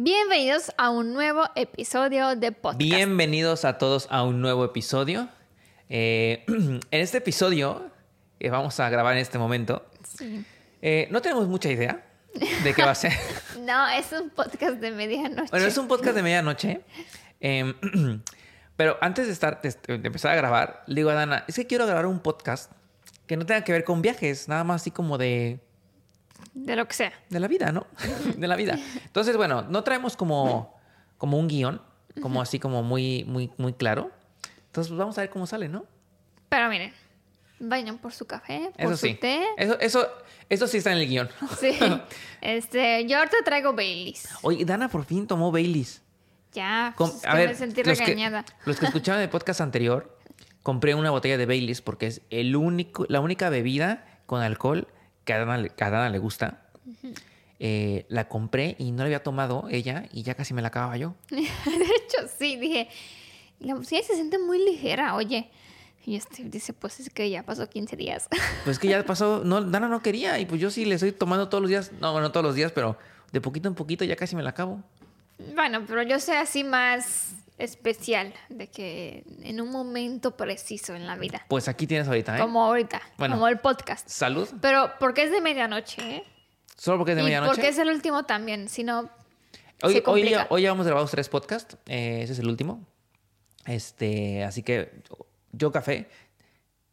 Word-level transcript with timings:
Bienvenidos 0.00 0.72
a 0.78 0.90
un 0.90 1.12
nuevo 1.12 1.42
episodio 1.56 2.36
de 2.36 2.52
podcast. 2.52 2.78
Bienvenidos 2.78 3.64
a 3.64 3.78
todos 3.78 4.06
a 4.10 4.22
un 4.22 4.40
nuevo 4.40 4.64
episodio. 4.64 5.28
Eh, 5.88 6.44
en 6.46 6.80
este 6.92 7.18
episodio 7.18 7.90
que 8.38 8.48
vamos 8.48 8.78
a 8.78 8.88
grabar 8.90 9.14
en 9.14 9.18
este 9.18 9.38
momento, 9.38 9.84
Sí. 10.04 10.44
eh, 10.82 11.08
no 11.10 11.20
tenemos 11.20 11.48
mucha 11.48 11.68
idea 11.68 12.06
de 12.62 12.74
qué 12.74 12.82
va 12.84 12.92
a 12.92 12.94
ser. 12.94 13.12
No, 13.60 13.88
es 13.88 14.12
un 14.12 14.30
podcast 14.30 14.76
de 14.76 14.92
medianoche. 14.92 15.50
bueno, 15.50 15.66
es 15.66 15.76
un 15.76 15.88
podcast 15.88 16.14
de 16.14 16.22
medianoche. 16.22 16.80
eh, 17.40 17.74
pero 18.76 18.96
antes 19.00 19.26
de, 19.26 19.32
estar, 19.32 19.60
de, 19.60 19.74
de 19.98 20.06
empezar 20.06 20.30
a 20.30 20.36
grabar, 20.36 20.84
le 20.86 20.94
digo 21.00 21.10
a 21.10 21.14
Dana, 21.14 21.44
es 21.48 21.56
que 21.56 21.66
quiero 21.66 21.86
grabar 21.86 22.06
un 22.06 22.20
podcast 22.20 22.70
que 23.26 23.36
no 23.36 23.44
tenga 23.46 23.64
que 23.64 23.72
ver 23.72 23.82
con 23.82 24.00
viajes, 24.00 24.46
nada 24.46 24.62
más 24.62 24.82
así 24.82 24.92
como 24.92 25.18
de, 25.18 25.58
De 26.64 26.76
lo 26.76 26.86
que 26.86 26.94
sea. 26.94 27.12
de 27.28 27.40
la 27.40 27.48
vida, 27.48 27.72
¿no? 27.72 27.86
de 28.36 28.48
la 28.48 28.56
vida. 28.56 28.78
Entonces, 29.04 29.36
bueno, 29.36 29.62
no 29.62 29.84
traemos 29.84 30.16
como, 30.16 30.76
como 31.16 31.38
un 31.38 31.48
guion, 31.48 31.80
como 32.20 32.42
así 32.42 32.58
como 32.58 32.82
muy, 32.82 33.24
muy, 33.24 33.50
muy 33.58 33.72
claro. 33.72 34.10
Entonces, 34.66 34.90
pues, 34.90 34.98
vamos 34.98 35.16
a 35.18 35.22
ver 35.22 35.30
cómo 35.30 35.46
sale, 35.46 35.68
¿no? 35.68 35.84
Pero 36.48 36.68
miren, 36.68 36.92
vayan 37.60 37.98
por 37.98 38.12
su 38.12 38.26
café, 38.26 38.70
por 38.74 38.86
Eso 38.86 38.96
su 38.96 39.06
sí. 39.06 39.14
té. 39.14 39.44
Eso, 39.56 39.78
eso, 39.80 40.08
eso 40.48 40.66
sí 40.66 40.78
está 40.78 40.92
en 40.92 40.98
el 40.98 41.08
guion. 41.08 41.28
Sí. 41.58 41.78
Este, 42.40 43.06
yo 43.06 43.18
ahorita 43.18 43.36
traigo 43.44 43.72
Baileys. 43.72 44.28
Oye, 44.42 44.64
Dana 44.64 44.88
por 44.88 45.04
fin 45.04 45.26
tomó 45.26 45.50
Baileys. 45.52 46.02
Ya, 46.52 46.94
pues, 46.96 47.16
es 47.16 47.22
que 47.22 47.46
me 47.46 47.54
sentí 47.54 47.82
los 47.82 47.98
que, 47.98 48.04
regañada. 48.04 48.44
los 48.64 48.78
que 48.78 48.86
escuchaban 48.86 49.20
el 49.20 49.28
podcast 49.28 49.60
anterior, 49.60 50.18
compré 50.62 50.94
una 50.94 51.10
botella 51.10 51.36
de 51.36 51.46
Baileys 51.46 51.82
porque 51.82 52.06
es 52.06 52.22
el 52.30 52.56
único, 52.56 53.04
la 53.08 53.20
única 53.20 53.48
bebida 53.50 54.22
con 54.26 54.42
alcohol 54.42 54.88
que 55.28 55.34
a 55.34 55.38
Dana, 55.40 55.58
le- 55.58 55.68
que 55.68 55.84
a 55.84 55.90
Dana 55.90 56.08
le 56.08 56.18
gusta. 56.18 56.62
Eh, 57.60 58.06
la 58.08 58.28
compré 58.28 58.76
y 58.78 58.92
no 58.92 58.98
la 58.98 59.04
había 59.04 59.22
tomado 59.22 59.66
ella 59.70 60.04
y 60.10 60.22
ya 60.22 60.34
casi 60.34 60.54
me 60.54 60.62
la 60.62 60.68
acababa 60.68 60.96
yo. 60.96 61.14
De 61.30 61.38
hecho, 61.42 62.28
sí, 62.38 62.56
dije, 62.56 62.88
la 63.60 63.76
se 63.84 64.02
siente 64.02 64.38
muy 64.38 64.58
ligera, 64.64 65.14
oye. 65.14 65.50
Y 66.06 66.16
este 66.16 66.44
dice, 66.44 66.72
pues 66.72 67.00
es 67.00 67.10
que 67.10 67.28
ya 67.28 67.42
pasó 67.42 67.68
15 67.68 67.94
días. 67.96 68.26
Pues 68.64 68.78
que 68.78 68.88
ya 68.88 69.04
pasó, 69.04 69.42
no, 69.44 69.60
Dana 69.60 69.88
no 69.88 70.00
quería 70.02 70.38
y 70.38 70.46
pues 70.46 70.60
yo 70.62 70.70
sí 70.70 70.86
le 70.86 70.94
estoy 70.94 71.12
tomando 71.12 71.48
todos 71.50 71.60
los 71.60 71.68
días, 71.68 71.92
no, 72.00 72.12
bueno, 72.12 72.32
todos 72.32 72.44
los 72.44 72.54
días, 72.54 72.72
pero 72.72 72.96
de 73.32 73.40
poquito 73.42 73.68
en 73.68 73.74
poquito 73.74 74.04
ya 74.04 74.16
casi 74.16 74.34
me 74.34 74.42
la 74.42 74.50
acabo. 74.50 74.82
bueno, 75.54 75.84
pero 75.86 76.02
yo 76.04 76.18
soy 76.20 76.36
así 76.36 76.64
más 76.64 77.32
especial, 77.58 78.32
de 78.48 78.68
que 78.68 79.24
en 79.42 79.60
un 79.60 79.70
momento 79.70 80.36
preciso 80.36 80.94
en 80.94 81.06
la 81.06 81.16
vida. 81.16 81.44
Pues 81.48 81.68
aquí 81.68 81.86
tienes 81.86 82.06
ahorita, 82.08 82.36
¿eh? 82.36 82.40
Como 82.40 82.64
ahorita, 82.64 83.02
Bueno. 83.18 83.34
como 83.34 83.48
el 83.48 83.58
podcast. 83.58 84.08
Salud. 84.08 84.48
Pero 84.60 84.92
porque 85.00 85.24
es 85.24 85.30
de 85.30 85.40
medianoche, 85.40 86.16
¿eh? 86.16 86.24
Solo 86.76 86.98
porque 86.98 87.12
es 87.12 87.16
de 87.16 87.22
y 87.22 87.24
medianoche. 87.24 87.50
porque 87.54 87.68
es 87.68 87.78
el 87.78 87.88
último 87.88 88.24
también, 88.24 88.68
si 88.68 88.84
no... 88.84 89.10
Hoy, 89.82 89.92
se 89.92 89.98
hoy, 89.98 90.02
complica. 90.02 90.30
ya, 90.30 90.46
hoy 90.50 90.62
ya 90.62 90.70
hemos 90.70 90.86
grabado 90.86 91.06
tres 91.06 91.28
podcasts. 91.28 91.76
eh, 91.86 92.20
ese 92.22 92.32
es 92.32 92.38
el 92.40 92.48
último. 92.48 92.84
Este, 93.66 94.42
así 94.44 94.62
que 94.62 95.02
yo 95.52 95.70
café. 95.72 96.08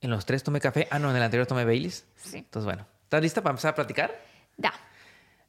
En 0.02 0.10
los 0.12 0.26
tres 0.26 0.44
tomé 0.44 0.60
café. 0.60 0.88
Ah, 0.92 1.00
no, 1.00 1.10
en 1.10 1.16
el 1.16 1.24
anterior 1.24 1.48
tomé 1.48 1.66
Baileys. 1.66 2.06
Sí. 2.16 2.38
Entonces, 2.40 2.66
bueno. 2.66 2.86
¿Estás 3.04 3.22
lista 3.22 3.42
para 3.42 3.52
empezar 3.52 3.72
a 3.72 3.76
platicar? 3.76 4.22
Da. 4.58 4.74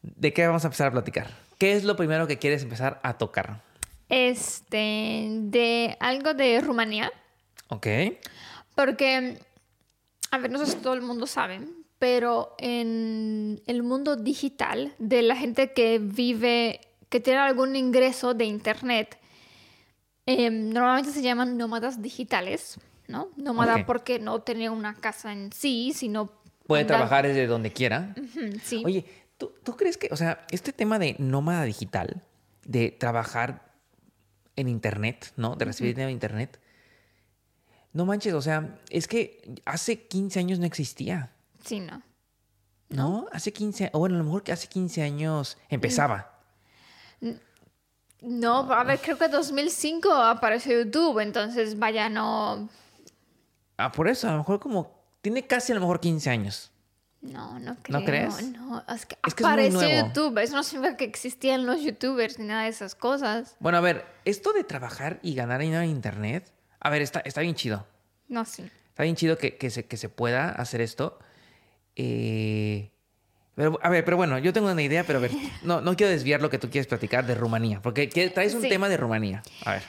¿De 0.03 0.33
qué 0.33 0.47
vamos 0.47 0.65
a 0.65 0.69
empezar 0.69 0.87
a 0.89 0.91
platicar? 0.93 1.29
¿Qué 1.59 1.73
es 1.75 1.85
lo 1.85 1.97
primero 1.97 2.27
que 2.27 2.39
quieres 2.39 2.63
empezar 2.63 3.01
a 3.03 3.19
tocar? 3.19 3.61
Este, 4.09 5.29
de 5.31 5.97
algo 6.01 6.35
de 6.35 6.61
Rumanía. 6.61 7.13
Ok. 7.69 7.87
Porque, 8.75 9.39
a 10.31 10.39
ver, 10.39 10.51
no 10.51 10.59
sé 10.65 10.73
si 10.73 10.77
todo 10.79 10.95
el 10.95 11.03
mundo 11.03 11.27
sabe, 11.27 11.61
pero 11.99 12.55
en 12.59 13.61
el 13.67 13.83
mundo 13.83 14.17
digital 14.17 14.95
de 14.99 15.23
la 15.23 15.35
gente 15.35 15.73
que 15.73 15.99
vive, 15.99 16.81
que 17.09 17.21
tiene 17.21 17.41
algún 17.41 17.75
ingreso 17.75 18.35
de 18.35 18.45
internet, 18.45 19.19
eh, 20.27 20.51
normalmente 20.51 21.11
se 21.11 21.23
llaman 21.23 21.57
nómadas 21.57 22.03
digitales, 22.03 22.79
¿no? 23.09 23.29
Nómada 23.37 23.87
porque 23.87 24.19
no 24.19 24.41
tenía 24.43 24.71
una 24.73 24.95
casa 24.95 25.33
en 25.33 25.53
sí, 25.53 25.93
sino... 25.95 26.31
Puede 26.67 26.83
andar- 26.83 26.97
trabajar 26.99 27.27
desde 27.27 27.47
donde 27.47 27.73
quiera. 27.73 28.15
Sí. 28.63 28.83
Oye, 28.85 29.05
¿tú, 29.39 29.53
tú 29.63 29.77
crees 29.77 29.97
que, 29.97 30.09
o 30.11 30.17
sea, 30.17 30.45
este 30.51 30.73
tema 30.73 30.99
de 30.99 31.15
nómada 31.19 31.63
digital, 31.65 32.23
de 32.65 32.91
trabajar 32.91 33.66
en 34.57 34.69
internet, 34.69 35.33
¿no? 35.37 35.55
De 35.55 35.65
recibir 35.65 35.95
dinero 35.95 36.09
en 36.09 36.15
internet. 36.15 36.59
No 37.93 38.05
manches, 38.05 38.35
o 38.35 38.43
sea, 38.43 38.79
es 38.91 39.07
que 39.07 39.55
hace 39.65 40.07
15 40.07 40.41
años 40.41 40.59
no 40.59 40.67
existía. 40.67 41.33
Sí, 41.65 41.81
no. 41.81 42.03
¿No? 42.89 43.27
Hace 43.33 43.53
15, 43.53 43.91
o 43.93 43.99
bueno, 43.99 44.17
a 44.17 44.19
lo 44.19 44.25
mejor 44.25 44.43
que 44.43 44.53
hace 44.53 44.69
15 44.69 45.03
años 45.03 45.59
empezaba. 45.69 46.41
No, 48.21 48.71
a 48.73 48.85
ver, 48.85 48.99
creo 49.01 49.19
que 49.19 49.29
2005 49.29 50.13
apareció 50.13 50.83
YouTube, 50.83 51.21
entonces 51.21 51.79
vaya, 51.79 52.09
no... 52.09 52.69
Ah, 53.77 53.93
por 53.93 54.09
eso, 54.09 54.29
a 54.29 54.33
lo 54.33 54.39
mejor 54.39 54.59
como, 54.59 54.91
tiene 55.21 55.47
casi 55.47 55.73
a 55.73 55.75
lo 55.75 55.83
mejor 55.83 56.01
15 56.01 56.31
años. 56.31 56.73
No, 57.33 57.59
no 57.59 57.77
creo. 57.83 58.05
crees? 58.05 58.43
No, 58.53 58.85
es 58.89 59.07
que 59.07 59.17
Es 59.27 59.35
que 59.35 59.43
es 59.43 59.47
apareció 59.49 59.81
nuevo. 59.81 60.09
YouTube. 60.09 60.39
Eso 60.43 60.57
no 60.57 60.63
significa 60.63 60.97
que 60.97 61.05
existían 61.05 61.67
los 61.67 61.83
YouTubers 61.83 62.39
ni 62.39 62.47
nada 62.47 62.63
de 62.65 62.69
esas 62.69 62.95
cosas. 62.95 63.57
Bueno, 63.61 63.79
a 63.79 63.81
ver, 63.81 64.05
esto 64.25 64.53
de 64.53 64.65
trabajar 64.65 65.19
y 65.23 65.35
ganar 65.35 65.61
dinero 65.61 65.83
en 65.83 65.91
internet, 65.91 66.53
a 66.81 66.91
ver, 66.91 67.03
está, 67.03 67.21
está 67.21 67.41
bien 67.41 67.55
chido. 67.55 67.87
No, 68.29 68.45
sí. 68.45 68.63
Está 68.89 69.03
bien 69.03 69.17
chido 69.17 69.37
que, 69.39 69.57
que 69.57 69.71
se, 69.71 69.85
que 69.87 69.97
se 69.97 70.09
pueda 70.09 70.51
hacer 70.51 70.81
esto. 70.81 71.19
Eh, 71.97 72.91
pero, 73.55 73.79
a 73.83 73.89
ver, 73.89 74.05
pero 74.05 74.17
bueno, 74.17 74.39
yo 74.39 74.53
tengo 74.53 74.71
una 74.71 74.83
idea, 74.83 75.05
pero 75.05 75.19
a 75.19 75.23
ver, 75.23 75.31
no, 75.63 75.81
no 75.81 75.97
quiero 75.97 76.11
desviar 76.11 76.43
lo 76.43 76.51
que 76.51 76.59
tú 76.59 76.69
quieres 76.71 76.87
platicar 76.87 77.27
de 77.27 77.35
Rumanía, 77.35 77.81
porque 77.83 78.09
que- 78.09 78.29
traes 78.31 78.55
un 78.55 78.63
Sí. 78.63 78.69
tema 78.69 78.89
de 78.89 78.97
Rumanía. 78.97 79.43
A 79.65 79.73
ver. 79.73 79.83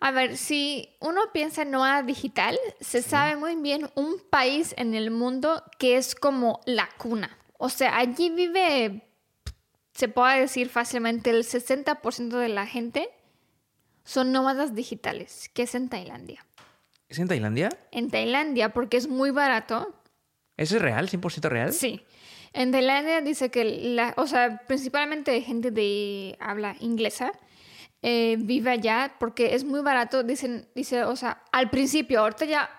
A 0.00 0.10
ver, 0.10 0.36
si 0.36 0.96
uno 1.00 1.20
piensa 1.32 1.62
en 1.62 1.72
nómada 1.72 2.02
digital, 2.02 2.58
se 2.80 3.02
sabe 3.02 3.36
muy 3.36 3.56
bien 3.56 3.90
un 3.94 4.20
país 4.30 4.74
en 4.76 4.94
el 4.94 5.10
mundo 5.10 5.62
que 5.78 5.96
es 5.96 6.14
como 6.14 6.60
la 6.66 6.88
cuna. 6.98 7.36
O 7.58 7.68
sea, 7.68 7.96
allí 7.96 8.30
vive, 8.30 9.08
se 9.92 10.08
puede 10.08 10.40
decir 10.40 10.68
fácilmente, 10.68 11.30
el 11.30 11.44
60% 11.44 12.28
de 12.28 12.48
la 12.48 12.66
gente 12.66 13.08
son 14.04 14.30
nómadas 14.30 14.74
digitales, 14.74 15.50
que 15.52 15.62
es 15.62 15.74
en 15.74 15.88
Tailandia. 15.88 16.46
¿Es 17.08 17.18
en 17.18 17.26
Tailandia? 17.26 17.70
En 17.90 18.10
Tailandia, 18.10 18.72
porque 18.72 18.98
es 18.98 19.08
muy 19.08 19.30
barato, 19.30 19.98
¿Eso 20.58 20.76
es 20.76 20.82
real? 20.82 21.08
¿100% 21.08 21.48
real? 21.48 21.72
Sí. 21.72 22.04
En 22.52 22.72
Tailandia 22.72 23.20
dice 23.20 23.50
que, 23.50 23.64
la, 23.64 24.12
o 24.16 24.26
sea, 24.26 24.62
principalmente 24.66 25.40
gente 25.40 25.70
de 25.70 26.36
habla 26.40 26.76
inglesa 26.80 27.32
eh, 28.02 28.36
vive 28.38 28.70
allá 28.70 29.14
porque 29.18 29.54
es 29.54 29.64
muy 29.64 29.80
barato. 29.80 30.22
Dicen, 30.22 30.68
dice, 30.74 31.04
o 31.04 31.16
sea, 31.16 31.42
al 31.52 31.70
principio, 31.70 32.20
ahorita 32.20 32.44
ya, 32.44 32.70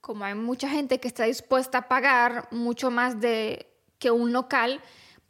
como 0.00 0.24
hay 0.24 0.34
mucha 0.34 0.68
gente 0.68 1.00
que 1.00 1.08
está 1.08 1.24
dispuesta 1.24 1.78
a 1.78 1.88
pagar 1.88 2.48
mucho 2.50 2.90
más 2.90 3.20
de 3.20 3.66
que 3.98 4.10
un 4.10 4.32
local, 4.32 4.80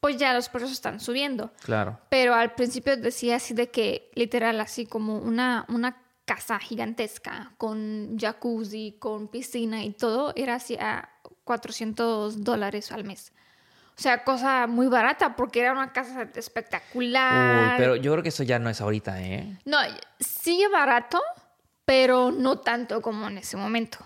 pues 0.00 0.16
ya 0.16 0.34
los 0.34 0.48
precios 0.48 0.72
están 0.72 1.00
subiendo. 1.00 1.52
Claro. 1.62 1.98
Pero 2.08 2.34
al 2.34 2.54
principio 2.54 2.96
decía 2.96 3.36
así 3.36 3.54
de 3.54 3.70
que, 3.70 4.10
literal, 4.14 4.60
así 4.60 4.86
como 4.86 5.18
una, 5.18 5.64
una 5.68 6.02
casa 6.24 6.58
gigantesca 6.58 7.52
con 7.56 8.18
jacuzzi, 8.18 8.96
con 8.98 9.28
piscina 9.28 9.82
y 9.82 9.92
todo, 9.92 10.32
era 10.36 10.56
así 10.56 10.76
a 10.76 11.08
400 11.44 12.44
dólares 12.44 12.92
al 12.92 13.04
mes. 13.04 13.32
O 13.98 14.00
sea, 14.00 14.22
cosa 14.22 14.68
muy 14.68 14.86
barata 14.86 15.34
porque 15.34 15.60
era 15.60 15.72
una 15.72 15.92
casa 15.92 16.28
espectacular. 16.36 17.72
Uy, 17.72 17.78
pero 17.78 17.96
yo 17.96 18.12
creo 18.12 18.22
que 18.22 18.28
eso 18.28 18.44
ya 18.44 18.58
no 18.60 18.70
es 18.70 18.80
ahorita, 18.80 19.20
¿eh? 19.20 19.58
No, 19.64 19.78
sigue 20.20 20.68
barato, 20.68 21.20
pero 21.84 22.30
no 22.30 22.58
tanto 22.60 23.02
como 23.02 23.26
en 23.28 23.38
ese 23.38 23.56
momento. 23.56 23.98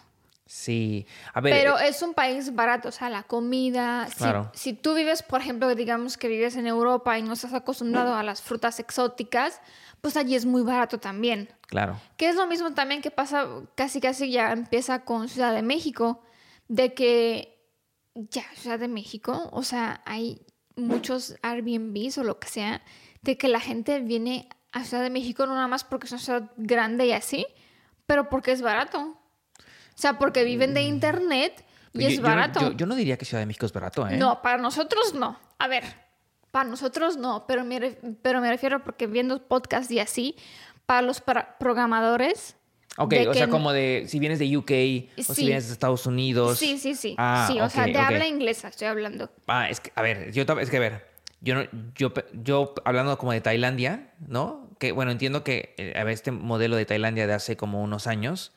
Sí. 0.47 1.07
A 1.35 1.41
ver. 1.41 1.53
Pero 1.55 1.79
eh, 1.79 1.89
es 1.89 2.03
un 2.03 2.15
país 2.15 2.55
barato, 2.55 2.89
o 2.89 2.93
sea, 2.93 3.09
la 3.11 3.23
comida. 3.23 4.07
si- 4.09 4.17
Claro. 4.17 4.51
Si, 4.55 4.73
tú 4.73 4.95
vives, 4.95 5.23
por 5.23 5.41
ejemplo, 5.41 5.75
digamos 5.75 6.17
que 6.17 6.29
vives 6.29 6.57
en 6.57 6.67
Europa 6.67 7.19
y 7.19 7.23
no 7.23 7.33
estás 7.35 7.53
acostumbrado 7.55 8.15
a 8.15 8.23
las 8.23 8.43
frutas 8.43 8.79
exóticas, 8.81 9.61
pues 10.01 10.17
allí 10.17 10.35
es 10.35 10.45
muy 10.47 10.63
barato 10.63 10.99
también. 10.99 11.49
claro. 11.69 11.99
Que 12.17 12.29
es 12.29 12.37
lo 12.37 12.47
mismo 12.47 12.73
también 12.73 13.01
que 13.03 13.11
pasa, 13.11 13.47
casi 13.75 14.01
casi 14.01 14.31
ya 14.31 14.53
empieza 14.53 15.05
con 15.05 15.29
Ciudad 15.29 15.55
de 15.55 15.63
México, 15.63 16.23
de 16.69 16.93
que 16.95 17.62
ya 18.15 18.43
Ciudad 18.55 18.79
de 18.79 18.89
México, 18.89 19.49
o 19.53 19.63
sea, 19.63 20.03
hay 20.05 20.45
muchos 20.77 21.37
Airbnbs 21.43 22.19
o 22.19 22.25
lo 22.25 22.39
que 22.39 22.49
sea, 22.49 22.83
de 23.23 23.37
que 23.39 23.49
la 23.49 23.61
gente 23.61 24.01
viene 24.01 24.49
a 24.73 24.85
Ciudad 24.85 25.03
de 25.03 25.11
México 25.11 25.47
no 25.47 25.55
nada 25.55 25.69
más 25.69 25.85
porque 25.85 26.07
es 26.07 26.13
una 26.13 26.21
ciudad 26.21 26.51
grande 26.57 27.07
y 27.07 27.13
así, 27.13 27.47
pero 28.07 28.29
porque 28.29 28.53
es 28.53 28.63
barato. 28.63 29.01
O 29.01 29.95
sea, 29.95 30.19
porque 30.19 30.45
viven 30.45 30.73
de 30.75 30.83
internet 30.83 31.65
y 31.93 31.99
Mm. 31.99 32.01
Yo- 32.01 32.09
es 32.09 32.21
barato. 32.21 32.61
Yo, 32.61 32.73
yo 32.73 32.87
no 32.87 32.95
diría 32.95 33.19
que 33.19 33.25
Ciudad 33.27 33.41
de 33.43 33.47
México 33.47 33.67
es 33.67 33.73
barato, 33.73 34.09
¿eh? 34.09 34.17
No, 34.17 34.41
para 34.43 34.57
nosotros 34.59 35.13
no. 35.15 35.39
A 35.59 35.69
ver, 35.69 35.85
para 36.51 36.69
nosotros 36.69 37.17
no, 37.19 37.47
pero 37.47 37.65
me, 37.65 37.79
pero 38.23 38.41
me 38.41 38.49
refiero 38.51 38.83
porque 38.83 39.07
viendo 39.07 39.47
podcast 39.47 39.91
y 39.91 40.01
así, 40.01 40.37
para 40.87 41.03
los 41.03 41.21
para- 41.21 41.59
programadores. 41.59 42.57
Ok, 42.99 43.15
o 43.29 43.35
sea, 43.35 43.49
como 43.49 43.73
de 43.73 44.05
si 44.09 44.19
vienes 44.19 44.39
de 44.39 44.57
UK 44.57 44.71
o 45.19 45.23
si 45.23 45.35
Sí. 45.35 45.47
vienes 45.47 45.67
de 45.69 45.73
Estados 45.73 46.07
Unidos. 46.07 46.59
Sí, 46.59 46.79
sí, 46.79 46.95
sí. 46.95 47.15
Ah, 47.19 47.47
sí, 47.51 47.61
o 47.61 47.69
sea, 47.71 47.85
de 47.87 47.93
ok. 47.93 47.97
habla 47.99 48.27
inglesa 48.27 48.69
estoy 48.69 48.89
hablando. 48.89 49.31
Ah, 49.47 49.69
es 49.71 49.81
que, 49.81 49.93
a 49.95 50.03
ver, 50.03 50.31
yo 50.33 50.43
es 50.61 50.71
que 50.71 50.77
a 50.77 50.81
ver, 50.81 51.13
Yo, 51.45 51.57
no- 51.57 51.65
yo, 51.97 52.13
yo 52.35 52.73
hablando 52.85 53.19
como 53.19 53.33
de 53.33 53.41
Tailandia, 53.41 54.13
¿no? 54.29 54.71
Que 54.79 54.93
bueno, 54.93 55.11
entiendo 55.11 55.43
que 55.43 55.75
eh, 55.77 55.93
a 55.99 56.05
ver, 56.05 56.15
este 56.15 56.31
modelo 56.31 56.77
de 56.77 56.85
Tailandia 56.87 57.27
de 57.27 57.33
hace 57.33 57.57
como 57.57 57.83
unos 57.83 58.07
años, 58.07 58.53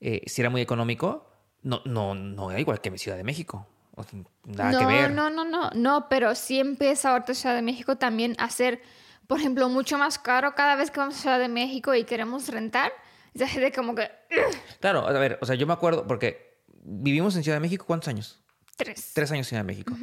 eh, 0.00 0.22
si 0.26 0.40
era 0.40 0.48
muy 0.48 0.60
económico, 0.60 1.28
no, 1.62 1.80
no, 1.86 2.14
no 2.14 2.50
era 2.52 2.60
igual 2.60 2.80
que 2.80 2.92
mi 2.92 2.98
Ciudad 2.98 3.16
de 3.16 3.24
México. 3.24 3.66
O 3.96 4.04
nada 4.44 4.70
no, 4.72 4.78
que 4.78 4.86
ver. 4.86 5.10
no, 5.12 5.28
no, 5.30 5.44
no, 5.44 5.70
no, 5.70 6.08
pero 6.08 6.34
sí 6.36 6.60
empieza 6.60 7.10
ahorita 7.10 7.34
Ciudad 7.34 7.56
de 7.56 7.62
México 7.62 7.96
también 7.96 8.36
a 8.38 8.48
ser, 8.50 8.80
por 9.26 9.40
ejemplo, 9.40 9.68
mucho 9.68 9.98
más 9.98 10.18
caro 10.20 10.54
cada 10.54 10.76
vez 10.76 10.90
que 10.92 11.00
vamos 11.00 11.16
a 11.16 11.20
Ciudad 11.20 11.38
de 11.40 11.48
México 11.48 11.94
y 11.96 12.04
queremos 12.04 12.48
rentar. 12.48 12.92
Gente 13.46 13.72
como 13.72 13.94
que 13.94 14.10
Claro, 14.80 15.06
a 15.06 15.12
ver, 15.12 15.38
o 15.40 15.46
sea, 15.46 15.54
yo 15.54 15.66
me 15.66 15.72
acuerdo 15.72 16.06
porque 16.06 16.60
vivimos 16.82 17.34
en 17.36 17.42
Ciudad 17.42 17.56
de 17.56 17.60
México, 17.60 17.84
¿cuántos 17.86 18.08
años? 18.08 18.40
tres. 18.76 19.12
Tres 19.14 19.30
años 19.30 19.46
en 19.46 19.48
Ciudad 19.50 19.62
de 19.62 19.66
México. 19.66 19.94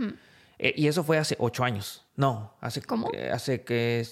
Eh, 0.57 0.73
y 0.77 0.87
eso 0.87 1.03
fue 1.03 1.17
hace 1.17 1.35
ocho 1.39 1.63
años. 1.63 2.05
No, 2.15 2.55
hace, 2.61 2.81
¿Cómo? 2.81 3.09
eh, 3.13 3.29
hace 3.31 3.63
que 3.63 4.05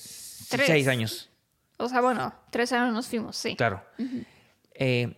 Tres. 0.50 0.66
seis 0.68 0.88
años. 0.88 1.30
O 1.77 1.88
sea, 1.88 2.01
bueno, 2.01 2.33
tres 2.51 2.74
años 2.74 2.94
nos 2.94 3.07
fuimos, 3.07 3.38
sí. 3.38 3.56
Claro. 3.56 3.81
Eh, 4.74 5.16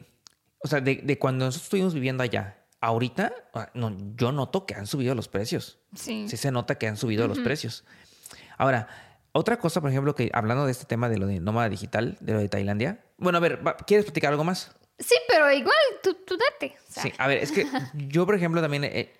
o 0.63 0.67
sea, 0.67 0.79
de, 0.79 0.97
de 0.97 1.17
cuando 1.17 1.45
nosotros 1.45 1.65
estuvimos 1.65 1.93
viviendo 1.95 2.21
allá, 2.21 2.63
ahorita, 2.81 3.33
ah, 3.55 3.69
no, 3.73 3.95
yo 4.15 4.31
noto 4.31 4.65
que 4.67 4.75
han 4.75 4.85
subido 4.85 5.15
los 5.15 5.27
precios. 5.27 5.79
Sí. 5.95 6.27
Sí 6.29 6.37
se 6.37 6.51
nota 6.51 6.75
que 6.77 6.87
han 6.87 6.97
subido 6.97 7.27
los 7.27 7.39
precios. 7.39 7.83
Ahora, 8.57 8.87
otra 9.33 9.57
cosa, 9.59 9.81
por 9.81 9.89
ejemplo, 9.89 10.13
que 10.15 10.29
hablando 10.33 10.65
de 10.65 10.71
este 10.71 10.85
tema 10.85 11.07
de 11.09 11.17
lo 11.17 11.25
de 11.27 11.39
nómada 11.39 11.69
digital, 11.69 12.17
de 12.19 12.33
lo 12.33 12.39
de 12.39 12.49
Tailandia. 12.49 12.99
Bueno, 13.17 13.37
a 13.37 13.41
ver, 13.41 13.61
¿quieres 13.87 14.05
platicar 14.05 14.31
algo 14.31 14.43
más? 14.43 14.75
Sí, 14.99 15.15
pero 15.27 15.51
igual 15.51 15.75
tú, 16.03 16.13
tú 16.25 16.37
date. 16.37 16.75
o 16.89 16.91
sea, 16.91 17.03
Sí, 17.03 17.13
a 17.17 17.27
ver, 17.27 17.39
es 17.39 17.51
que 17.51 17.65
yo, 17.93 18.25
por 18.25 18.35
ejemplo, 18.35 18.61
también 18.61 18.83
eh, 18.83 19.11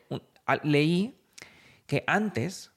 leí 0.64 1.18
que 1.88 2.04
antes 2.08 2.72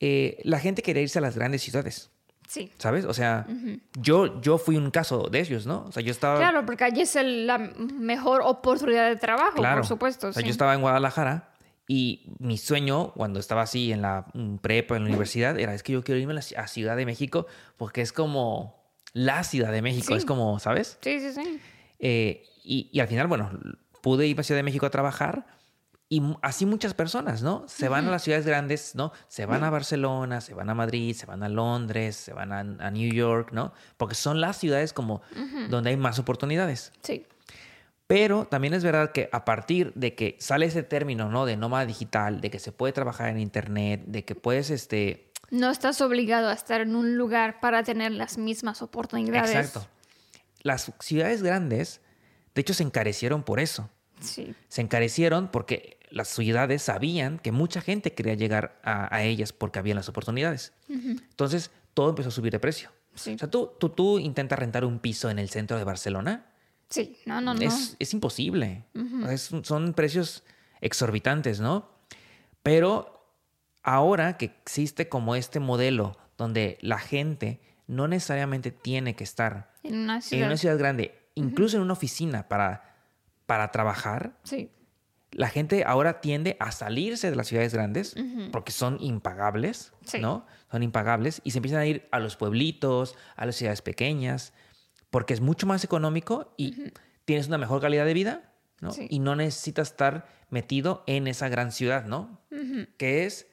eh, 0.00 0.38
la 0.44 0.58
gente 0.58 0.82
quería 0.82 1.02
irse 1.02 1.18
a 1.18 1.22
las 1.22 1.36
grandes 1.36 1.62
ciudades, 1.62 2.10
sí. 2.46 2.70
¿sabes? 2.78 3.04
O 3.04 3.14
sea, 3.14 3.46
yo, 3.98 4.40
yo 4.40 4.58
fui 4.58 4.76
un 4.76 4.90
caso 4.90 5.28
de 5.30 5.40
ellos, 5.40 5.66
¿no? 5.66 5.84
O 5.88 5.92
sea, 5.92 6.02
yo 6.02 6.10
estaba... 6.10 6.38
Claro, 6.38 6.64
porque 6.66 6.84
allí 6.84 7.02
es 7.02 7.16
el- 7.16 7.46
la 7.46 7.58
mejor 7.58 8.42
oportunidad 8.44 9.08
de 9.08 9.16
trabajo, 9.16 9.56
Claro. 9.56 9.76
por 9.78 9.86
supuesto. 9.86 10.28
O 10.28 10.32
sea, 10.32 10.40
sí. 10.42 10.46
yo 10.46 10.52
estaba 10.52 10.74
en 10.74 10.80
Guadalajara 10.80 11.52
y 11.88 12.32
mi 12.38 12.58
sueño 12.58 13.12
cuando 13.14 13.38
estaba 13.40 13.62
así 13.62 13.92
en 13.92 14.02
la 14.02 14.26
mm, 14.34 14.56
prepa, 14.56 14.96
en 14.96 15.04
la 15.04 15.08
universidad, 15.08 15.58
era 15.58 15.74
es 15.74 15.82
que 15.82 15.92
yo 15.92 16.02
quiero 16.02 16.20
irme 16.20 16.34
a 16.56 16.66
Ciudad 16.68 16.96
de 16.96 17.06
México 17.06 17.46
porque 17.76 18.00
es 18.02 18.12
como 18.12 18.74
la 19.12 19.44
Ciudad 19.44 19.72
de 19.72 19.82
México, 19.82 20.08
Sí. 20.08 20.14
es 20.14 20.24
como, 20.24 20.58
¿sabes? 20.58 20.98
Sí, 21.00 21.20
sí, 21.20 21.32
sí. 21.32 21.60
Eh, 21.98 22.44
y, 22.64 22.90
y 22.92 23.00
al 23.00 23.08
final, 23.08 23.26
bueno, 23.28 23.50
pude 24.02 24.26
ir 24.26 24.38
a 24.38 24.42
Ciudad 24.42 24.58
de 24.58 24.62
México 24.64 24.84
a 24.86 24.90
trabajar 24.90 25.46
y 26.08 26.22
así 26.42 26.66
muchas 26.66 26.94
personas, 26.94 27.42
¿no? 27.42 27.64
Se 27.66 27.88
van 27.88 28.06
a 28.06 28.10
las 28.12 28.22
ciudades 28.22 28.46
grandes, 28.46 28.94
¿no? 28.94 29.12
Se 29.28 29.44
van 29.46 29.64
a 29.64 29.70
Barcelona, 29.70 30.40
se 30.40 30.54
van 30.54 30.70
a 30.70 30.74
Madrid, 30.74 31.14
se 31.16 31.26
van 31.26 31.42
a 31.42 31.48
Londres, 31.48 32.14
se 32.16 32.32
van 32.32 32.52
a, 32.52 32.60
a 32.60 32.90
New 32.90 33.12
York, 33.12 33.50
¿no? 33.52 33.72
Porque 33.96 34.14
son 34.14 34.40
las 34.40 34.56
ciudades 34.56 34.92
como 34.92 35.22
donde 35.70 35.90
hay 35.90 35.96
más 35.96 36.18
oportunidades. 36.20 36.92
Sí. 37.02 37.26
Pero 38.06 38.46
también 38.46 38.72
es 38.74 38.84
verdad 38.84 39.10
que 39.10 39.28
a 39.32 39.44
partir 39.44 39.92
de 39.94 40.14
que 40.14 40.36
sale 40.38 40.66
ese 40.66 40.82
término, 40.82 41.28
¿no? 41.28 41.44
De 41.44 41.56
nómada 41.56 41.86
digital, 41.86 42.40
de 42.40 42.50
que 42.50 42.60
se 42.60 42.70
puede 42.70 42.92
trabajar 42.92 43.28
en 43.30 43.40
internet, 43.40 44.04
de 44.06 44.24
que 44.24 44.34
puedes, 44.34 44.70
este... 44.70 45.32
No 45.50 45.70
estás 45.70 46.00
obligado 46.00 46.48
a 46.48 46.52
estar 46.52 46.80
en 46.80 46.94
un 46.94 47.16
lugar 47.16 47.58
para 47.60 47.82
tener 47.82 48.12
las 48.12 48.38
mismas 48.38 48.82
oportunidades. 48.82 49.54
Exacto. 49.54 49.88
Las 50.62 50.92
ciudades 51.00 51.42
grandes, 51.42 52.00
de 52.54 52.60
hecho, 52.60 52.74
se 52.74 52.82
encarecieron 52.82 53.42
por 53.42 53.60
eso. 53.60 53.90
Sí. 54.20 54.54
Se 54.68 54.82
encarecieron 54.82 55.48
porque 55.48 55.98
las 56.10 56.28
ciudades 56.28 56.82
sabían 56.82 57.38
que 57.38 57.52
mucha 57.52 57.80
gente 57.80 58.12
quería 58.12 58.34
llegar 58.34 58.80
a, 58.82 59.14
a 59.14 59.22
ellas 59.24 59.52
porque 59.52 59.78
había 59.78 59.94
las 59.94 60.08
oportunidades. 60.08 60.72
Entonces, 60.88 61.70
todo 61.92 62.10
empezó 62.10 62.28
a 62.28 62.32
subir 62.32 62.52
de 62.52 62.60
precio. 62.60 62.90
Sí. 63.14 63.34
O 63.34 63.38
sea, 63.38 63.50
tú, 63.50 63.72
tú, 63.78 63.88
tú 63.88 64.18
intentas 64.18 64.58
rentar 64.58 64.84
un 64.84 65.00
piso 65.00 65.28
en 65.30 65.38
el 65.38 65.48
centro 65.48 65.76
de 65.76 65.84
Barcelona, 65.84 66.46
Sí. 66.88 67.18
No, 67.26 67.40
no, 67.40 67.54
no. 67.54 67.60
es, 67.62 67.96
es 67.98 68.12
imposible. 68.14 68.84
Es- 69.30 69.50
son 69.62 69.92
precios 69.94 70.44
exorbitantes, 70.80 71.60
¿no? 71.60 71.88
Pero 72.62 73.28
ahora 73.82 74.36
que 74.36 74.46
existe 74.46 75.08
como 75.08 75.34
este 75.36 75.60
modelo 75.60 76.16
donde 76.36 76.78
la 76.80 76.98
gente 76.98 77.60
no 77.86 78.08
necesariamente 78.08 78.70
tiene 78.70 79.14
que 79.14 79.24
estar 79.24 79.72
En 79.82 79.96
una 79.96 80.16
en 80.16 80.22
ciudad. 80.22 80.46
una 80.46 80.56
ciudad 80.56 80.78
grande, 80.78 81.14
incluso 81.34 81.76
en 81.76 81.82
una 81.84 81.92
oficina 81.92 82.48
para, 82.48 82.96
para 83.46 83.70
trabajar, 83.70 84.36
Sí. 84.42 84.70
la 85.30 85.48
gente 85.48 85.84
ahora 85.86 86.20
tiende 86.20 86.56
a 86.60 86.72
salirse 86.72 87.30
de 87.30 87.36
las 87.36 87.46
ciudades 87.46 87.72
grandes 87.72 88.16
porque 88.50 88.72
son 88.72 88.98
impagables, 89.00 89.92
Sí. 90.04 90.18
¿no? 90.18 90.46
Son 90.70 90.82
impagables 90.82 91.40
y 91.44 91.52
se 91.52 91.58
empiezan 91.58 91.80
a 91.80 91.86
ir 91.86 92.08
a 92.10 92.18
los 92.18 92.36
pueblitos, 92.36 93.14
a 93.36 93.46
las 93.46 93.54
ciudades 93.56 93.82
pequeñas, 93.82 94.52
porque 95.10 95.34
es 95.34 95.40
mucho 95.40 95.66
más 95.66 95.84
económico 95.84 96.52
y 96.56 96.92
tienes 97.24 97.48
una 97.48 97.58
mejor 97.58 97.80
calidad 97.80 98.04
de 98.06 98.14
vida, 98.14 98.52
¿no? 98.80 98.92
Sí. 98.92 99.06
Y 99.10 99.18
no 99.20 99.36
necesitas 99.36 99.90
estar 99.90 100.26
metido 100.50 101.02
en 101.06 101.26
esa 101.26 101.48
gran 101.48 101.72
ciudad, 101.72 102.04
¿no? 102.06 102.40
Que 102.98 103.24
es, 103.26 103.46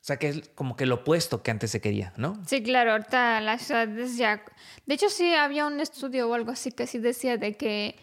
o 0.00 0.02
sea, 0.02 0.16
que 0.18 0.28
es 0.30 0.48
como 0.54 0.76
que 0.76 0.86
lo 0.86 0.96
opuesto 0.96 1.42
que 1.42 1.50
antes 1.50 1.70
se 1.70 1.80
quería, 1.80 2.12
¿no? 2.16 2.40
Sí, 2.46 2.62
claro, 2.62 2.92
ahorita 2.92 3.40
las 3.40 3.62
ciudades 3.62 4.16
ya... 4.16 4.42
De 4.86 4.94
hecho, 4.94 5.08
sí 5.10 5.34
había 5.34 5.66
un 5.66 5.78
estudio 5.80 6.28
o 6.28 6.34
algo 6.34 6.50
así 6.50 6.72
que 6.72 6.86
sí 6.86 6.98
decía 6.98 7.36
de 7.36 7.54
que 7.56 7.96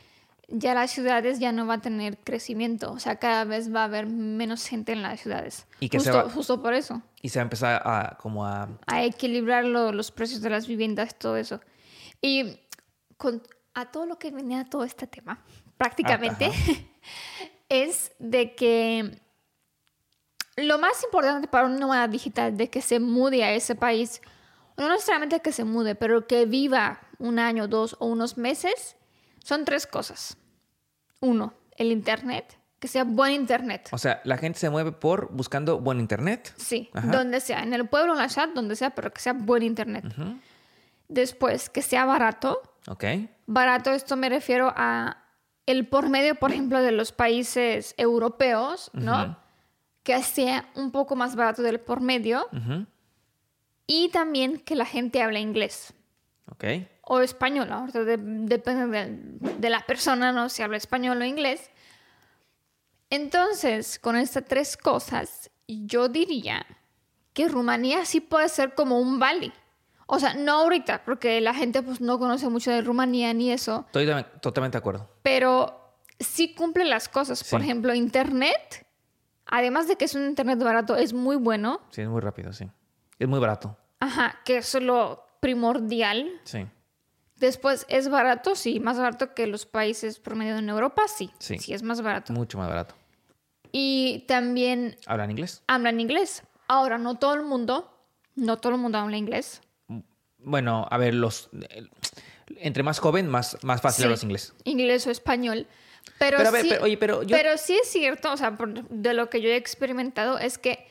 ya 0.49 0.73
las 0.73 0.91
ciudades 0.91 1.39
ya 1.39 1.51
no 1.51 1.65
va 1.67 1.73
a 1.75 1.81
tener 1.81 2.17
crecimiento, 2.19 2.91
o 2.93 2.99
sea, 2.99 3.17
cada 3.17 3.43
vez 3.43 3.73
va 3.73 3.81
a 3.81 3.85
haber 3.85 4.05
menos 4.07 4.65
gente 4.65 4.93
en 4.93 5.01
las 5.01 5.19
ciudades. 5.19 5.65
Y 5.81 5.89
que 5.89 5.99
se 5.99 6.09
justo, 6.11 6.25
va- 6.27 6.31
justo 6.31 6.61
por 6.61 6.73
eso, 6.73 7.01
Y 7.21 7.29
se 7.29 7.39
va 7.39 7.41
a 7.41 7.47
empezar 7.47 7.81
a 7.83 8.17
como 8.21 8.45
a 8.45 8.69
a 8.85 9.03
equilibrar 9.03 9.65
lo- 9.65 9.91
los 9.91 10.11
precios 10.11 10.41
de 10.41 10.49
las 10.49 10.67
viviendas, 10.67 11.17
todo 11.19 11.35
eso. 11.35 11.59
Y 12.21 12.59
con, 13.17 13.41
a 13.73 13.91
todo 13.91 14.05
lo 14.05 14.17
que 14.17 14.31
venía 14.31 14.65
todo 14.65 14.83
este 14.83 15.07
tema, 15.07 15.43
prácticamente, 15.77 16.51
es 17.69 18.11
de 18.19 18.55
que 18.55 19.21
lo 20.57 20.79
más 20.79 21.03
importante 21.03 21.47
para 21.47 21.67
un 21.67 21.79
nómada 21.79 22.07
digital 22.07 22.57
de 22.57 22.69
que 22.69 22.81
se 22.81 22.99
mude 22.99 23.43
a 23.43 23.51
ese 23.53 23.75
país, 23.75 24.21
no 24.75 24.89
necesariamente 24.89 25.39
que 25.39 25.51
se 25.51 25.63
mude, 25.63 25.95
pero 25.95 26.27
que 26.27 26.45
viva 26.45 27.01
un 27.19 27.39
año, 27.39 27.67
dos 27.67 27.95
o 27.99 28.07
unos 28.07 28.37
meses, 28.37 28.95
son 29.43 29.65
tres 29.65 29.87
cosas. 29.87 30.37
Uno, 31.19 31.53
el 31.77 31.91
internet, 31.91 32.59
que 32.79 32.87
sea 32.87 33.03
buen 33.03 33.33
internet. 33.33 33.89
O 33.91 33.97
sea, 33.97 34.21
la 34.23 34.37
gente 34.37 34.59
se 34.59 34.69
mueve 34.69 34.91
por 34.91 35.31
buscando 35.31 35.79
buen 35.79 35.99
internet. 35.99 36.53
Sí, 36.57 36.89
Ajá. 36.93 37.07
donde 37.07 37.39
sea, 37.39 37.63
en 37.63 37.73
el 37.73 37.87
pueblo, 37.87 38.13
en 38.13 38.19
la 38.19 38.29
ciudad, 38.29 38.49
donde 38.53 38.75
sea, 38.75 38.91
pero 38.91 39.11
que 39.11 39.21
sea 39.21 39.33
buen 39.33 39.63
internet. 39.63 40.05
Después, 41.07 41.69
que 41.69 41.81
sea 41.81 42.05
barato. 42.05 42.61
Ok. 42.87 43.03
Barato, 43.45 43.91
esto 43.91 44.15
me 44.17 44.29
refiero 44.29 44.73
a 44.75 45.23
el 45.65 45.87
por 45.87 46.09
medio, 46.09 46.35
por 46.35 46.51
ejemplo, 46.51 46.81
de 46.81 46.91
los 46.91 47.11
países 47.11 47.93
europeos, 47.97 48.89
¿no? 48.93 49.37
Que 50.03 50.21
sea 50.23 50.69
un 50.75 50.91
poco 50.91 51.15
más 51.15 51.35
barato 51.35 51.61
del 51.61 51.79
por 51.79 52.01
medio. 52.01 52.47
Y 53.85 54.09
también 54.09 54.59
que 54.59 54.75
la 54.75 54.85
gente 54.85 55.21
hable 55.21 55.39
inglés 55.39 55.93
Ok. 56.51 56.63
o 57.01 57.19
español. 57.21 57.69
De- 57.93 58.17
depende 58.17 58.87
de, 58.87 59.17
de 59.57 59.69
la 59.69 59.85
persona, 59.85 60.31
¿no? 60.33 60.49
Si 60.49 60.61
habla 60.61 60.77
español 60.77 61.21
o 61.21 61.25
inglés. 61.25 61.69
Entonces, 63.09 63.99
con 63.99 64.15
estas 64.17 64.45
tres 64.45 64.75
cosas, 64.77 65.49
yo 65.67 66.09
diría 66.09 66.65
que 67.33 67.47
Rumanía 67.47 68.05
sí 68.05 68.19
puede 68.19 68.49
ser 68.49 68.75
como 68.75 68.99
un 68.99 69.19
Bali. 69.19 69.53
O 70.07 70.19
sea, 70.19 70.33
no 70.33 70.53
ahorita, 70.61 71.03
porque 71.03 71.39
la 71.41 71.53
gente 71.53 71.83
pues 71.83 71.99
no 72.01 72.17
conoce 72.17 72.47
mucho 72.49 72.71
de 72.71 72.81
Rumanía 72.81 73.33
ni 73.33 73.51
eso, 73.51 73.83
Estoy 73.87 74.05
de- 74.05 74.23
totalmente 74.41 74.77
de 74.77 74.79
acuerdo. 74.79 75.09
pero 75.21 75.93
sí 76.19 76.55
cumple 76.55 76.85
las 76.85 77.09
cosas. 77.09 77.43
Por 77.43 77.61
ejemplo, 77.61 77.93
Internet, 77.93 78.87
además 79.45 79.87
de 79.87 79.97
que 79.97 80.05
es 80.05 80.15
un 80.15 80.25
Internet 80.25 80.59
barato, 80.63 80.95
es 80.95 81.13
muy 81.13 81.35
bueno. 81.35 81.81
Sí, 81.91 82.01
es 82.01 82.07
muy 82.09 82.21
rápido, 82.21 82.53
sí. 82.53 82.69
Es 83.19 83.27
muy 83.27 83.39
barato. 83.39 83.75
Ajá, 83.99 84.39
que 84.45 84.57
eso 84.57 84.77
es 84.77 84.83
lo 84.85 85.25
primordial. 85.41 86.29
Sí. 86.43 86.65
Después, 87.35 87.85
¿es 87.89 88.09
barato? 88.09 88.55
Sí, 88.55 88.79
más 88.79 88.97
barato 88.97 89.33
que 89.35 89.45
los 89.45 89.65
países 89.65 90.19
promedio 90.19 90.57
en 90.57 90.69
Europa, 90.69 91.03
sí. 91.07 91.29
Sí. 91.39 91.59
Sí, 91.59 91.73
es 91.73 91.83
más 91.83 92.01
barato. 92.01 92.31
Mucho 92.33 92.57
más 92.57 92.67
barato. 92.69 92.95
Y 93.71 94.23
también 94.27 94.95
¿Hablan 95.05 95.31
inglés? 95.31 95.61
hablan 95.67 95.99
inglés. 95.99 96.43
Ahora, 96.67 96.97
no 96.97 97.15
todo 97.15 97.33
el 97.35 97.43
mundo, 97.43 97.93
no 98.35 98.57
todo 98.57 98.73
el 98.73 98.79
mundo 98.81 98.97
habla 98.97 99.17
inglés. 99.17 99.61
Bueno, 100.47 100.87
a 100.89 100.97
ver, 100.97 101.13
los... 101.13 101.49
el- 101.69 101.89
entre 102.59 102.81
más 102.81 102.99
joven, 102.99 103.27
más, 103.27 103.57
más 103.63 103.81
fácil 103.81 104.03
Sí. 104.03 104.03
hablas 104.05 104.23
inglés. 104.23 104.53
Inglés 104.63 105.05
o 105.05 105.11
español. 105.11 105.67
Pero, 106.17 106.37
Pero 106.37 106.49
a 106.49 106.51
ver, 106.51 106.61
sí, 106.63 106.69
pero- 106.69 106.83
oye, 106.85 106.97
pero 106.97 107.23
yo- 107.23 107.35
pero 107.35 107.57
sí 107.57 107.77
es 107.81 107.89
cierto, 107.89 108.31
o 108.31 108.37
sea, 108.37 108.55
por- 108.55 108.87
de 108.87 109.13
lo 109.13 109.29
que 109.29 109.41
yo 109.41 109.49
he 109.49 109.57
experimentado, 109.57 110.39
es 110.39 110.57
que 110.57 110.87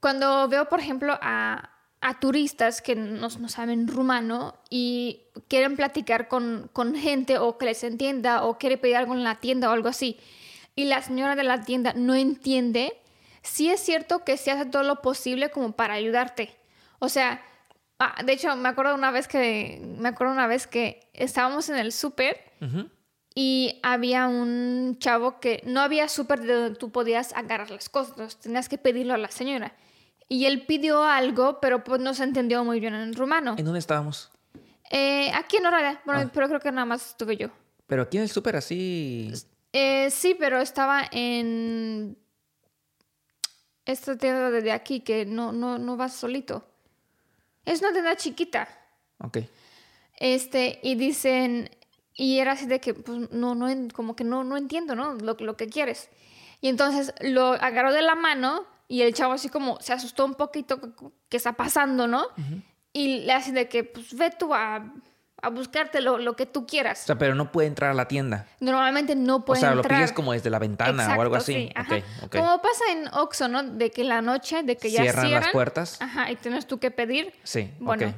cuando 0.00 0.48
veo, 0.48 0.68
por 0.70 0.80
ejemplo, 0.80 1.18
a, 1.20 1.70
a 2.00 2.20
turistas 2.20 2.80
que 2.80 2.94
no, 2.96 3.28
no 3.28 3.48
saben 3.48 3.86
rumano 3.88 4.56
y 4.70 5.22
quieren 5.48 5.76
platicar 5.76 6.28
con, 6.28 6.70
con 6.72 6.94
gente 6.94 7.36
o 7.38 7.58
que 7.58 7.66
les 7.66 7.84
entienda 7.84 8.44
o 8.44 8.56
quiere 8.58 8.78
pedir 8.78 8.96
algo 8.96 9.12
en 9.14 9.24
la 9.24 9.34
tienda 9.34 9.68
o 9.68 9.72
algo 9.72 9.88
así, 9.88 10.18
y 10.74 10.84
la 10.86 11.02
señora 11.02 11.36
de 11.36 11.42
la 11.44 11.60
tienda 11.62 11.92
no 11.94 12.14
entiende, 12.14 12.96
sí 13.42 13.68
es 13.68 13.80
cierto 13.80 14.24
que 14.24 14.36
se 14.38 14.50
hace 14.52 14.64
todo 14.64 14.84
lo 14.84 15.02
posible 15.02 15.50
como 15.50 15.72
para 15.72 15.94
ayudarte. 15.94 16.56
O 17.00 17.08
sea, 17.10 17.42
ah, 17.98 18.22
de 18.24 18.32
hecho, 18.32 18.54
me 18.56 18.68
acuerdo 18.68 18.94
una 18.94 19.10
vez 19.10 19.28
que, 19.28 19.80
me 19.98 20.08
acuerdo 20.08 20.32
una 20.32 20.46
vez 20.46 20.66
que 20.66 21.08
estábamos 21.12 21.68
en 21.68 21.76
el 21.76 21.92
súper 21.92 22.36
y 23.34 23.78
había 23.82 24.26
un 24.26 24.96
chavo 24.98 25.38
que 25.40 25.62
no 25.64 25.80
había 25.80 26.08
súper 26.08 26.40
de 26.40 26.54
donde 26.54 26.78
tú 26.78 26.90
podías 26.90 27.32
agarrar 27.34 27.70
las 27.70 27.88
cosas, 27.88 28.38
tenías 28.40 28.68
que 28.68 28.78
pedirlo 28.78 29.14
a 29.14 29.18
la 29.18 29.28
señora. 29.30 29.74
Y 30.28 30.44
él 30.44 30.66
pidió 30.66 31.04
algo, 31.04 31.58
pero 31.60 31.84
pues 31.84 32.00
no 32.00 32.12
se 32.14 32.24
entendió 32.24 32.64
muy 32.64 32.80
bien 32.80 32.94
en 32.94 33.14
rumano. 33.14 33.54
¿En 33.56 33.64
dónde 33.64 33.78
estábamos? 33.78 34.30
Eh, 34.90 35.30
aquí 35.34 35.56
en 35.58 35.66
Orale, 35.66 35.98
bueno, 36.04 36.22
Ah. 36.22 36.30
pero 36.34 36.48
creo 36.48 36.60
que 36.60 36.70
nada 36.72 36.84
más 36.84 37.10
estuve 37.10 37.36
yo. 37.36 37.48
Pero 37.86 38.02
aquí 38.02 38.16
en 38.18 38.24
el 38.24 38.28
súper 38.28 38.56
así... 38.56 39.32
Eh, 39.72 40.10
sí, 40.10 40.34
pero 40.38 40.60
estaba 40.60 41.04
en 41.12 42.18
esta 43.86 44.16
tienda 44.18 44.50
de 44.50 44.72
aquí 44.72 45.00
que 45.00 45.24
no, 45.24 45.52
no, 45.52 45.78
no 45.78 45.96
vas 45.96 46.14
solito. 46.14 46.67
Es 47.68 47.80
una 47.80 47.92
tienda 47.92 48.16
chiquita. 48.16 48.66
Ok. 49.18 49.38
Este, 50.16 50.80
y 50.82 50.94
dicen, 50.94 51.70
y 52.14 52.38
era 52.38 52.52
así 52.52 52.66
de 52.66 52.80
que, 52.80 52.94
pues, 52.94 53.30
no, 53.30 53.54
no, 53.54 53.68
como 53.92 54.16
que 54.16 54.24
no, 54.24 54.42
no 54.42 54.56
entiendo, 54.56 54.94
¿no? 54.94 55.14
Lo, 55.14 55.36
lo 55.38 55.56
que 55.56 55.68
quieres. 55.68 56.08
Y 56.60 56.68
entonces 56.68 57.12
lo 57.20 57.52
agarró 57.52 57.92
de 57.92 58.02
la 58.02 58.14
mano 58.14 58.64
y 58.88 59.02
el 59.02 59.12
chavo 59.12 59.34
así 59.34 59.50
como 59.50 59.78
se 59.80 59.92
asustó 59.92 60.24
un 60.24 60.34
poquito, 60.34 60.80
¿qué 61.28 61.36
está 61.36 61.52
pasando, 61.52 62.08
no? 62.08 62.26
Y 62.92 63.20
le 63.20 63.32
hace 63.32 63.52
de 63.52 63.68
que, 63.68 63.84
pues, 63.84 64.14
ve 64.14 64.30
tú 64.30 64.54
a, 64.54 64.92
a 65.40 65.50
buscarte 65.50 66.00
lo, 66.00 66.18
lo 66.18 66.34
que 66.34 66.46
tú 66.46 66.60
O 66.60 66.66
quieras. 66.66 66.98
sea, 66.98 67.16
pero 67.16 67.34
no 67.34 67.52
puede 67.52 67.68
entrar 67.68 67.90
a 67.90 67.94
la 67.94 68.08
tienda. 68.08 68.46
Normalmente 68.60 69.14
no 69.14 69.36
O 69.36 69.44
puede 69.44 69.60
sea, 69.60 69.70
lo 69.74 69.82
entrar. 69.82 69.98
pides 70.00 70.12
como 70.12 70.32
desde 70.32 70.50
la 70.50 70.58
ventana 70.58 71.16
o 71.16 71.22
algo 71.22 71.36
así. 71.36 71.52
sí, 71.54 71.72
ajá. 71.74 71.96
Ok, 71.96 72.02
ok. 72.24 72.36
Como 72.36 72.60
pasa 72.62 72.84
en 72.92 73.08
Oxxo, 73.14 73.48
¿no? 73.48 73.62
De 73.62 73.90
que 73.90 74.02
la 74.04 74.20
noche, 74.20 74.62
de 74.64 74.76
que 74.76 74.90
ya 74.90 75.02
Cierran 75.02 75.26
cierran. 75.26 75.42
las 75.44 75.52
puertas. 75.52 76.02
Ajá, 76.02 76.30
y 76.30 76.36
tienes 76.36 76.66
tú 76.66 76.78
que 76.78 76.90
pedir. 76.90 77.32
Sí, 77.44 77.70
Bueno, 77.78 78.12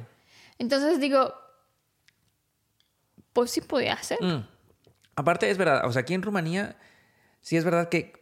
entonces 0.57 0.99
digo, 0.99 1.33
pues 3.33 3.51
sí 3.51 3.61
podía 3.61 3.93
hacer. 3.93 4.17
Mm. 4.21 4.45
Aparte, 5.15 5.49
es 5.49 5.57
verdad, 5.57 5.85
o 5.85 5.91
sea, 5.91 6.01
aquí 6.01 6.13
en 6.13 6.21
Rumanía, 6.21 6.75
sí 7.41 7.57
es 7.57 7.63
verdad 7.63 7.89
que 7.89 8.13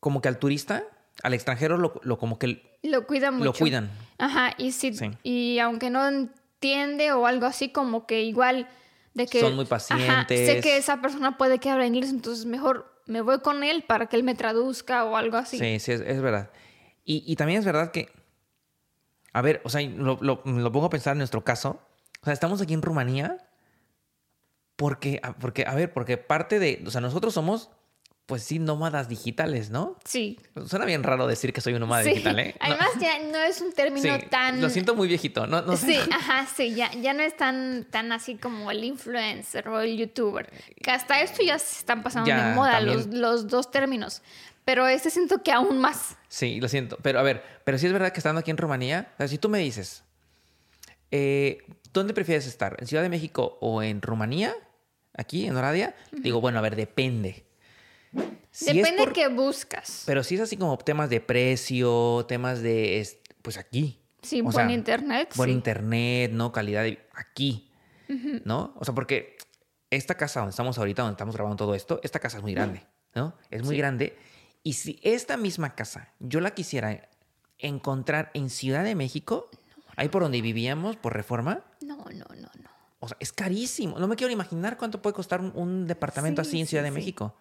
como 0.00 0.20
que 0.20 0.28
al 0.28 0.38
turista, 0.38 0.84
al 1.22 1.34
extranjero, 1.34 1.76
lo, 1.76 2.00
lo 2.04 2.18
como 2.18 2.38
que 2.38 2.78
Lo 2.82 3.06
cuidan 3.06 3.34
mucho. 3.34 3.44
lo 3.46 3.52
cuidan. 3.54 3.90
Ajá, 4.18 4.54
y 4.58 4.72
Sí. 4.72 4.92
y 5.22 5.58
aunque 5.58 5.90
no 5.90 6.28
entiende 6.64 7.12
o 7.12 7.26
algo 7.26 7.46
así, 7.46 7.68
como 7.70 8.06
que 8.06 8.22
igual 8.22 8.68
de 9.14 9.26
que... 9.26 9.40
Son 9.40 9.54
muy 9.54 9.64
Ajá, 9.64 9.68
sé 9.68 9.68
pacientes. 9.68 10.62
que 10.62 10.76
esa 10.78 11.00
persona 11.00 11.36
puede 11.36 11.58
que 11.58 11.68
habla 11.70 11.86
inglés, 11.86 12.10
entonces 12.10 12.46
mejor 12.46 12.90
me 13.06 13.20
voy 13.20 13.40
con 13.40 13.62
él 13.62 13.84
para 13.86 14.06
que 14.06 14.16
él 14.16 14.22
me 14.24 14.34
traduzca 14.34 15.04
o 15.04 15.16
algo 15.16 15.36
así. 15.36 15.58
Sí, 15.58 15.78
sí, 15.78 15.92
es, 15.92 16.00
es 16.00 16.20
verdad. 16.22 16.50
Y, 17.04 17.22
y 17.30 17.36
también 17.36 17.58
es 17.58 17.66
verdad 17.66 17.90
que, 17.90 18.08
a 19.34 19.42
ver, 19.42 19.60
o 19.64 19.68
sea, 19.68 19.82
lo, 19.82 20.16
lo- 20.22 20.42
lo 20.44 20.72
pongo 20.72 20.86
a 20.86 20.90
pensar 20.90 21.12
en 21.12 21.18
nuestro 21.18 21.44
caso. 21.44 21.80
O 22.22 22.24
sea, 22.24 22.32
estamos 22.32 22.60
aquí 22.62 22.72
en 22.72 22.80
Rumanía 22.82 23.36
porque, 24.76 25.20
a- 25.22 25.34
porque, 25.34 25.64
a 25.66 25.74
ver, 25.74 25.92
porque 25.92 26.16
parte 26.16 26.58
de, 26.58 26.82
o 26.86 26.90
sea, 26.90 27.00
nosotros 27.02 27.34
somos, 27.34 27.70
pues 28.26 28.42
sí, 28.42 28.58
nómadas 28.58 29.08
digitales, 29.08 29.68
¿no? 29.70 29.98
Sí. 30.04 30.38
Suena 30.66 30.86
bien 30.86 31.02
raro 31.02 31.26
decir 31.26 31.52
que 31.52 31.60
soy 31.60 31.74
un 31.74 31.80
nómada 31.80 32.04
Sí. 32.04 32.10
digital, 32.10 32.38
¿eh? 32.38 32.54
No, 32.60 32.66
Además 32.66 32.88
ya 32.98 33.18
no 33.18 33.38
es 33.38 33.60
un 33.60 33.72
término 33.72 34.16
sí, 34.16 34.26
tan... 34.30 34.60
Lo 34.62 34.70
siento 34.70 34.94
muy 34.94 35.08
viejito, 35.08 35.46
¿no? 35.46 35.60
no 35.62 35.76
sé. 35.76 35.86
Sí, 35.86 35.98
ajá, 36.10 36.46
sí, 36.56 36.74
ya, 36.74 36.90
ya 36.92 37.12
no 37.12 37.22
es 37.22 37.36
tan, 37.36 37.84
tan 37.90 38.12
así 38.12 38.36
como 38.36 38.70
el 38.70 38.82
influencer 38.82 39.68
o 39.68 39.80
el 39.80 39.98
youtuber. 39.98 40.50
Que 40.82 40.90
hasta 40.90 41.20
esto 41.20 41.42
ya 41.42 41.58
se 41.58 41.80
están 41.80 42.02
pasando 42.02 42.28
Ya, 42.28 42.48
de 42.48 42.54
moda 42.54 42.72
también. 42.78 42.96
los, 42.96 43.06
los 43.08 43.48
dos 43.48 43.70
términos. 43.70 44.22
Pero 44.64 44.86
este 44.86 45.10
siento 45.10 45.42
que 45.42 45.52
aún 45.52 45.78
más. 45.78 46.16
Sí, 46.28 46.58
lo 46.60 46.68
siento. 46.68 46.96
Pero 47.02 47.18
a 47.18 47.22
ver, 47.22 47.42
pero 47.64 47.76
sí 47.76 47.84
es 47.86 47.92
verdad 47.92 48.12
que 48.12 48.20
estando 48.20 48.40
aquí 48.40 48.50
en 48.50 48.56
Rumanía, 48.56 49.12
o 49.14 49.16
sea, 49.18 49.28
si 49.28 49.36
tú 49.36 49.50
me 49.50 49.58
dices, 49.58 50.02
eh, 51.10 51.58
¿dónde 51.92 52.14
prefieres 52.14 52.46
estar? 52.46 52.76
¿En 52.80 52.86
Ciudad 52.86 53.02
de 53.02 53.10
México 53.10 53.58
o 53.60 53.82
en 53.82 54.00
Rumanía? 54.00 54.54
Aquí, 55.16 55.46
en 55.46 55.54
Oradea. 55.56 55.94
Digo, 56.12 56.40
bueno, 56.40 56.58
a 56.58 56.62
ver, 56.62 56.74
depende. 56.76 57.44
Si 58.50 58.66
Depende 58.76 58.98
por- 59.04 59.12
qué 59.12 59.28
buscas. 59.28 60.04
Pero 60.06 60.22
si 60.22 60.36
es 60.36 60.40
así 60.42 60.56
como 60.56 60.76
temas 60.78 61.10
de 61.10 61.20
precio, 61.20 62.24
temas 62.28 62.62
de, 62.62 63.00
es- 63.00 63.18
pues 63.42 63.58
aquí. 63.58 64.00
Sí, 64.22 64.40
O 64.40 64.44
buen 64.44 64.54
sea, 64.54 64.70
internet. 64.72 65.32
Buen 65.36 65.50
sí. 65.50 65.54
internet, 65.54 66.30
¿no? 66.32 66.50
Calidad 66.52 66.82
de... 66.84 67.06
Aquí, 67.14 67.70
¿no? 68.44 68.74
O 68.78 68.84
sea, 68.84 68.94
porque 68.94 69.36
esta 69.90 70.16
casa 70.16 70.40
donde 70.40 70.50
estamos 70.50 70.78
ahorita, 70.78 71.02
donde 71.02 71.14
estamos 71.14 71.34
grabando 71.34 71.56
todo 71.56 71.74
esto, 71.74 72.00
esta 72.02 72.18
casa 72.20 72.38
es 72.38 72.42
muy 72.42 72.54
grande, 72.54 72.84
¿no? 73.14 73.34
Es 73.50 73.62
muy 73.62 73.74
Sí. 73.74 73.78
grande. 73.78 74.16
Y 74.62 74.74
si 74.74 74.98
esta 75.02 75.36
misma 75.36 75.74
casa 75.74 76.12
yo 76.20 76.40
la 76.40 76.52
quisiera 76.52 77.08
encontrar 77.58 78.30
en 78.34 78.50
Ciudad 78.50 78.82
de 78.84 78.94
México, 78.94 79.50
ahí 79.96 80.08
por 80.08 80.22
donde 80.22 80.40
vivíamos, 80.40 80.96
por 80.96 81.12
reforma, 81.14 81.62
No, 81.82 81.96
no, 81.96 82.24
no, 82.34 82.48
no. 82.62 82.70
o 83.00 83.08
sea, 83.08 83.16
es 83.20 83.32
carísimo. 83.32 83.98
No 83.98 84.08
me 84.08 84.16
quiero 84.16 84.32
imaginar 84.32 84.76
cuánto 84.76 85.02
puede 85.02 85.14
costar 85.14 85.40
un, 85.40 85.52
un 85.54 85.86
departamento 85.86 86.42
Sí, 86.44 86.48
así 86.50 86.60
en 86.60 86.66
sí, 86.66 86.70
Ciudad 86.70 86.84
de. 86.84 86.90
México. 86.90 87.36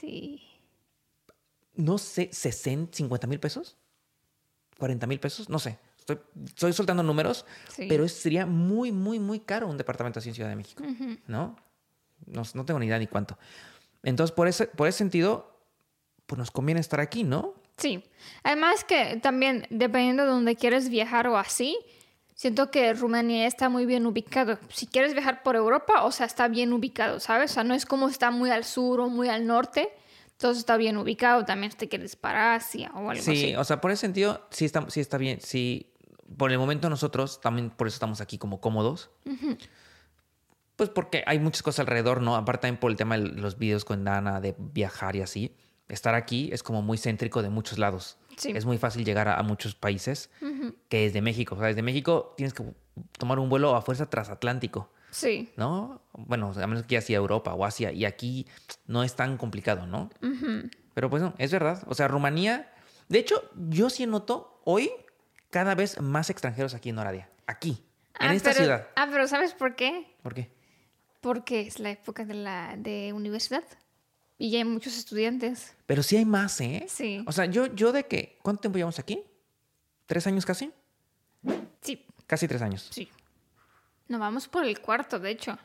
Sí. 0.00 0.42
No 1.74 1.98
sé, 1.98 2.28
60, 2.32 2.96
50 2.96 3.26
mil 3.26 3.38
pesos, 3.40 3.76
40 4.78 5.06
mil 5.06 5.20
pesos, 5.20 5.48
no 5.48 5.58
sé. 5.58 5.78
Estoy, 5.98 6.18
estoy 6.46 6.72
soltando 6.72 7.02
números, 7.02 7.44
Sí. 7.68 7.86
pero 7.88 8.08
sería 8.08 8.46
muy, 8.46 8.92
muy, 8.92 9.18
muy 9.18 9.40
caro 9.40 9.68
un 9.68 9.76
departamento 9.76 10.18
así 10.18 10.28
en 10.30 10.34
Ciudad 10.34 10.48
de 10.50 10.56
México. 10.56 10.82
¿no? 11.26 11.56
No, 12.26 12.42
no 12.54 12.64
tengo 12.64 12.80
ni 12.80 12.86
idea 12.86 12.98
ni 12.98 13.06
cuánto. 13.06 13.38
Entonces, 14.02 14.34
por 14.34 14.48
ese, 14.48 14.66
por 14.66 14.88
ese 14.88 14.98
sentido, 14.98 15.54
pues 16.26 16.38
nos 16.38 16.50
conviene 16.50 16.80
estar 16.80 17.00
aquí, 17.00 17.24
¿no? 17.24 17.54
Sí. 17.76 18.02
Además 18.42 18.84
que 18.84 19.18
también, 19.22 19.66
dependiendo 19.70 20.24
de 20.24 20.30
dónde 20.30 20.56
quieres 20.56 20.88
viajar 20.88 21.26
o 21.28 21.36
así, 21.36 21.78
siento 22.38 22.70
que 22.70 22.94
Rumanía 22.94 23.48
está 23.48 23.68
muy 23.68 23.84
bien 23.84 24.06
ubicado. 24.06 24.58
Si 24.72 24.86
quieres 24.86 25.12
viajar 25.12 25.42
por 25.42 25.56
Europa, 25.56 26.04
o 26.04 26.12
sea, 26.12 26.24
está 26.24 26.46
bien 26.46 26.72
ubicado, 26.72 27.18
¿sabes? 27.18 27.50
O 27.50 27.54
sea, 27.54 27.64
no 27.64 27.74
es 27.74 27.84
como 27.84 28.08
está 28.08 28.30
muy 28.30 28.50
al 28.50 28.62
sur 28.62 29.00
o 29.00 29.08
muy 29.08 29.28
al 29.28 29.44
norte. 29.44 29.88
Entonces 30.30 30.58
está 30.60 30.76
bien 30.76 30.96
ubicado 30.96 31.44
también 31.44 31.72
te 31.72 31.88
quieres 31.88 32.14
para 32.14 32.54
Asia 32.54 32.92
o 32.94 33.10
algo 33.10 33.20
Sí, 33.24 33.30
así. 33.32 33.56
o 33.56 33.64
sea, 33.64 33.80
por 33.80 33.90
ese 33.90 34.02
sentido, 34.02 34.46
sí 34.50 34.64
está, 34.64 34.88
sí 34.88 35.00
está 35.00 35.18
bien. 35.18 35.40
Sí, 35.40 35.90
por 36.36 36.52
el 36.52 36.58
momento 36.58 36.88
nosotros 36.88 37.40
también 37.40 37.70
por 37.70 37.88
eso 37.88 37.96
estamos 37.96 38.20
aquí 38.20 38.38
como 38.38 38.60
cómodos. 38.60 39.10
Pues 40.76 40.90
porque 40.90 41.24
hay 41.26 41.40
muchas 41.40 41.64
cosas 41.64 41.80
alrededor, 41.80 42.22
¿no? 42.22 42.36
Aparte 42.36 42.62
también 42.62 42.78
por 42.78 42.92
el 42.92 42.96
tema 42.96 43.18
de 43.18 43.24
los 43.26 43.58
videos 43.58 43.84
con 43.84 44.04
Dana, 44.04 44.40
de 44.40 44.54
viajar 44.56 45.16
y 45.16 45.22
así. 45.22 45.56
Estar 45.88 46.14
aquí 46.14 46.50
es 46.52 46.62
como 46.62 46.82
muy 46.82 46.98
céntrico 46.98 47.42
de 47.42 47.48
muchos 47.48 47.78
lados. 47.78 48.16
Sí. 48.38 48.52
Es 48.54 48.64
muy 48.64 48.78
fácil 48.78 49.04
llegar 49.04 49.28
a, 49.28 49.38
a 49.38 49.42
muchos 49.42 49.74
países 49.74 50.30
que 50.88 51.00
desde 51.02 51.20
México. 51.20 51.54
O 51.54 51.58
sea, 51.58 51.66
desde 51.68 51.82
México 51.82 52.32
tienes 52.36 52.54
que 52.54 52.64
tomar 53.18 53.38
un 53.38 53.48
vuelo 53.50 53.74
a 53.76 53.82
fuerza 53.82 54.08
transatlántico, 54.08 54.90
Sí. 55.10 55.50
¿no? 55.56 56.00
Bueno, 56.12 56.52
a 56.56 56.66
menos 56.66 56.84
que 56.84 56.94
ya 56.94 57.00
sea 57.00 57.16
Europa 57.16 57.52
o 57.54 57.64
Asia. 57.64 57.92
Y 57.92 58.04
aquí 58.04 58.46
no 58.86 59.02
es 59.02 59.14
tan 59.16 59.36
complicado, 59.36 59.86
¿no? 59.86 60.08
Pero 60.94 61.10
pues 61.10 61.22
no, 61.22 61.34
es 61.38 61.52
verdad. 61.52 61.82
O 61.86 61.94
sea, 61.94 62.08
Rumanía. 62.08 62.72
De 63.08 63.18
hecho, 63.18 63.42
yo 63.68 63.90
sí 63.90 64.06
noto 64.06 64.60
hoy 64.64 64.90
cada 65.50 65.74
vez 65.74 66.00
más 66.00 66.30
extranjeros 66.30 66.74
aquí 66.74 66.90
en 66.90 66.98
Oradea. 66.98 67.30
Aquí, 67.46 67.82
en 68.20 68.28
Ah, 68.30 68.34
esta 68.34 68.50
pero- 68.50 68.64
ciudad. 68.64 68.88
Ah, 68.96 69.08
pero 69.10 69.26
¿sabes 69.28 69.54
por 69.54 69.74
qué? 69.76 70.14
¿Por 70.22 70.34
qué? 70.34 70.50
Porque 71.20 71.62
es 71.62 71.80
la 71.80 71.90
época 71.90 72.24
de 72.24 72.34
la 72.34 72.76
de 72.76 73.12
universidad. 73.12 73.64
Y 74.38 74.50
ya 74.50 74.58
hay 74.58 74.64
muchos 74.64 74.96
estudiantes. 74.96 75.74
Pero 75.86 76.02
sí 76.02 76.16
hay 76.16 76.24
más, 76.24 76.60
¿eh? 76.60 76.86
Sí. 76.88 77.24
O 77.26 77.32
sea, 77.32 77.46
yo, 77.46 77.66
yo 77.74 77.90
de 77.92 78.06
que. 78.06 78.38
¿Cuánto 78.42 78.60
tiempo 78.62 78.76
llevamos 78.78 78.98
aquí? 79.00 79.22
¿Tres 80.06 80.26
años 80.26 80.46
casi? 80.46 80.72
Sí, 81.80 82.04
Casi 82.26 82.46
tres 82.48 82.62
años. 82.62 82.88
sí. 82.90 83.08
Nos 84.08 84.20
vamos 84.20 84.48
por 84.48 84.64
el 84.64 84.80
cuarto, 84.80 85.18
de 85.18 85.30
hecho. 85.30 85.58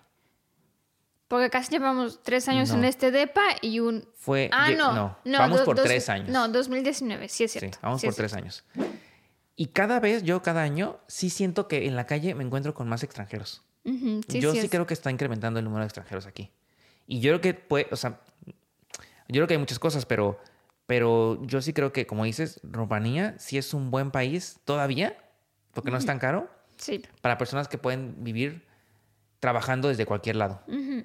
Porque 1.30 1.50
casi 1.50 1.72
llevamos 1.72 2.22
tres 2.24 2.48
años 2.50 2.70
No. 2.70 2.76
en 2.76 2.84
este 2.86 3.10
DEPA 3.10 3.42
y 3.62 3.80
un... 3.80 4.06
Fue. 4.16 4.50
Ah, 4.52 4.70
lle- 4.70 4.78
no. 4.78 5.18
no 5.24 5.38
vamos 5.40 5.60
do- 5.60 5.66
por 5.66 5.76
dos- 5.78 5.86
tres 5.86 6.10
años. 6.10 6.30
No, 6.30 6.48
2019, 6.50 7.30
sí 7.30 7.46
es 7.46 7.52
Sí, 7.54 7.60
cierto. 7.60 7.78
vamos 7.82 8.02
sí 8.02 8.08
por 8.08 8.12
es 8.12 8.18
tres 8.18 8.32
cierto. 8.32 8.44
años. 8.44 8.64
Y 9.56 9.68
cada 9.68 10.00
vez, 10.00 10.24
yo 10.24 10.42
cada 10.42 10.62
año, 10.62 11.00
sí 11.08 11.30
siento 11.30 11.68
que 11.68 11.88
en 11.88 11.96
la 11.96 12.06
calle 12.06 12.36
me 12.36 12.44
encuentro 12.44 12.74
con 12.74 12.90
más 12.90 13.02
extranjeros. 13.04 13.62
Ujú, 13.86 14.22
sí, 14.28 14.40
yo 14.42 14.52
sí 14.54 14.68
creo 14.70 14.86
que 14.86 14.94
está 14.94 15.10
incrementando 15.12 15.60
el 15.60 15.66
número 15.66 15.82
de 15.82 15.88
extranjeros 15.88 16.26
aquí. 16.26 16.52
Y 17.08 17.20
yo 17.22 17.32
creo 17.32 17.42
que 17.42 17.54
puede, 17.54 17.88
o 17.92 17.96
sea, 17.96 18.20
yo 19.28 19.36
creo 19.40 19.48
que 19.48 19.54
hay 19.56 19.60
muchas 19.60 19.80
cosas, 19.80 20.06
pero, 20.06 20.40
pero 20.86 21.42
yo 21.46 21.62
sí 21.62 21.74
creo 21.74 21.92
que, 21.94 22.06
como 22.08 22.24
dices, 22.26 22.60
Rumanía 22.64 23.36
sí 23.40 23.58
es 23.58 23.74
un 23.74 23.92
buen 23.92 24.12
país 24.12 24.60
todavía, 24.66 25.18
porque 25.74 25.92
no 25.92 25.98
es 25.98 26.06
tan 26.06 26.20
caro, 26.20 26.50
Sí. 26.78 27.02
para 27.22 27.38
personas 27.38 27.68
que 27.68 27.78
pueden 27.78 28.24
vivir 28.24 28.66
trabajando 29.40 29.88
desde 29.90 30.06
cualquier 30.06 30.36
lado. 30.38 30.62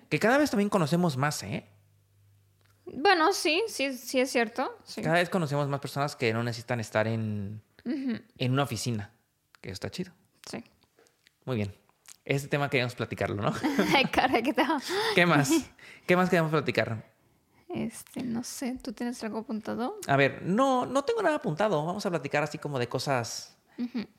Que 0.09 0.19
cada 0.19 0.39
vez 0.39 0.51
también 0.51 0.69
conocemos 0.71 1.17
más, 1.17 1.43
¿eh? 1.43 1.67
Bueno, 2.87 3.33
sí, 3.33 3.63
sí, 3.69 3.93
sí 3.93 4.19
es 4.21 4.31
cierto. 4.31 4.77
Sí. 4.85 5.03
Cada 5.03 5.17
vez 5.17 5.29
conocemos 5.29 5.69
más 5.69 5.81
personas 5.81 6.17
que 6.17 6.33
no 6.33 6.43
necesitan 6.43 6.81
estar 6.81 7.07
en, 7.07 7.61
en 7.85 8.53
una 8.53 8.63
oficina, 8.63 9.13
que 9.61 9.71
está 9.71 9.91
chido. 9.91 10.13
sí. 10.49 10.63
Muy 11.45 11.57
bien. 11.57 11.75
Este 12.27 12.47
tema 12.49 12.69
queríamos 12.69 12.95
platicarlo, 12.95 13.41
¿no? 13.43 13.55
Ay, 13.97 14.05
cara, 14.05 14.43
¿qué? 14.43 14.55
¿Qué 15.15 15.25
más? 15.25 15.51
¿Qué 16.07 16.15
más 16.15 16.29
queremos 16.29 16.51
platicar? 16.51 17.07
Este, 17.69 18.23
no 18.23 18.45
sé, 18.45 18.79
¿tú 18.83 18.93
tienes 18.93 19.23
algo 19.25 19.39
apuntado? 19.41 19.99
A 20.07 20.17
ver, 20.17 20.43
no, 20.43 20.87
no 20.87 21.05
tengo 21.05 21.23
nada 21.23 21.37
apuntado. 21.37 21.85
Vamos 21.85 22.07
a 22.07 22.11
platicar 22.11 22.43
así 22.43 22.59
como 22.59 22.79
de 22.79 22.89
cosas, 22.89 23.57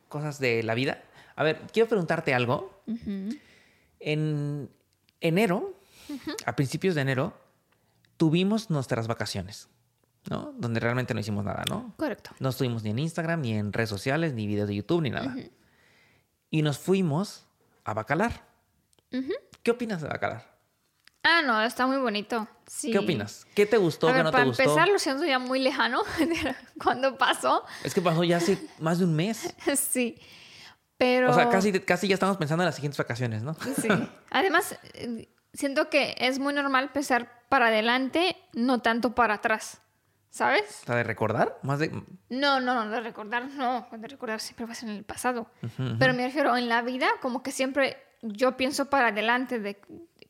cosas 0.08 0.40
de 0.40 0.62
la 0.64 0.76
vida. 0.76 1.04
A 1.36 1.44
ver, 1.44 1.62
quiero 1.74 1.90
preguntarte 1.90 2.34
algo. 2.34 2.84
En 4.00 4.70
enero, 5.20 5.74
a 6.46 6.56
principios 6.56 6.96
de 6.96 7.02
enero, 7.02 7.34
tuvimos 8.18 8.70
nuestras 8.70 9.08
vacaciones, 9.08 9.68
¿no? 10.30 10.54
Donde 10.58 10.80
realmente 10.80 11.14
no 11.14 11.20
hicimos 11.20 11.44
nada, 11.44 11.64
¿no? 11.70 11.94
Correcto. 11.98 12.32
No 12.40 12.50
estuvimos 12.50 12.84
ni 12.84 12.92
en 12.92 13.00
Instagram, 13.00 13.42
ni 13.42 13.54
en 13.54 13.74
redes 13.74 13.90
sociales, 13.90 14.34
ni 14.34 14.46
videos 14.46 14.68
de 14.68 14.76
YouTube, 14.76 15.02
ni 15.02 15.10
nada. 15.10 15.36
Y 16.52 16.62
nos 16.62 16.78
fuimos 16.78 17.46
a 17.84 17.94
Bacalar. 17.94 18.48
¿Qué 19.64 19.72
opinas 19.72 20.02
de 20.02 20.08
Bacalar? 20.08 20.59
Ah, 21.24 21.42
no, 21.46 21.62
está 21.62 21.86
muy 21.86 21.98
bonito. 21.98 22.48
Sí. 22.66 22.92
¿Qué 22.92 23.00
opinas? 23.00 23.46
¿Qué 23.56 23.66
te 23.66 23.78
gustó? 23.78 24.08
A 24.08 24.12
¿Qué 24.12 24.18
ver, 24.18 24.26
no 24.26 24.32
te 24.32 24.38
para 24.38 24.46
gustó? 24.46 24.64
empezar, 24.64 24.88
lo 24.88 25.00
siento 25.00 25.26
ya 25.26 25.40
muy 25.40 25.60
lejano 25.60 26.02
cuando 26.84 27.18
pasó. 27.18 27.66
Es 27.84 27.94
que 27.94 28.02
pasó 28.02 28.24
ya 28.24 28.38
hace 28.38 28.58
más 28.80 29.00
de 29.00 29.06
un 29.06 29.16
mes. 29.16 29.54
Sí. 29.76 30.20
Pero. 30.98 31.32
O 31.32 31.34
sea, 31.34 31.50
casi, 31.50 31.72
casi 31.82 32.08
ya 32.08 32.16
estamos 32.16 32.38
pensando 32.38 32.64
en 32.64 32.66
las 32.66 32.76
siguientes 32.76 32.98
vacaciones, 32.98 33.42
¿no? 33.42 33.54
Sí. 33.54 33.88
Además, 34.32 34.78
eh, 34.94 35.30
siento 35.54 35.90
que 35.90 36.16
es 36.20 36.40
muy 36.40 36.54
normal 36.54 36.92
pensar 36.92 37.44
para 37.50 37.68
adelante, 37.68 38.36
no 38.54 38.82
tanto 38.82 39.16
para 39.16 39.36
atrás. 39.36 39.82
¿Sabes? 40.32 40.82
O 40.84 40.86
sea, 40.86 40.96
de 40.96 41.04
recordar, 41.04 41.58
más 41.64 41.80
de... 41.80 41.90
No, 42.30 42.60
no, 42.60 42.86
no, 42.86 42.92
de 42.92 43.02
recordar, 43.02 43.48
no. 43.48 43.88
De 43.92 44.08
recordar 44.08 44.40
siempre 44.40 44.68
va 44.68 44.74
a 44.74 44.76
ser 44.76 44.90
en 44.90 44.98
el 44.98 45.04
pasado. 45.04 45.50
Pero 45.98 46.14
me 46.14 46.24
refiero 46.28 46.56
en 46.56 46.70
la 46.70 46.84
vida, 46.84 47.08
como 47.20 47.42
que 47.42 47.52
siempre 47.52 47.98
yo 48.22 48.56
pienso 48.56 48.92
para 48.92 49.08
adelante 49.08 49.60
de 49.60 49.82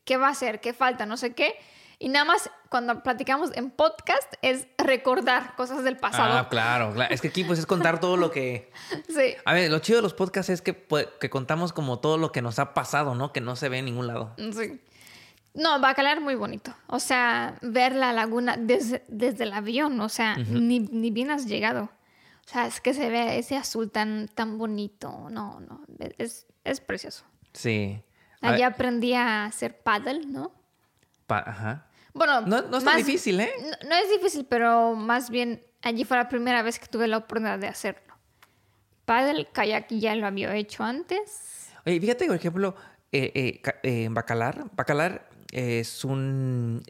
qué 0.10 0.18
va 0.18 0.30
a 0.30 0.34
ser, 0.34 0.60
qué 0.60 0.74
falta, 0.74 1.06
no 1.06 1.18
sé 1.18 1.36
qué. 1.36 1.54
Y 2.00 2.10
nada 2.10 2.26
más 2.26 2.50
cuando 2.70 3.04
platicamos 3.04 3.52
en 3.56 3.70
podcast 3.70 4.34
es 4.42 4.66
recordar 4.80 5.56
cosas 5.56 5.84
del 5.84 5.98
pasado. 5.98 6.36
Ah, 6.36 6.50
claro, 6.50 6.94
claro. 6.94 7.14
Es 7.14 7.22
que 7.22 7.28
aquí 7.28 7.44
pues 7.44 7.60
es 7.60 7.68
contar 7.68 8.00
todo 8.00 8.18
lo 8.18 8.32
que... 8.32 8.72
Sí. 9.08 9.36
A 9.46 9.54
ver, 9.54 9.70
lo 9.70 9.78
chido 9.78 9.98
de 9.98 10.02
los 10.02 10.16
podcasts 10.16 10.50
es 10.50 10.64
que, 10.64 10.74
pues, 10.74 11.08
que 11.20 11.30
contamos 11.30 11.74
como 11.74 12.00
todo 12.00 12.18
lo 12.18 12.32
que 12.32 12.42
nos 12.42 12.58
ha 12.58 12.74
pasado, 12.74 13.14
¿no? 13.14 13.32
Que 13.32 13.40
no 13.40 13.56
se 13.56 13.70
ve 13.70 13.78
en 13.78 13.86
ningún 13.86 14.08
lado. 14.08 14.34
Sí. 14.38 14.82
No, 15.54 15.80
Bacalar 15.80 16.22
muy 16.22 16.34
bonito. 16.34 16.74
O 16.88 17.00
sea, 17.00 17.60
ver 17.62 17.94
la 17.94 18.12
laguna 18.12 18.58
desde, 18.58 19.04
desde 19.10 19.44
el 19.44 19.54
avión, 19.54 20.02
o 20.02 20.10
sea, 20.10 20.38
ni, 20.38 20.80
ni 20.80 21.12
bien 21.12 21.30
has 21.30 21.46
llegado. 21.46 21.84
O 21.84 22.52
sea, 22.52 22.66
es 22.66 22.82
que 22.82 22.96
se 22.96 23.12
ve 23.12 23.38
ese 23.38 23.58
azul 23.58 23.92
tan, 23.92 24.28
tan 24.28 24.58
bonito. 24.58 25.28
No, 25.30 25.60
no, 25.60 25.82
es, 26.18 26.48
es 26.64 26.82
precioso. 26.82 27.26
Sí. 27.54 28.02
A 28.42 28.50
Allí 28.50 28.58
ver, 28.62 28.72
aprendí 28.74 29.14
a 29.14 29.46
hacer 29.46 29.82
paddle, 29.82 30.26
¿no? 30.26 30.54
pa- 31.28 31.44
Ajá. 31.46 31.86
Bueno, 32.14 32.42
No, 32.42 32.62
no 32.64 32.78
es 32.78 32.84
tan 32.84 32.98
difícil, 32.98 33.40
¿eh? 33.40 33.50
No, 33.62 33.90
no 33.90 33.96
es 33.96 34.10
difícil, 34.10 34.46
pero 34.50 34.96
más 34.96 35.30
bien 35.30 35.64
allí 35.82 36.04
fue 36.06 36.18
la 36.18 36.28
primera 36.28 36.62
vez 36.64 36.80
que 36.80 36.88
tuve 36.88 37.08
la 37.08 37.18
oportunidad 37.18 37.60
de 37.60 37.68
hacerlo. 37.68 38.14
Paddle, 39.06 39.48
kayak 39.52 39.88
ya 39.90 40.16
lo 40.16 40.26
había 40.28 40.54
hecho 40.56 40.84
antes. 40.84 41.70
Oye, 41.86 42.00
fíjate, 42.00 42.26
por 42.28 42.36
ejemplo, 42.36 42.76
eh, 43.12 43.32
eh, 43.36 43.62
eh, 43.84 44.08
Bacalar. 44.12 44.66
Bacalar 44.76 45.30
es 45.52 46.04
un... 46.06 46.84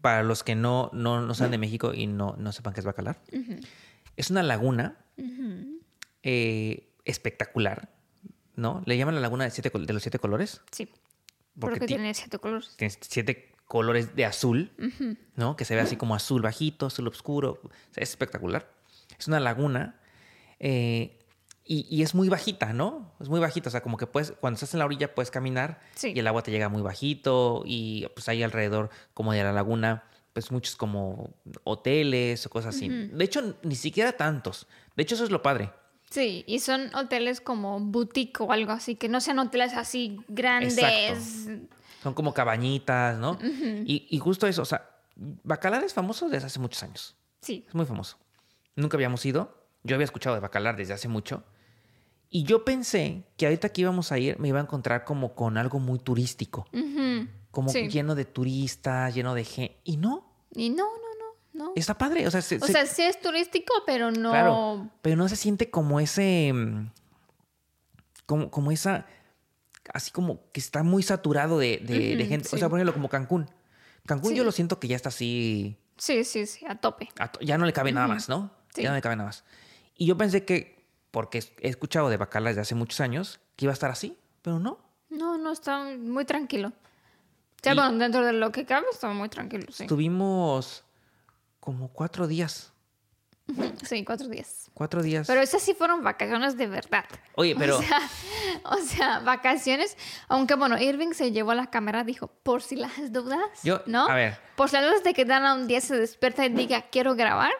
Para 0.00 0.22
los 0.22 0.42
que 0.44 0.54
no, 0.54 0.90
no, 0.92 1.20
no 1.22 1.34
sean 1.34 1.50
de 1.50 1.58
México 1.58 1.92
y 1.94 2.06
no, 2.06 2.34
no 2.38 2.52
sepan 2.52 2.74
qué 2.74 2.80
es 2.80 2.86
Bacalar. 2.86 3.20
Es 4.16 4.30
una 4.30 4.42
laguna 4.42 4.98
eh, 6.22 6.92
espectacular, 7.04 7.88
¿no? 8.56 8.82
Le 8.86 8.96
llaman 8.96 9.14
la 9.14 9.20
laguna 9.20 9.44
de, 9.44 9.50
siete, 9.50 9.70
de 9.74 9.92
los 9.92 10.02
siete 10.02 10.18
colores. 10.18 10.60
Sí, 10.70 10.86
Porque 10.86 11.00
porque 11.58 11.80
ti- 11.80 11.86
tiene 11.94 12.14
siete 12.14 12.38
colores. 12.38 12.74
Tiene 12.76 12.94
siete 13.00 13.52
colores 13.66 14.14
de 14.14 14.24
azul, 14.24 14.70
¿no? 15.36 15.56
Que 15.56 15.64
se 15.64 15.74
ve 15.74 15.80
así 15.80 15.96
como 15.96 16.14
azul 16.14 16.42
bajito, 16.42 16.86
azul 16.86 17.08
oscuro. 17.08 17.60
O 17.64 17.70
sea, 17.92 18.02
es 18.02 18.10
espectacular. 18.10 18.70
Es 19.18 19.26
una 19.28 19.40
laguna 19.40 20.00
eh, 20.60 21.18
y, 21.64 21.86
y 21.90 22.02
es 22.02 22.14
muy 22.14 22.28
bajita, 22.28 22.72
¿no? 22.72 23.12
Es 23.20 23.28
muy 23.28 23.40
bajita. 23.40 23.68
O 23.68 23.72
sea, 23.72 23.82
como 23.82 23.96
que 23.96 24.06
puedes, 24.06 24.32
cuando 24.32 24.56
estás 24.56 24.74
en 24.74 24.80
la 24.80 24.84
orilla 24.84 25.14
puedes 25.14 25.30
caminar 25.30 25.80
Sí. 25.94 26.12
y 26.14 26.18
el 26.18 26.26
agua 26.26 26.42
te 26.42 26.50
llega 26.50 26.68
muy 26.68 26.82
bajito 26.82 27.62
y 27.64 28.06
pues 28.14 28.28
hay 28.28 28.42
alrededor 28.42 28.90
como 29.14 29.32
de 29.32 29.42
la 29.42 29.52
laguna 29.52 30.04
pues 30.34 30.50
muchos 30.50 30.74
como 30.76 31.32
hoteles 31.62 32.44
o 32.46 32.50
cosas 32.50 32.74
así. 32.74 32.88
De 32.88 33.24
hecho, 33.24 33.56
ni 33.62 33.76
siquiera 33.76 34.12
tantos. 34.16 34.66
De 34.96 35.04
hecho, 35.04 35.14
eso 35.14 35.22
es 35.24 35.30
lo 35.30 35.42
padre. 35.42 35.70
Sí, 36.14 36.44
y 36.46 36.60
son 36.60 36.94
hoteles 36.94 37.40
como 37.40 37.80
boutique 37.80 38.40
o 38.40 38.52
algo 38.52 38.70
así, 38.70 38.94
que 38.94 39.08
no 39.08 39.20
sean 39.20 39.40
hoteles 39.40 39.72
así 39.74 40.20
grandes. 40.28 41.48
Son 42.04 42.14
como 42.14 42.32
cabañitas, 42.32 43.18
¿no? 43.18 43.36
y, 43.42 44.06
y 44.08 44.18
justo 44.20 44.46
eso, 44.46 44.62
o 44.62 44.64
sea, 44.64 44.90
Bacalar 45.16 45.82
es 45.82 45.92
famoso 45.92 46.28
desde 46.28 46.46
hace 46.46 46.58
muchos 46.60 46.82
años. 46.84 47.16
Sí, 47.40 47.64
Es 47.68 47.74
muy 47.74 47.84
famoso. 47.86 48.16
Nunca 48.76 48.96
habíamos 48.96 49.24
ido. 49.26 49.66
Yo 49.82 49.96
había 49.96 50.04
escuchado 50.04 50.34
de 50.36 50.40
Bacalar 50.40 50.76
desde 50.76 50.92
hace 50.94 51.08
mucho. 51.08 51.42
Y 52.30 52.44
yo 52.44 52.64
pensé 52.64 53.24
que 53.36 53.46
ahorita 53.46 53.68
que 53.70 53.80
íbamos 53.82 54.10
a 54.12 54.18
ir 54.18 54.38
me 54.40 54.48
iba 54.48 54.58
a 54.58 54.62
encontrar 54.62 55.04
como 55.04 55.34
con 55.34 55.56
algo 55.58 55.78
muy 55.80 55.98
turístico. 55.98 56.66
Como 57.50 57.70
Sí. 57.70 57.88
lleno 57.88 58.14
de 58.14 58.24
turistas, 58.24 59.14
lleno 59.14 59.34
de 59.34 59.44
gente. 59.44 59.78
Y 59.84 59.96
no, 59.96 60.32
Y 60.54 60.70
no, 60.70 60.84
no, 61.54 61.72
está 61.76 61.96
padre. 61.96 62.26
O 62.26 62.30
sea, 62.30 62.42
se- 62.42 62.56
O 62.56 62.66
se- 62.66 62.72
sea, 62.72 62.84
sí 62.86 63.02
es 63.02 63.18
turístico, 63.20 63.72
pero 63.86 64.10
no. 64.10 64.30
claro. 64.30 64.90
Pero 65.00 65.16
no 65.16 65.28
se 65.28 65.36
siente 65.36 65.70
como 65.70 65.98
ese... 66.00 66.52
mm, 66.52 66.90
Como, 68.26 68.50
como 68.50 68.70
esa... 68.70 69.06
Así 69.92 70.10
como 70.10 70.40
que 70.52 70.60
está 70.60 70.82
muy 70.82 71.02
saturado 71.02 71.58
de, 71.58 71.78
de- 71.78 72.24
gente. 72.26 72.48
O 72.52 72.58
sea, 72.58 72.68
por 72.68 72.78
ejemplo, 72.78 72.94
como 72.94 73.08
Cancún. 73.08 73.50
Cancún 74.06 74.30
Sí. 74.30 74.36
yo 74.36 74.44
lo 74.44 74.52
siento 74.52 74.78
que 74.80 74.88
ya 74.88 74.96
está 74.96 75.08
así... 75.10 75.78
Sí, 75.96 76.24
sí, 76.24 76.46
sí, 76.46 76.64
a 76.68 76.74
tope. 76.76 77.08
a 77.18 77.30
to- 77.30 77.40
ya 77.40 77.56
no 77.58 77.66
le 77.66 77.72
cabe 77.72 77.92
nada 77.92 78.08
más, 78.08 78.28
¿no? 78.28 78.50
Sí. 78.74 78.82
Ya 78.82 78.88
no 78.90 78.96
le 78.96 79.02
cabe 79.02 79.16
nada 79.16 79.28
más. 79.28 79.44
Y 79.96 80.06
yo 80.06 80.16
pensé 80.16 80.44
que, 80.44 80.84
porque 81.10 81.38
he 81.60 81.68
escuchado 81.68 82.08
de 82.08 82.16
Bacalar 82.16 82.50
desde 82.52 82.62
hace 82.62 82.74
muchos 82.74 83.00
años, 83.00 83.40
que 83.56 83.66
iba 83.66 83.72
a 83.72 83.74
estar 83.74 83.90
así, 83.90 84.16
pero 84.42 84.58
no. 84.58 84.78
No, 85.10 85.38
no, 85.38 85.52
está 85.52 85.84
muy 85.96 86.24
tranquilo. 86.24 86.68
O 86.68 87.62
sea, 87.62 87.72
Y- 87.74 87.76
bueno, 87.76 87.96
dentro 87.98 88.24
de 88.26 88.32
lo 88.32 88.50
que 88.52 88.64
cabe, 88.66 88.86
está 88.92 89.08
muy 89.10 89.28
tranquilo, 89.28 89.66
sí. 89.70 89.84
Estuvimos 89.84 90.83
como 91.64 91.88
cuatro 91.88 92.26
días. 92.26 92.72
Sí, 93.86 94.04
cuatro 94.04 94.28
días. 94.28 94.70
Cuatro 94.74 95.02
días. 95.02 95.26
Pero 95.26 95.40
esas 95.42 95.60
sí 95.62 95.74
fueron 95.74 96.02
vacaciones 96.02 96.56
de 96.56 96.66
verdad. 96.66 97.04
Oye, 97.36 97.54
pero 97.58 97.78
O 97.78 97.82
sea, 97.82 98.00
o 98.64 98.76
sea, 98.78 99.18
vacaciones. 99.20 99.96
Aunque 100.28 100.54
bueno, 100.54 100.78
Irving 100.80 101.12
se 101.12 101.30
llevó 101.32 101.52
la 101.54 101.66
cámara, 101.68 102.04
dijo, 102.04 102.28
por 102.42 102.62
si 102.62 102.76
las 102.76 103.12
dudas, 103.12 103.38
Yo- 103.62 103.82
¿no? 103.86 104.06
a 104.08 104.14
ver. 104.14 104.38
Por 104.56 104.68
si 104.70 104.76
las 104.76 104.84
dudas 104.86 105.04
de 105.04 105.12
que 105.14 105.24
Dana 105.26 105.54
un 105.54 105.66
día 105.66 105.80
se 105.82 105.96
despierta 105.96 106.44
y 106.46 106.48
diga, 106.50 106.82
quiero 106.90 107.14
grabar. 107.14 107.52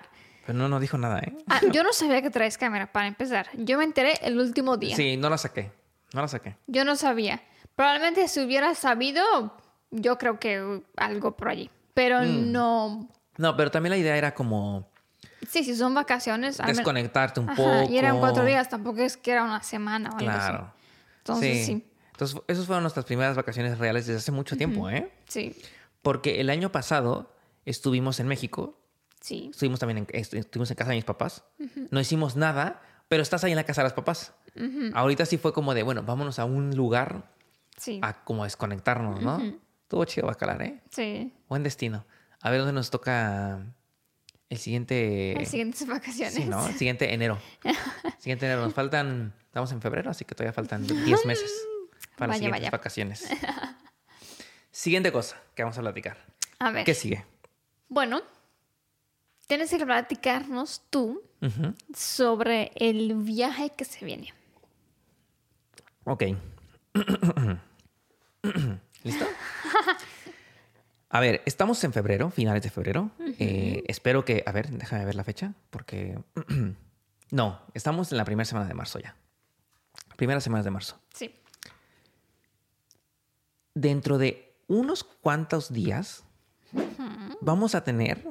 pero 0.46 0.58
no 0.58 0.68
nos 0.70 0.80
dijo 0.80 0.96
nada, 0.98 1.20
¿eh? 1.20 1.36
Ah, 1.48 1.60
yo 1.72 1.82
no 1.82 1.92
sabía 1.92 2.22
que 2.22 2.30
traes 2.30 2.56
cámara, 2.58 2.90
para 2.92 3.06
empezar. 3.06 3.48
Yo 3.54 3.76
me 3.78 3.84
enteré 3.84 4.18
el 4.22 4.38
último 4.40 4.76
día. 4.78 4.96
Sí, 4.96 5.16
no 5.18 5.28
la 5.30 5.36
saqué. 5.38 5.70
No 6.14 6.20
la 6.22 6.28
saqué. 6.28 6.56
Yo 6.66 6.84
no 6.86 6.96
sabía. 6.96 7.42
Probablemente 7.76 8.26
si 8.28 8.40
hubiera 8.40 8.74
sabido, 8.74 9.22
yo 9.90 10.16
creo 10.16 10.38
que 10.38 10.82
algo 10.96 11.36
por 11.36 11.48
allí. 11.48 11.70
Pero 11.92 12.20
Mm. 12.22 12.52
no... 12.52 13.08
No, 13.38 13.56
pero 13.56 13.70
también 13.70 13.90
la 13.90 13.96
idea 13.96 14.16
era 14.16 14.34
como 14.34 14.88
Sí, 15.48 15.62
si 15.64 15.74
son 15.74 15.92
vacaciones... 15.94 16.58
desconectarte 16.58 17.40
un 17.40 17.50
Ajá, 17.50 17.56
poco. 17.56 17.92
Y 17.92 17.98
eran 17.98 18.18
cuatro 18.18 18.44
días, 18.44 18.68
tampoco 18.68 19.00
es 19.00 19.16
que 19.16 19.32
era 19.32 19.44
una 19.44 19.62
semana 19.62 20.08
o 20.10 20.12
algo 20.12 20.18
Claro. 20.30 20.72
así. 20.74 20.84
Entonces, 21.18 21.66
sí. 21.66 21.86
Entonces, 22.12 22.40
esas 22.48 22.66
fueron 22.66 22.82
nuestras 22.84 23.04
primeras 23.06 23.36
vacaciones 23.36 23.78
reales 23.78 24.06
desde 24.06 24.18
hace 24.18 24.32
mucho 24.32 24.56
tiempo, 24.56 24.88
¿eh? 24.88 25.10
Sí, 25.28 25.54
Porque 26.02 26.40
el 26.40 26.48
año 26.50 26.70
pasado 26.70 27.34
estuvimos 27.64 28.20
en 28.20 28.28
México 28.28 28.78
sí. 29.20 29.48
Estuvimos 29.50 29.80
también 29.80 29.98
en, 29.98 30.06
est- 30.12 30.34
estuvimos 30.34 30.70
en 30.70 30.76
casa 30.76 30.90
de 30.90 30.96
mis 30.96 31.04
papás. 31.04 31.44
No 31.90 31.98
hicimos 32.00 32.36
nada, 32.36 32.80
pero 33.08 33.22
estás 33.22 33.42
ahí 33.44 33.52
en 33.52 33.56
la 33.56 33.64
casa 33.64 33.80
de 33.82 33.86
los 33.86 33.94
papás. 33.94 34.32
Ahorita 34.94 35.26
sí 35.26 35.38
fue 35.38 35.52
como 35.52 35.74
de, 35.74 35.82
bueno, 35.82 36.02
vámonos 36.02 36.38
a 36.38 36.44
un 36.44 36.76
lugar 36.76 37.30
Sí, 37.76 37.98
a 38.02 38.22
como 38.24 38.44
desconectarnos, 38.44 39.20
¿no? 39.20 39.42
Estuvo 39.82 40.04
chido 40.04 40.26
Bacalar, 40.28 40.62
¿eh? 40.62 40.80
sí. 40.90 41.32
Buen 41.48 41.62
destino. 41.64 42.04
A 42.44 42.50
ver 42.50 42.60
dónde 42.60 42.74
nos 42.74 42.90
toca 42.90 43.64
el 44.50 44.58
siguiente... 44.58 45.34
Las 45.38 45.48
siguientes 45.48 45.86
vacaciones. 45.86 46.34
Sí, 46.34 46.44
¿no? 46.44 46.66
El 46.66 46.74
siguiente 46.74 47.14
enero. 47.14 47.38
siguiente 48.18 48.44
enero. 48.44 48.60
Nos 48.60 48.74
faltan... 48.74 49.32
Estamos 49.46 49.72
en 49.72 49.80
febrero, 49.80 50.10
así 50.10 50.26
que 50.26 50.34
todavía 50.34 50.52
faltan 50.52 50.86
10 50.86 51.24
meses 51.24 51.50
para 52.18 52.28
las 52.28 52.36
siguientes 52.36 52.60
vaya. 52.60 52.70
vacaciones. 52.70 53.26
siguiente 54.70 55.10
cosa 55.10 55.40
que 55.54 55.62
vamos 55.62 55.78
a 55.78 55.80
platicar. 55.80 56.18
A 56.58 56.70
ver. 56.70 56.84
¿Qué 56.84 56.92
sigue? 56.92 57.24
Bueno, 57.88 58.20
tienes 59.46 59.70
que 59.70 59.82
platicarnos 59.82 60.82
tú 60.90 61.22
sobre 61.94 62.72
el 62.74 63.14
viaje 63.14 63.70
que 63.70 63.86
se 63.86 64.04
viene. 64.04 64.34
Ok. 66.04 66.24
¿Listo? 69.02 69.24
A 71.14 71.20
ver, 71.20 71.42
estamos 71.46 71.84
en 71.84 71.92
febrero, 71.92 72.28
finales 72.28 72.64
de 72.64 72.70
febrero. 72.70 73.12
Eh, 73.38 73.84
espero 73.86 74.24
que. 74.24 74.42
A 74.46 74.50
ver, 74.50 74.68
déjame 74.70 75.04
ver 75.04 75.14
la 75.14 75.22
fecha, 75.22 75.54
porque. 75.70 76.18
no, 77.30 77.60
estamos 77.72 78.10
en 78.10 78.18
la 78.18 78.24
primera 78.24 78.44
semana 78.44 78.66
de 78.66 78.74
marzo 78.74 78.98
ya. 78.98 79.14
Primera 80.16 80.40
semana 80.40 80.64
de 80.64 80.72
marzo. 80.72 80.98
Sí. 81.14 81.32
Dentro 83.74 84.18
de 84.18 84.56
unos 84.66 85.04
cuantos 85.04 85.72
días 85.72 86.24
vamos 87.40 87.76
a 87.76 87.84
tener. 87.84 88.26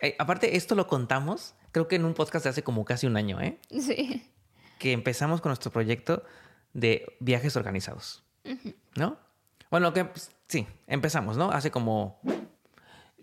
eh, 0.00 0.16
aparte, 0.18 0.56
esto 0.56 0.74
lo 0.74 0.86
contamos, 0.86 1.54
creo 1.72 1.88
que 1.88 1.96
en 1.96 2.06
un 2.06 2.14
podcast 2.14 2.44
de 2.44 2.48
hace 2.48 2.62
como 2.62 2.86
casi 2.86 3.06
un 3.06 3.18
año, 3.18 3.38
¿eh? 3.42 3.58
Sí. 3.68 4.32
Que 4.78 4.92
empezamos 4.92 5.42
con 5.42 5.50
nuestro 5.50 5.70
proyecto 5.70 6.24
de 6.72 7.18
viajes 7.20 7.54
organizados. 7.54 8.24
¿No? 8.96 9.18
Bueno, 9.74 9.92
que 9.92 10.04
pues, 10.04 10.30
sí, 10.46 10.68
empezamos, 10.86 11.36
¿no? 11.36 11.50
Hace 11.50 11.72
como. 11.72 12.20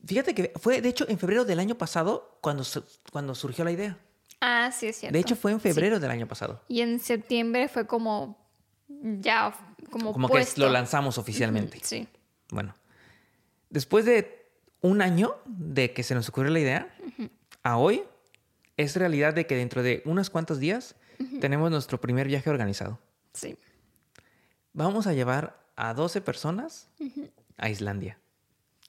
Fíjate 0.05 0.35
que 0.35 0.51
fue, 0.59 0.81
de 0.81 0.89
hecho, 0.89 1.07
en 1.07 1.17
febrero 1.17 1.45
del 1.45 1.61
año 1.61 1.75
pasado 1.75 2.39
cuando, 2.41 2.65
cuando 3.09 3.35
surgió 3.35 3.63
la 3.63 3.71
idea. 3.71 3.97
Ah, 4.41 4.69
sí, 4.73 4.87
es 4.87 4.97
cierto. 4.97 5.13
De 5.13 5.21
hecho, 5.21 5.37
fue 5.37 5.53
en 5.53 5.61
febrero 5.61 6.01
del 6.01 6.11
año 6.11 6.27
pasado. 6.27 6.61
Y 6.67 6.81
en 6.81 6.99
septiembre 6.99 7.69
fue 7.69 7.87
como 7.87 8.37
ya, 8.89 9.55
como, 9.89 10.11
Como 10.11 10.27
puesto. 10.27 10.55
que 10.55 10.61
lo 10.67 10.69
lanzamos 10.71 11.17
oficialmente. 11.17 11.79
Sí. 11.83 12.05
Bueno, 12.49 12.75
después 13.69 14.03
de 14.03 14.45
un 14.81 15.01
año 15.01 15.37
de 15.45 15.93
que 15.93 16.03
se 16.03 16.15
nos 16.15 16.27
ocurrió 16.27 16.51
la 16.51 16.59
idea, 16.59 16.93
a 17.63 17.77
hoy 17.77 18.03
es 18.75 18.97
realidad 18.97 19.33
de 19.33 19.47
que 19.47 19.55
dentro 19.55 19.83
de 19.83 20.01
unos 20.03 20.29
cuantos 20.29 20.59
días 20.59 20.95
tenemos 21.39 21.71
nuestro 21.71 22.01
primer 22.01 22.27
viaje 22.27 22.49
organizado. 22.49 22.99
Sí. 23.31 23.55
Vamos 24.73 25.07
a 25.07 25.13
llevar 25.13 25.60
a 25.75 25.93
12 25.93 26.21
personas 26.21 26.89
a 27.57 27.69
Islandia. 27.69 28.17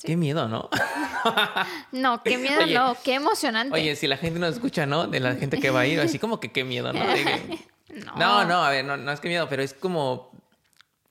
Qué 0.05 0.16
miedo, 0.16 0.49
¿no? 0.49 0.68
No, 1.92 2.21
qué 2.25 2.37
miedo, 2.37 2.62
Oye, 2.64 2.75
no, 2.75 2.97
qué 3.05 3.14
emocionante. 3.14 3.73
Oye, 3.75 3.95
si 3.95 4.09
la 4.09 4.16
gente 4.16 4.40
nos 4.40 4.55
escucha, 4.55 4.87
¿no? 4.87 5.07
De 5.07 5.21
la 5.21 5.35
gente 5.37 5.61
que 5.61 5.71
va 5.71 5.81
a 5.81 5.87
ir, 5.87 6.01
así 6.01 6.18
como 6.18 6.40
que 6.40 6.51
qué 6.51 6.64
miedo, 6.64 6.92
¿no? 6.92 6.99
Que- 7.01 7.59
no. 8.05 8.16
No, 8.16 8.45
no, 8.45 8.64
a 8.64 8.71
ver, 8.71 8.85
no, 8.85 8.97
no 8.97 9.12
es 9.12 9.21
que 9.21 9.29
miedo, 9.29 9.49
pero 9.49 9.62
es 9.62 9.75
como... 9.75 10.33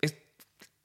Es 0.01 0.15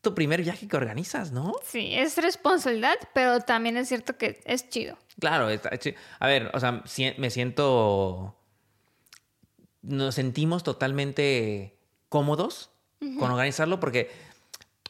tu 0.03 0.15
primer 0.15 0.43
viaje 0.43 0.69
que 0.69 0.77
organizas, 0.77 1.33
¿no? 1.33 1.53
Sí, 1.65 1.91
es 1.95 2.17
responsabilidad, 2.19 2.95
pero 3.15 3.41
también 3.41 3.77
es 3.77 3.89
cierto 3.89 4.17
que 4.17 4.41
es 4.45 4.69
chido. 4.71 4.97
Claro, 5.19 5.49
está- 5.51 5.77
chi- 5.77 5.95
a 6.21 6.27
ver, 6.29 6.51
o 6.55 6.61
sea, 6.61 6.83
si- 6.87 7.15
me 7.19 7.31
siento... 7.31 8.37
Nos 9.83 10.15
sentimos 10.15 10.63
totalmente 10.63 11.77
cómodos 12.09 12.71
con 13.01 13.31
organizarlo 13.31 13.79
porque 13.81 14.11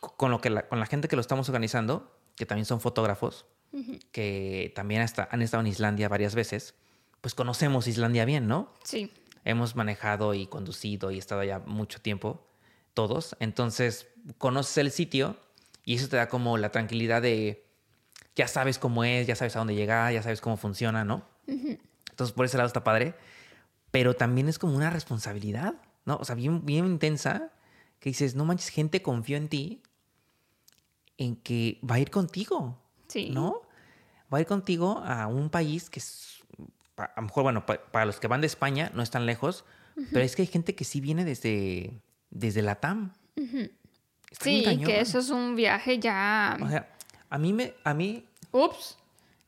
con, 0.01 0.31
lo 0.31 0.41
que 0.41 0.51
la, 0.51 0.69
con 0.69 0.81
la 0.81 0.87
gente 0.87 1.09
que 1.09 1.17
lo 1.17 1.21
estamos 1.21 1.49
organizando, 1.49 2.17
que 2.37 2.47
también 2.47 2.67
son 2.67 2.81
fotógrafos, 2.81 3.47
que 4.11 4.73
también 4.75 5.03
hasta 5.03 5.29
han 5.31 5.43
estado 5.43 5.61
en 5.61 5.67
Islandia 5.67 6.09
varias 6.09 6.35
veces, 6.35 6.75
pues 7.21 7.35
conocemos 7.35 7.87
Islandia 7.89 8.25
bien, 8.25 8.47
¿no? 8.47 8.73
Sí. 8.85 9.13
Hemos 9.45 9.77
manejado 9.77 10.35
y 10.35 10.47
conducido 10.47 11.11
y 11.11 11.19
estado 11.19 11.43
allá 11.43 11.59
mucho 11.61 12.01
tiempo, 12.01 12.47
todos. 12.95 13.37
Entonces, 13.41 14.09
conoces 14.39 14.79
el 14.79 14.91
sitio 14.91 15.37
y 15.85 15.97
eso 15.97 16.09
te 16.09 16.17
da 16.17 16.29
como 16.29 16.57
la 16.59 16.71
tranquilidad 16.71 17.23
de, 17.23 17.67
ya 18.35 18.49
sabes 18.49 18.79
cómo 18.79 19.05
es, 19.05 19.27
ya 19.27 19.37
sabes 19.37 19.57
a 19.57 19.61
dónde 19.61 19.75
llegar, 19.75 20.13
ya 20.13 20.23
sabes 20.23 20.41
cómo 20.41 20.57
funciona, 20.57 21.05
¿no? 21.05 21.25
Entonces, 21.47 22.35
por 22.35 22.45
ese 22.45 22.57
lado 22.57 22.67
está 22.67 22.83
padre. 22.83 23.15
Pero 23.91 24.15
también 24.15 24.49
es 24.49 24.59
como 24.59 24.77
una 24.77 24.91
responsabilidad, 24.91 25.75
¿no? 26.05 26.17
O 26.17 26.25
sea, 26.25 26.35
bien, 26.35 26.65
bien 26.65 26.87
intensa, 26.87 27.53
que 27.99 28.11
dices, 28.11 28.35
no 28.35 28.45
manches, 28.45 28.69
gente 28.69 29.01
confió 29.01 29.37
en 29.37 29.49
ti, 29.49 29.83
en 31.19 31.37
que 31.37 31.79
va 31.89 31.97
a 31.97 31.99
ir 32.01 32.11
contigo, 32.11 32.79
Sí. 33.09 33.31
¿no? 33.31 33.63
Va 34.33 34.39
a 34.39 34.41
ir 34.41 34.47
contigo 34.47 34.99
a 35.05 35.27
un 35.29 35.51
país 35.51 35.89
que 35.91 36.01
es, 36.01 36.41
a 36.97 37.13
lo 37.17 37.23
mejor, 37.23 37.43
bueno, 37.45 37.65
pa- 37.67 37.79
para 37.91 38.05
los 38.05 38.19
que 38.21 38.27
van 38.29 38.41
de 38.41 38.47
España 38.49 38.91
no 38.95 39.03
es 39.03 39.11
tan 39.11 39.25
lejos, 39.27 39.65
pero 40.13 40.25
es 40.25 40.37
que 40.37 40.43
hay 40.43 40.49
gente 40.49 40.75
que 40.75 40.85
sí 40.85 41.01
viene 41.01 41.25
desde, 41.25 42.01
desde 42.31 42.61
la 42.63 42.75
TAM. 42.77 43.13
Sí, 44.41 44.63
que 44.85 45.01
eso 45.01 45.21
es 45.21 45.31
un 45.31 45.55
viaje 45.57 45.99
ya. 45.99 46.59
O 46.61 46.69
sea, 46.69 46.95
a 47.31 47.39
mí, 47.39 47.53
me, 47.53 47.75
a 47.85 47.95
mí 47.95 48.27
Ups. 48.53 48.99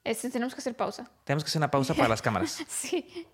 Este, 0.04 0.30
tenemos 0.30 0.54
que 0.54 0.60
hacer 0.60 0.74
pausa. 0.74 1.10
tenemos 1.24 1.44
que 1.44 1.48
hacer 1.48 1.58
una 1.60 1.70
pausa 1.70 1.92
para 1.94 2.08
las 2.08 2.22
cámaras. 2.22 2.64
Sí. 2.68 3.26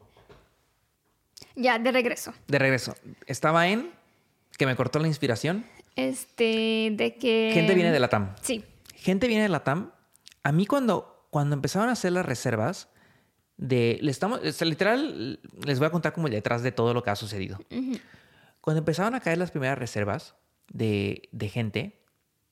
Ya, 1.57 1.79
de 1.79 1.93
regreso. 1.93 2.33
De 2.49 2.59
regreso, 2.59 2.97
estaba 3.27 3.69
en 3.69 3.93
que 4.59 4.67
me 4.67 4.75
cortó 4.75 4.99
la 4.99 5.07
inspiración. 5.07 5.65
Este, 5.97 6.91
de 6.93 7.17
que. 7.21 7.51
Gente 7.55 7.75
viene 7.75 7.93
de 7.93 8.01
la 8.01 8.09
TAM. 8.09 8.35
Sí. 8.43 8.65
gente 8.95 9.27
viene 9.29 9.43
de 9.45 9.49
la 9.49 9.63
TAM. 9.65 9.91
A 10.43 10.53
mí 10.53 10.67
cuando, 10.67 11.27
cuando 11.31 11.55
empezaron 11.55 11.89
a 11.89 11.93
hacer 11.93 12.13
las 12.13 12.27
reservas, 12.27 12.89
de, 13.57 13.99
le 14.03 14.11
estamos, 14.11 14.41
literal, 14.63 15.41
les 15.65 15.79
voy 15.79 15.87
a 15.87 15.91
contar 15.91 16.13
como 16.13 16.29
detrás 16.29 16.63
de 16.63 16.73
todo 16.73 16.93
lo 16.95 17.03
que 17.03 17.11
ha 17.11 17.17
sucedido. 17.17 17.59
Cuando 18.61 18.79
empezaron 18.79 19.15
a 19.15 19.21
caer 19.21 19.39
las 19.39 19.51
primeras 19.51 19.79
reservas 19.79 20.35
de, 20.73 21.29
de 21.33 21.49
gente, 21.49 22.01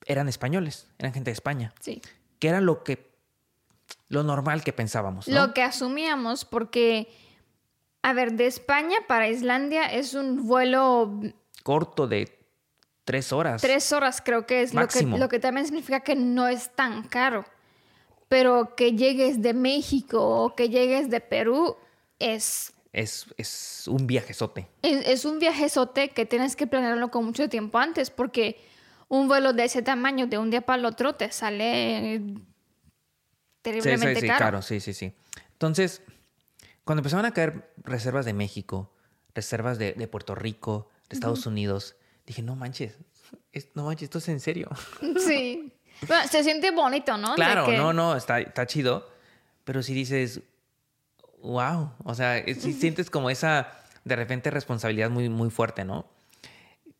eran 0.05 0.29
españoles, 0.29 0.87
eran 0.99 1.13
gente 1.13 1.29
de 1.31 1.33
España, 1.33 1.73
Sí. 1.81 2.01
que 2.39 2.47
era 2.47 2.61
lo 2.61 2.83
que, 2.83 3.11
lo 4.07 4.23
normal 4.23 4.63
que 4.63 4.71
pensábamos. 4.73 5.27
¿no? 5.27 5.47
Lo 5.47 5.53
que 5.53 5.63
asumíamos, 5.63 6.45
porque. 6.45 7.11
A 8.05 8.11
ver, 8.13 8.33
de 8.33 8.47
España 8.47 8.97
para 9.07 9.29
Islandia 9.29 9.85
es 9.85 10.13
un 10.13 10.45
vuelo 10.45 11.21
Corto 11.63 12.05
de 12.07 12.37
tres 13.03 13.31
horas. 13.31 13.61
tres 13.61 13.91
horas, 13.91 14.21
creo 14.23 14.45
que 14.45 14.61
es 14.61 14.73
lo 14.73 14.87
que, 14.87 15.03
lo 15.03 15.29
que 15.29 15.39
también 15.39 15.65
significa 15.65 16.01
que 16.01 16.15
no 16.15 16.47
es 16.47 16.69
tan 16.75 17.03
caro. 17.07 17.45
Pero 18.29 18.75
que 18.75 18.93
llegues 18.93 19.41
de 19.41 19.53
México 19.53 20.19
o 20.21 20.55
que 20.55 20.69
llegues 20.69 21.09
de 21.09 21.19
Perú 21.19 21.77
es 22.19 22.73
Es, 22.91 23.27
es 23.37 23.87
un 23.87 24.07
viajezote. 24.07 24.67
Es, 24.81 25.07
es 25.07 25.25
un 25.25 25.39
viajezote 25.39 26.09
que 26.09 26.25
tienes 26.25 26.55
que 26.55 26.65
planearlo 26.65 27.11
con 27.11 27.25
mucho 27.25 27.49
tiempo 27.49 27.77
antes, 27.77 28.09
porque 28.09 28.57
un 29.07 29.27
vuelo 29.27 29.53
de 29.53 29.65
ese 29.65 29.81
tamaño 29.81 30.25
de 30.27 30.37
un 30.37 30.49
día 30.49 30.61
para 30.61 30.79
el 30.79 30.85
otro 30.85 31.13
te 31.13 31.31
sale 31.31 32.21
terriblemente 33.61 34.21
sí, 34.21 34.27
sí, 34.27 34.33
caro. 34.33 34.61
sí, 34.61 34.79
sí, 34.79 34.93
sí. 34.93 35.13
Entonces, 35.51 36.01
cuando 36.83 37.01
empezaron 37.01 37.25
a 37.25 37.31
caer 37.31 37.71
reservas 37.77 38.25
de 38.25 38.33
México, 38.33 38.91
reservas 39.35 39.77
de, 39.77 39.93
de 39.93 40.07
Puerto 40.07 40.33
Rico, 40.33 40.89
de 41.09 41.15
Estados 41.15 41.45
Unidos, 41.45 41.95
dije, 42.25 42.41
no 42.41 42.55
manches, 42.55 42.97
es- 43.51 43.69
no 43.75 43.85
manches, 43.85 44.03
esto 44.03 44.17
es 44.19 44.27
en 44.29 44.39
serio. 44.39 44.69
Sí. 45.27 45.71
Bueno, 46.07 46.27
se 46.27 46.43
siente 46.43 46.71
bonito, 46.71 47.17
¿no? 47.17 47.35
Claro, 47.35 47.65
que- 47.65 47.77
no, 47.77 47.93
no, 47.93 48.15
está, 48.15 48.39
está 48.41 48.65
chido, 48.65 49.09
pero 49.63 49.81
si 49.83 49.93
dices, 49.93 50.41
wow, 51.41 51.91
o 52.03 52.15
sea, 52.15 52.37
es- 52.37 52.61
sí 52.61 52.73
sientes 52.73 53.09
como 53.09 53.29
esa, 53.29 53.69
de 54.03 54.15
repente, 54.15 54.49
responsabilidad 54.51 55.09
muy, 55.09 55.29
muy 55.29 55.49
fuerte, 55.49 55.85
¿no? 55.85 56.05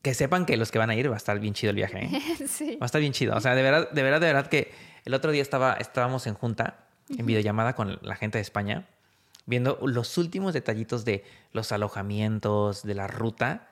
Que 0.02 0.14
sepan 0.14 0.44
que 0.46 0.56
los 0.56 0.70
que 0.70 0.78
van 0.78 0.90
a 0.90 0.94
ir 0.94 1.08
va 1.10 1.14
a 1.14 1.16
estar 1.16 1.38
bien 1.40 1.54
chido 1.54 1.70
el 1.70 1.76
viaje, 1.76 2.04
¿eh? 2.04 2.20
sí. 2.48 2.76
Va 2.80 2.84
a 2.84 2.86
estar 2.86 3.00
bien 3.00 3.12
chido. 3.12 3.34
O 3.36 3.40
sea, 3.40 3.54
de 3.54 3.62
verdad, 3.62 3.90
de 3.90 4.02
verdad, 4.02 4.20
de 4.20 4.26
verdad 4.26 4.46
que 4.48 4.72
el 5.04 5.14
otro 5.14 5.32
día 5.32 5.42
estaba, 5.42 5.74
estábamos 5.74 6.26
en 6.26 6.34
junta, 6.34 6.84
en 7.08 7.24
videollamada 7.26 7.74
con 7.74 7.98
la 8.02 8.16
gente 8.16 8.38
de 8.38 8.42
España, 8.42 8.86
viendo 9.46 9.78
los 9.82 10.16
últimos 10.18 10.54
detallitos 10.54 11.04
de 11.04 11.24
los 11.52 11.72
alojamientos, 11.72 12.82
de 12.82 12.94
la 12.94 13.06
ruta. 13.06 13.68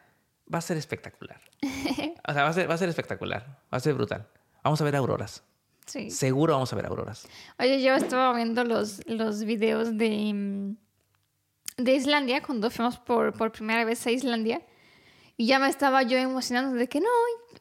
Va 0.52 0.58
a 0.58 0.62
ser 0.62 0.76
espectacular. 0.76 1.40
O 2.28 2.32
sea, 2.32 2.44
va 2.44 2.50
a 2.50 2.52
ser, 2.52 2.70
va 2.70 2.74
a 2.74 2.78
ser 2.78 2.88
espectacular. 2.88 3.44
Va 3.72 3.78
a 3.78 3.80
ser 3.80 3.94
brutal. 3.94 4.28
Vamos 4.62 4.80
a 4.80 4.84
ver 4.84 4.94
auroras. 4.94 5.42
Sí. 5.86 6.10
Seguro 6.10 6.52
vamos 6.52 6.72
a 6.72 6.76
ver 6.76 6.86
auroras. 6.86 7.26
Oye, 7.58 7.82
yo 7.82 7.94
estaba 7.94 8.32
viendo 8.34 8.62
los, 8.62 9.04
los 9.08 9.42
videos 9.42 9.98
de, 9.98 10.32
mm, 10.32 10.76
de 11.82 11.94
Islandia 11.94 12.42
cuando 12.42 12.70
fuimos 12.70 12.98
por, 12.98 13.32
por 13.32 13.50
primera 13.50 13.84
vez 13.84 14.06
a 14.06 14.12
Islandia. 14.12 14.62
Y 15.36 15.46
ya 15.46 15.58
me 15.58 15.68
estaba 15.68 16.04
yo 16.04 16.16
emocionando 16.18 16.76
de 16.76 16.88
que 16.88 17.00
no, 17.00 17.08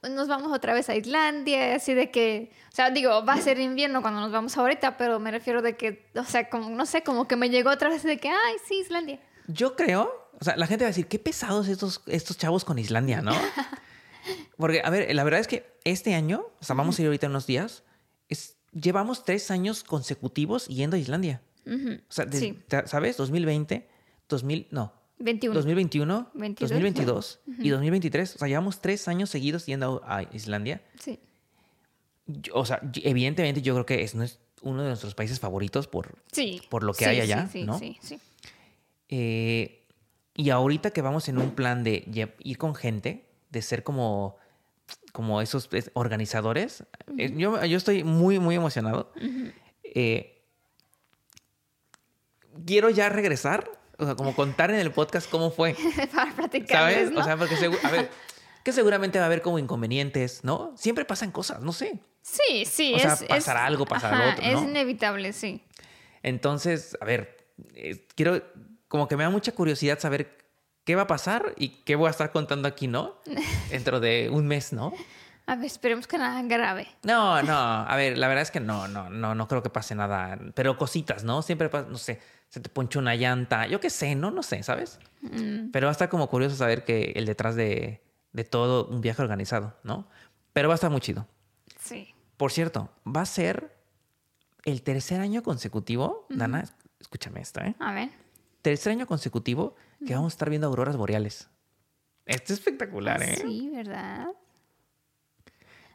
nos 0.09 0.27
vamos 0.27 0.51
otra 0.51 0.73
vez 0.73 0.89
a 0.89 0.95
Islandia, 0.95 1.75
así 1.75 1.93
de 1.93 2.11
que, 2.11 2.51
o 2.71 2.75
sea, 2.75 2.91
digo, 2.91 3.25
va 3.25 3.33
a 3.33 3.41
ser 3.41 3.59
invierno 3.59 4.01
cuando 4.01 4.19
nos 4.19 4.31
vamos 4.31 4.57
ahorita, 4.57 4.97
pero 4.97 5.19
me 5.19 5.31
refiero 5.31 5.61
de 5.61 5.77
que, 5.77 6.07
o 6.15 6.23
sea, 6.23 6.49
como, 6.49 6.69
no 6.69 6.85
sé, 6.85 7.01
como 7.03 7.27
que 7.27 7.35
me 7.35 7.49
llegó 7.49 7.69
otra 7.71 7.89
vez 7.89 8.03
de 8.03 8.17
que, 8.17 8.29
ay, 8.29 8.55
sí, 8.67 8.79
Islandia. 8.79 9.19
Yo 9.47 9.75
creo, 9.75 10.20
o 10.41 10.43
sea, 10.43 10.57
la 10.57 10.67
gente 10.67 10.83
va 10.83 10.87
a 10.87 10.91
decir, 10.91 11.07
qué 11.07 11.19
pesados 11.19 11.67
estos, 11.69 12.01
estos 12.07 12.37
chavos 12.37 12.65
con 12.65 12.77
Islandia, 12.79 13.21
¿no? 13.21 13.31
Porque, 14.57 14.81
a 14.83 14.89
ver, 14.89 15.13
la 15.15 15.23
verdad 15.23 15.39
es 15.39 15.47
que 15.47 15.65
este 15.83 16.13
año, 16.13 16.45
o 16.59 16.63
sea, 16.63 16.75
vamos 16.75 16.97
a 16.97 17.01
ir 17.01 17.07
ahorita 17.07 17.27
en 17.27 17.31
unos 17.31 17.47
días, 17.47 17.83
es, 18.29 18.57
llevamos 18.73 19.23
tres 19.25 19.49
años 19.51 19.83
consecutivos 19.83 20.67
yendo 20.67 20.95
a 20.97 20.99
Islandia. 20.99 21.41
O 21.65 22.11
sea, 22.11 22.25
desde- 22.25 22.39
Sí. 22.39 22.59
¿sabes? 22.85 23.17
2020, 23.17 23.87
2000, 24.27 24.67
no, 24.71 24.93
21. 25.19 25.53
2021, 25.55 26.31
22, 26.33 26.69
2022 26.71 27.39
y 27.59 27.69
2023. 27.69 28.35
O 28.35 28.39
sea, 28.39 28.47
llevamos 28.47 28.81
tres 28.81 29.07
años 29.07 29.29
seguidos 29.29 29.65
yendo 29.67 30.01
a 30.05 30.23
Islandia. 30.33 30.81
Sí. 30.99 31.19
Yo- 32.25 32.53
o 32.55 32.65
sea, 32.65 32.81
evidentemente 33.03 33.61
yo 33.61 33.73
creo 33.75 33.85
que 33.85 34.03
es, 34.03 34.13
uno 34.63 34.81
de 34.83 34.87
nuestros 34.89 35.13
países 35.15 35.39
favoritos 35.39 35.87
por... 35.87 36.15
Sí. 36.31 36.61
Por 36.69 36.83
lo 36.83 36.93
que 36.93 37.05
Sí, 37.05 37.09
hay 37.11 37.19
allá, 37.21 37.47
sí, 37.51 37.63
¿no? 37.63 37.77
Sí, 37.79 37.97
sí. 38.01 38.19
eh, 39.09 39.80
y 40.35 40.49
ahorita 40.49 40.91
que 40.91 41.01
vamos 41.01 41.27
en 41.29 41.37
un 41.37 41.51
plan 41.51 41.83
de 41.83 42.03
ir 42.39 42.57
con 42.57 42.75
gente, 42.75 43.25
de 43.49 43.61
ser 43.61 43.83
como, 43.83 44.37
como 45.11 45.41
esos 45.41 45.69
es, 45.71 45.91
organizadores, 45.93 46.83
eh, 47.17 47.33
yo, 47.35 47.63
yo 47.65 47.77
estoy 47.77 48.03
muy, 48.03 48.39
muy 48.39 48.55
emocionado. 48.55 49.11
Eh, 49.83 50.41
quiero 52.65 52.89
ya 52.89 53.09
regresar, 53.09 53.69
o 53.97 54.05
sea, 54.05 54.15
como 54.15 54.35
contar 54.35 54.71
en 54.71 54.79
el 54.79 54.91
podcast 54.91 55.29
cómo 55.29 55.51
fue. 55.51 55.75
Para 56.15 56.33
platicarles, 56.33 56.95
¿Sabes? 56.95 57.11
¿no? 57.11 57.19
O 57.19 57.23
sea, 57.23 57.37
porque 57.37 57.55
a 57.83 57.91
ver, 57.91 58.09
que 58.63 58.71
seguramente 58.71 59.19
va 59.19 59.25
a 59.25 59.27
haber 59.27 59.41
como 59.41 59.59
inconvenientes, 59.59 60.43
¿no? 60.43 60.73
Siempre 60.77 61.05
pasan 61.05 61.31
cosas, 61.31 61.61
no 61.61 61.73
sé. 61.73 61.99
sí, 62.21 62.65
sí. 62.65 62.93
o 62.95 62.99
sea, 62.99 63.13
es, 63.13 63.23
pasará 63.23 63.61
es- 63.61 63.67
algo, 63.67 63.85
pasará 63.85 64.17
ajá, 64.17 64.33
otro, 64.33 64.45
Es 64.45 64.61
inevitable, 64.69 65.33
sí. 65.33 65.63
Entonces, 66.23 66.97
a 67.01 67.05
ver, 67.05 67.47
eh, 67.73 68.05
quiero, 68.15 68.43
como 68.91 69.07
que 69.07 69.15
me 69.15 69.23
da 69.23 69.29
mucha 69.29 69.53
curiosidad 69.53 69.99
saber 69.99 70.37
qué 70.83 70.95
va 70.97 71.03
a 71.03 71.07
pasar 71.07 71.53
y 71.55 71.69
qué 71.85 71.95
voy 71.95 72.07
a 72.07 72.11
estar 72.11 72.33
contando 72.33 72.67
aquí, 72.67 72.87
¿no? 72.87 73.15
Dentro 73.71 74.01
de 74.01 74.29
un 74.29 74.47
mes, 74.47 74.73
¿no? 74.73 74.91
A 75.45 75.55
ver, 75.55 75.65
esperemos 75.67 76.07
que 76.07 76.17
nada 76.17 76.41
grave. 76.43 76.89
No, 77.03 77.41
no, 77.41 77.53
a 77.57 77.95
ver, 77.95 78.17
la 78.17 78.27
verdad 78.27 78.41
es 78.41 78.51
que 78.51 78.59
no, 78.59 78.89
no, 78.89 79.09
no, 79.09 79.33
no 79.33 79.47
creo 79.47 79.63
que 79.63 79.69
pase 79.69 79.95
nada, 79.95 80.37
pero 80.55 80.77
cositas, 80.77 81.23
¿no? 81.23 81.41
Siempre 81.41 81.69
pasa, 81.69 81.87
no 81.89 81.97
sé, 81.97 82.19
se 82.49 82.59
te 82.59 82.67
ponchó 82.67 82.99
una 82.99 83.15
llanta, 83.15 83.65
yo 83.67 83.79
qué 83.79 83.89
sé, 83.89 84.13
no, 84.15 84.29
no 84.29 84.43
sé, 84.43 84.61
¿sabes? 84.61 84.99
Mm, 85.21 85.71
Pero 85.71 85.87
va 85.87 85.91
a 85.91 85.93
estar 85.93 86.09
como 86.09 86.27
curioso 86.29 86.57
saber 86.57 86.83
que 86.83 87.13
el 87.15 87.25
detrás 87.25 87.55
de, 87.55 88.01
de 88.33 88.43
todo 88.43 88.87
un 88.87 88.99
viaje 88.99 89.21
organizado, 89.21 89.73
¿no? 89.83 90.05
Pero 90.51 90.67
va 90.67 90.73
a 90.73 90.75
estar 90.75 90.91
muy 90.91 90.99
chido. 90.99 91.25
sí. 91.79 92.13
Por 92.35 92.51
cierto, 92.51 92.89
va 93.05 93.21
a 93.21 93.25
ser 93.27 93.71
el 94.65 94.81
tercer 94.81 95.21
año 95.21 95.43
consecutivo, 95.43 96.25
Dana, 96.27 96.65
escúchame 96.99 97.39
esto, 97.39 97.61
¿eh? 97.61 97.75
A 97.79 97.93
ver. 97.93 98.09
Tercer 98.61 98.91
año 98.91 99.07
consecutivo 99.07 99.75
que 100.05 100.13
vamos 100.13 100.33
a 100.33 100.35
estar 100.35 100.49
viendo 100.49 100.67
auroras 100.67 100.97
boreales. 100.97 101.49
Esto 102.25 102.53
es 102.53 102.59
espectacular, 102.59 103.21
¿eh? 103.23 103.35
Sí, 103.35 103.71
¿verdad? 103.73 104.27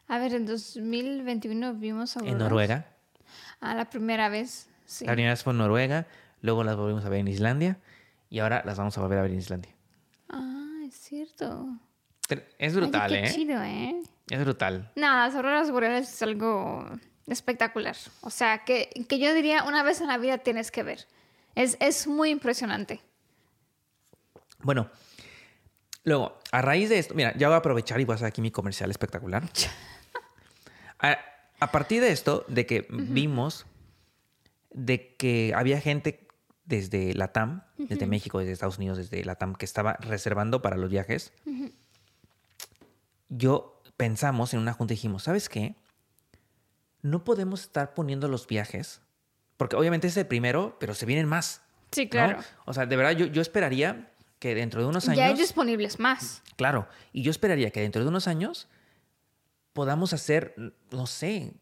A 0.09 0.19
ver, 0.19 0.35
en 0.35 0.47
2021 0.47 1.75
vimos 1.75 2.17
En 2.17 2.23
auroras. 2.23 2.39
Noruega. 2.41 2.87
Ah, 3.61 3.75
la 3.75 3.89
primera 3.91 4.29
vez. 4.29 4.69
Sí. 4.85 5.05
La 5.05 5.13
primera 5.13 5.33
vez 5.33 5.43
fue 5.43 5.53
en 5.53 5.59
Noruega, 5.59 6.07
luego 6.43 6.63
las 6.63 6.77
volvimos 6.77 7.05
a 7.05 7.09
ver 7.09 7.21
en 7.21 7.29
Islandia 7.29 7.79
y 8.31 8.39
ahora 8.39 8.63
las 8.65 8.79
vamos 8.79 8.97
a 8.99 9.01
volver 9.01 9.19
a 9.19 9.23
ver 9.23 9.33
en 9.33 9.39
Islandia. 9.39 9.73
Ah, 10.29 10.81
es 10.87 10.95
cierto. 10.95 11.69
Es 12.59 12.75
brutal, 12.75 13.11
qué 13.11 13.25
¿eh? 13.25 13.33
chido, 13.33 13.63
¿eh? 13.63 14.01
Es 14.29 14.41
brutal. 14.41 14.91
No, 14.97 15.07
las 15.15 15.35
auroras 15.35 15.71
boreales 15.71 16.13
es 16.13 16.23
algo 16.23 16.85
espectacular. 17.29 17.97
O 18.21 18.31
sea, 18.31 18.65
que, 18.65 18.91
que 19.09 19.19
yo 19.19 19.33
diría 19.35 19.65
una 19.65 19.83
vez 19.83 20.01
en 20.01 20.09
la 20.09 20.19
vida 20.19 20.39
tienes 20.39 20.71
que 20.71 20.83
ver. 20.83 21.07
Es, 21.57 21.77
es 21.81 22.07
muy 22.07 22.31
impresionante. 22.31 23.01
Bueno, 24.63 24.89
luego, 26.05 26.39
a 26.53 26.63
raíz 26.63 26.89
de 26.89 26.99
esto, 26.99 27.15
mira, 27.15 27.37
ya 27.37 27.49
voy 27.49 27.55
a 27.55 27.59
aprovechar 27.59 28.01
y 28.01 28.05
voy 28.05 28.13
a 28.13 28.17
hacer 28.17 28.29
aquí 28.29 28.41
mi 28.41 28.53
comercial 28.53 28.91
espectacular. 28.91 29.43
A, 30.99 31.19
a 31.61 31.73
partir 31.73 32.01
de 32.01 32.11
esto, 32.11 32.47
de 32.49 32.65
que 32.65 32.87
vimos 32.89 33.67
de 34.71 35.15
que 35.17 35.53
había 35.55 35.79
gente 35.79 36.27
desde 36.65 37.15
la 37.15 37.33
TAM, 37.33 37.63
desde 37.77 38.07
México, 38.07 38.39
desde 38.39 38.53
Estados 38.53 38.79
Unidos, 38.79 38.99
desde 38.99 39.25
la 39.25 39.37
TAM, 39.37 39.55
que 39.55 39.65
estaba 39.65 39.95
reservando 39.95 40.63
para 40.63 40.77
los 40.77 40.91
viajes, 40.91 41.33
yo 43.29 43.83
pensamos 43.97 44.53
en 44.55 44.61
una 44.61 44.73
junta 44.73 44.95
y 44.95 44.97
dijimos, 44.97 45.25
¿sabes 45.25 45.49
qué? 45.49 45.77
No 47.03 47.25
podemos 47.25 47.63
estar 47.63 47.95
poniendo 47.95 48.29
los 48.29 48.47
viajes, 48.47 49.01
porque 49.57 49.77
obviamente 49.77 50.07
es 50.07 50.17
el 50.17 50.27
primero, 50.27 50.77
pero 50.79 50.95
se 50.95 51.07
vienen 51.07 51.27
más. 51.27 51.63
Sí, 51.91 52.05
¿no? 52.05 52.11
claro. 52.11 52.39
O 52.65 52.75
sea, 52.75 52.87
de 52.87 52.97
verdad, 52.97 53.13
yo, 53.13 53.27
yo 53.27 53.43
esperaría 53.43 54.13
que 54.39 54.55
dentro 54.55 54.81
de 54.81 54.87
unos 54.87 55.09
años. 55.09 55.19
Ya 55.19 55.27
hay 55.27 55.35
disponibles 55.35 55.99
más. 55.99 56.43
Claro, 56.57 56.89
y 57.13 57.23
yo 57.23 57.31
esperaría 57.31 57.71
que 57.71 57.81
dentro 57.81 58.03
de 58.03 58.09
unos 58.09 58.29
años 58.29 58.69
podamos 59.73 60.13
hacer, 60.13 60.55
no 60.91 61.07
sé, 61.07 61.53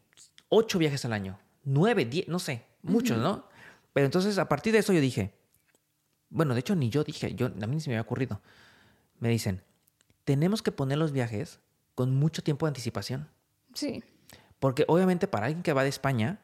ocho 0.49 0.79
viajes 0.79 1.03
al 1.05 1.13
año, 1.13 1.39
nueve, 1.63 2.05
diez, 2.05 2.27
no 2.27 2.39
sé, 2.39 2.65
muchos, 2.81 3.17
¿no? 3.17 3.47
Pero 3.93 4.05
entonces 4.05 4.37
a 4.37 4.47
partir 4.47 4.73
de 4.73 4.79
eso 4.79 4.93
yo 4.93 5.01
dije, 5.01 5.33
bueno, 6.29 6.53
de 6.53 6.61
hecho 6.61 6.75
ni 6.75 6.89
yo 6.89 7.03
dije, 7.03 7.33
yo, 7.35 7.47
a 7.47 7.67
mí 7.67 7.75
ni 7.75 7.81
se 7.81 7.89
me 7.89 7.95
había 7.95 8.03
ocurrido. 8.03 8.41
Me 9.19 9.29
dicen, 9.29 9.63
tenemos 10.23 10.61
que 10.61 10.71
poner 10.71 10.97
los 10.97 11.11
viajes 11.11 11.59
con 11.93 12.13
mucho 12.15 12.43
tiempo 12.43 12.65
de 12.65 12.69
anticipación. 12.69 13.29
Sí. 13.73 14.03
Porque 14.59 14.85
obviamente 14.87 15.27
para 15.27 15.47
alguien 15.47 15.63
que 15.63 15.73
va 15.73 15.83
de 15.83 15.89
España, 15.89 16.41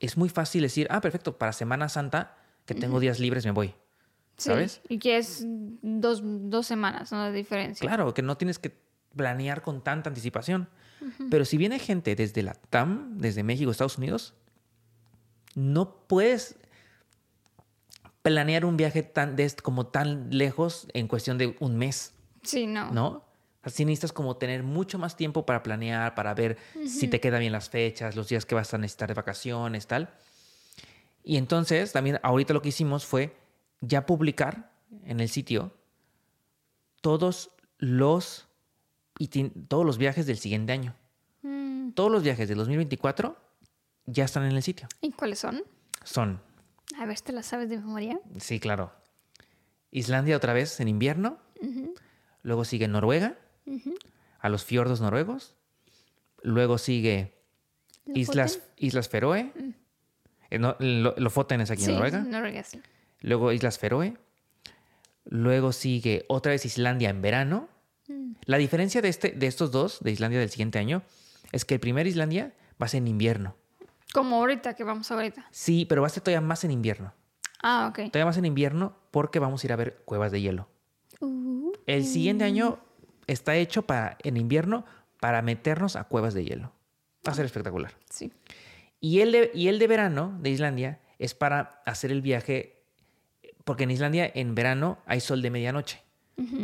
es 0.00 0.16
muy 0.16 0.28
fácil 0.28 0.62
decir, 0.62 0.86
ah, 0.90 1.00
perfecto, 1.00 1.38
para 1.38 1.52
Semana 1.52 1.88
Santa, 1.88 2.36
que 2.64 2.74
tengo 2.74 3.00
días 3.00 3.18
libres, 3.20 3.44
me 3.44 3.52
voy. 3.52 3.68
sí. 4.36 4.50
¿Sabes? 4.50 4.80
Y 4.88 4.98
que 4.98 5.16
es 5.18 5.44
dos, 5.46 6.20
dos 6.24 6.66
semanas, 6.66 7.12
¿no? 7.12 7.24
De 7.24 7.32
diferencia. 7.32 7.86
Claro, 7.86 8.12
que 8.12 8.22
no 8.22 8.36
tienes 8.36 8.58
que 8.58 8.76
planear 9.14 9.62
con 9.62 9.82
tanta 9.82 10.10
anticipación. 10.10 10.68
Pero 11.30 11.44
si 11.44 11.56
viene 11.56 11.78
gente 11.78 12.14
desde 12.16 12.42
la 12.42 12.54
TAM, 12.54 13.18
desde 13.18 13.42
México, 13.42 13.70
Estados 13.70 13.98
Unidos, 13.98 14.34
no 15.54 15.94
puedes 16.06 16.56
planear 18.22 18.64
un 18.64 18.76
viaje 18.76 19.02
tan 19.02 19.36
de, 19.36 19.50
como 19.62 19.86
tan 19.86 20.28
lejos 20.30 20.88
en 20.94 21.06
cuestión 21.06 21.38
de 21.38 21.56
un 21.60 21.76
mes, 21.76 22.12
Sí, 22.42 22.66
no. 22.66 22.90
¿no? 22.92 23.24
Así 23.66 23.84
necesitas 23.84 24.12
como 24.12 24.36
tener 24.36 24.62
mucho 24.62 24.96
más 24.98 25.16
tiempo 25.16 25.44
para 25.44 25.62
planear, 25.62 26.14
para 26.14 26.32
ver 26.34 26.56
si 26.86 27.08
te 27.08 27.20
quedan 27.20 27.40
bien 27.40 27.52
las 27.52 27.68
fechas, 27.68 28.14
los 28.14 28.28
días 28.28 28.46
que 28.46 28.54
vas 28.54 28.72
a 28.72 28.78
necesitar 28.78 29.08
de 29.08 29.14
vacaciones, 29.14 29.86
tal. 29.88 30.08
Y 31.24 31.36
entonces, 31.36 31.92
también 31.92 32.20
ahorita 32.22 32.54
lo 32.54 32.62
que 32.62 32.68
hicimos 32.68 33.04
fue 33.04 33.36
ya 33.80 34.06
publicar 34.06 34.70
en 35.04 35.18
el 35.18 35.28
sitio 35.28 35.72
todos 37.00 37.50
los, 37.78 38.46
todos 39.68 39.84
los 39.84 39.98
viajes 39.98 40.26
del 40.26 40.38
siguiente 40.38 40.72
año. 40.72 40.94
Mm, 41.42 41.90
Todos 41.90 42.10
los 42.10 42.22
viajes 42.22 42.48
del 42.48 42.58
2024 42.58 43.36
ya 44.06 44.24
están 44.24 44.44
en 44.44 44.52
el 44.52 44.62
sitio. 44.62 44.86
¿Y 45.00 45.10
cuáles 45.10 45.40
son? 45.40 45.62
Son, 46.04 46.40
A 47.00 47.04
ver, 47.06 47.20
¿te 47.20 47.32
las 47.32 47.46
sabes 47.46 47.68
de 47.68 47.78
memoria? 47.78 48.20
sí, 48.38 48.60
claro, 48.60 48.92
Islandia 49.90 50.36
otra 50.36 50.52
vez 50.52 50.78
en 50.78 50.86
invierno, 50.86 51.38
luego 52.42 52.64
sigue 52.64 52.86
Noruega, 52.86 53.36
a 54.40 54.48
los 54.48 54.64
fiordos 54.64 55.00
noruegos, 55.00 55.54
luego 56.42 56.78
sigue 56.78 57.34
Islas. 58.14 58.60
Islas 58.76 59.08
Feroe, 59.08 59.52
Eh, 60.50 60.58
no, 60.58 60.76
lo, 60.78 61.14
Lofoten 61.16 61.60
es 61.60 61.70
aquí 61.72 61.82
sí, 61.82 61.90
en 61.90 61.96
Noruega, 61.96 62.20
Noruega, 62.20 62.62
sí. 62.62 62.80
luego 63.20 63.50
Islas 63.52 63.78
Feroe, 63.78 64.16
luego 65.24 65.72
sigue 65.72 66.24
otra 66.28 66.52
vez 66.52 66.64
Islandia 66.64 67.10
en 67.10 67.20
verano. 67.22 67.68
La 68.44 68.56
diferencia 68.58 69.02
de, 69.02 69.08
este, 69.08 69.30
de 69.32 69.46
estos 69.48 69.72
dos, 69.72 69.98
de 70.00 70.12
Islandia 70.12 70.38
del 70.38 70.50
siguiente 70.50 70.78
año, 70.78 71.02
es 71.50 71.64
que 71.64 71.74
el 71.74 71.80
primer 71.80 72.06
Islandia 72.06 72.54
va 72.80 72.86
a 72.86 72.88
ser 72.88 72.98
en 72.98 73.08
invierno. 73.08 73.56
Como 74.12 74.36
ahorita 74.36 74.74
que 74.74 74.84
vamos 74.84 75.10
ahorita. 75.10 75.44
Sí, 75.50 75.84
pero 75.88 76.02
va 76.02 76.06
a 76.06 76.10
ser 76.10 76.22
todavía 76.22 76.40
más 76.46 76.62
en 76.62 76.70
invierno. 76.70 77.12
Ah, 77.60 77.88
ok. 77.90 77.96
Todavía 78.12 78.26
más 78.26 78.36
en 78.36 78.44
invierno 78.44 78.94
porque 79.10 79.40
vamos 79.40 79.64
a 79.64 79.66
ir 79.66 79.72
a 79.72 79.76
ver 79.76 80.00
cuevas 80.04 80.30
de 80.30 80.40
hielo. 80.40 80.68
Uh, 81.20 81.72
El 81.86 82.04
siguiente 82.04 82.44
año 82.44 82.78
está 83.26 83.56
hecho 83.56 83.82
para, 83.82 84.16
en 84.22 84.36
invierno 84.36 84.84
para 85.20 85.42
meternos 85.42 85.96
a 85.96 86.04
cuevas 86.04 86.34
de 86.34 86.44
hielo. 86.44 86.72
Va 87.26 87.32
a 87.32 87.34
ser 87.34 87.46
espectacular. 87.46 87.92
sí. 88.10 88.32
Y 88.98 89.20
el, 89.20 89.30
de, 89.30 89.50
y 89.54 89.68
el 89.68 89.78
de 89.78 89.86
verano 89.88 90.36
de 90.40 90.50
Islandia 90.50 91.00
es 91.18 91.34
para 91.34 91.82
hacer 91.84 92.10
el 92.10 92.22
viaje, 92.22 92.82
porque 93.64 93.84
en 93.84 93.90
Islandia 93.90 94.30
en 94.34 94.54
verano 94.54 94.98
hay 95.06 95.20
sol 95.20 95.42
de 95.42 95.50
medianoche. 95.50 96.02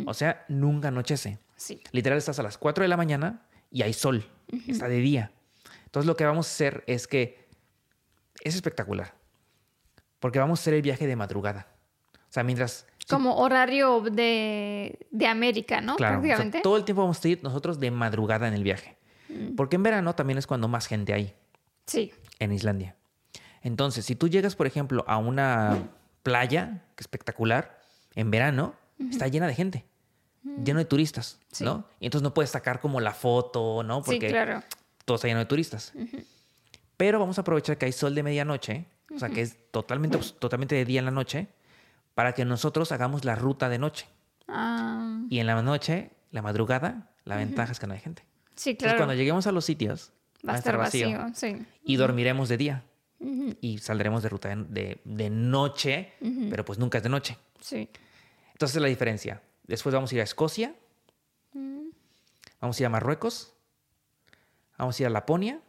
O 0.05 0.13
sea, 0.13 0.43
nunca 0.49 0.89
anochece. 0.89 1.39
Sí. 1.55 1.81
Literal 1.91 2.17
estás 2.17 2.39
a 2.39 2.43
las 2.43 2.57
4 2.57 2.83
de 2.83 2.87
la 2.87 2.97
mañana 2.97 3.45
y 3.71 3.83
hay 3.83 3.93
sol. 3.93 4.25
Está 4.67 4.87
de 4.87 4.97
día. 4.97 5.31
Entonces 5.85 6.07
lo 6.07 6.15
que 6.15 6.25
vamos 6.25 6.47
a 6.47 6.51
hacer 6.51 6.83
es 6.87 7.07
que 7.07 7.47
es 8.43 8.55
espectacular. 8.55 9.13
Porque 10.19 10.39
vamos 10.39 10.59
a 10.59 10.61
hacer 10.61 10.73
el 10.73 10.81
viaje 10.81 11.07
de 11.07 11.15
madrugada. 11.15 11.67
O 12.13 12.33
sea, 12.33 12.43
mientras... 12.43 12.87
Como 13.09 13.35
horario 13.37 14.01
de, 14.01 14.99
de 15.11 15.27
América, 15.27 15.81
¿no? 15.81 15.95
Claro, 15.95 16.19
o 16.19 16.21
sea, 16.21 16.27
Prácticamente. 16.35 16.61
todo 16.61 16.77
el 16.77 16.85
tiempo 16.85 17.01
vamos 17.01 17.23
a 17.23 17.27
ir 17.27 17.43
nosotros 17.43 17.79
de 17.79 17.91
madrugada 17.91 18.47
en 18.47 18.53
el 18.53 18.63
viaje. 18.63 18.97
Porque 19.57 19.75
en 19.77 19.83
verano 19.83 20.13
también 20.15 20.37
es 20.37 20.45
cuando 20.47 20.67
más 20.67 20.87
gente 20.87 21.13
hay 21.13 21.33
Sí. 21.85 22.13
en 22.39 22.51
Islandia. 22.53 22.95
Entonces, 23.61 24.05
si 24.05 24.15
tú 24.15 24.27
llegas, 24.27 24.55
por 24.55 24.67
ejemplo, 24.67 25.03
a 25.07 25.17
una 25.17 25.89
playa 26.21 26.83
que 26.95 27.01
espectacular, 27.01 27.81
en 28.15 28.29
verano, 28.31 28.75
está 29.09 29.27
llena 29.27 29.47
de 29.47 29.55
gente, 29.55 29.85
lleno 30.63 30.79
de 30.79 30.85
turistas, 30.85 31.39
Sí. 31.51 31.63
¿no? 31.63 31.85
Y 31.99 32.05
entonces 32.05 32.23
no 32.23 32.33
puedes 32.33 32.51
sacar 32.51 32.79
como 32.79 32.99
la 33.01 33.13
foto, 33.13 33.83
¿no? 33.83 34.03
Sí, 34.03 34.19
claro. 34.19 34.61
todo 35.05 35.15
está 35.15 35.27
lleno 35.27 35.39
de 35.39 35.45
turistas. 35.45 35.93
Pero 36.95 37.19
vamos 37.19 37.37
a 37.37 37.41
aprovechar 37.41 37.77
que 37.77 37.85
hay 37.87 37.91
sol 37.91 38.13
de 38.15 38.23
medianoche, 38.23 38.85
o 39.13 39.17
sea, 39.19 39.29
que 39.29 39.41
es 39.41 39.57
totalmente, 39.71 40.17
totalmente 40.39 40.75
de 40.75 40.85
día 40.85 40.99
en 40.99 41.05
la 41.05 41.11
noche, 41.11 41.47
para 42.13 42.33
que 42.33 42.45
nosotros 42.45 42.91
hagamos 42.91 43.25
la 43.25 43.35
ruta 43.35 43.69
de 43.69 43.79
noche. 43.79 44.07
Ah, 44.47 45.19
Y 45.29 45.39
en 45.39 45.47
la 45.47 45.61
noche, 45.61 46.11
la 46.31 46.41
madrugada, 46.41 47.09
la 47.25 47.37
ventaja 47.37 47.71
es 47.71 47.79
que 47.79 47.87
no 47.87 47.93
hay 47.93 47.99
gente. 47.99 48.23
sí, 48.55 48.71
Entonces, 48.71 48.77
claro. 48.93 48.97
cuando 48.99 49.13
lleguemos 49.15 49.47
a 49.47 49.51
los 49.51 49.65
sitios, 49.65 50.11
Va 50.47 50.53
a 50.53 50.57
estar 50.57 50.77
vacío. 50.77 51.25
Sí. 51.33 51.65
y 51.85 51.95
dormiremos 51.95 52.49
de 52.49 52.57
día. 52.57 52.83
Y 53.61 53.77
saldremos 53.77 54.21
de 54.21 54.27
ruta 54.29 54.49
de, 54.49 54.63
de- 54.65 55.01
de 55.05 55.29
noche, 55.29 56.11
pero 56.49 56.65
pues 56.65 56.77
nunca 56.77 56.97
es 56.97 57.03
de 57.03 57.09
noche. 57.09 57.37
Sí. 57.61 57.87
Entonces 58.51 58.81
la 58.81 58.89
diferencia. 58.89 59.41
Después 59.65 59.95
vamos 59.95 60.11
a 60.11 60.15
ir 60.15 60.19
a 60.21 60.25
Escocia, 60.25 60.75
vamos 62.59 62.77
a 62.77 62.83
ir 62.83 62.85
a 62.85 62.89
Marruecos, 62.89 63.53
vamos 64.77 64.99
a 64.99 65.03
ir 65.03 65.07
a 65.07 65.09
Laponia. 65.09 65.61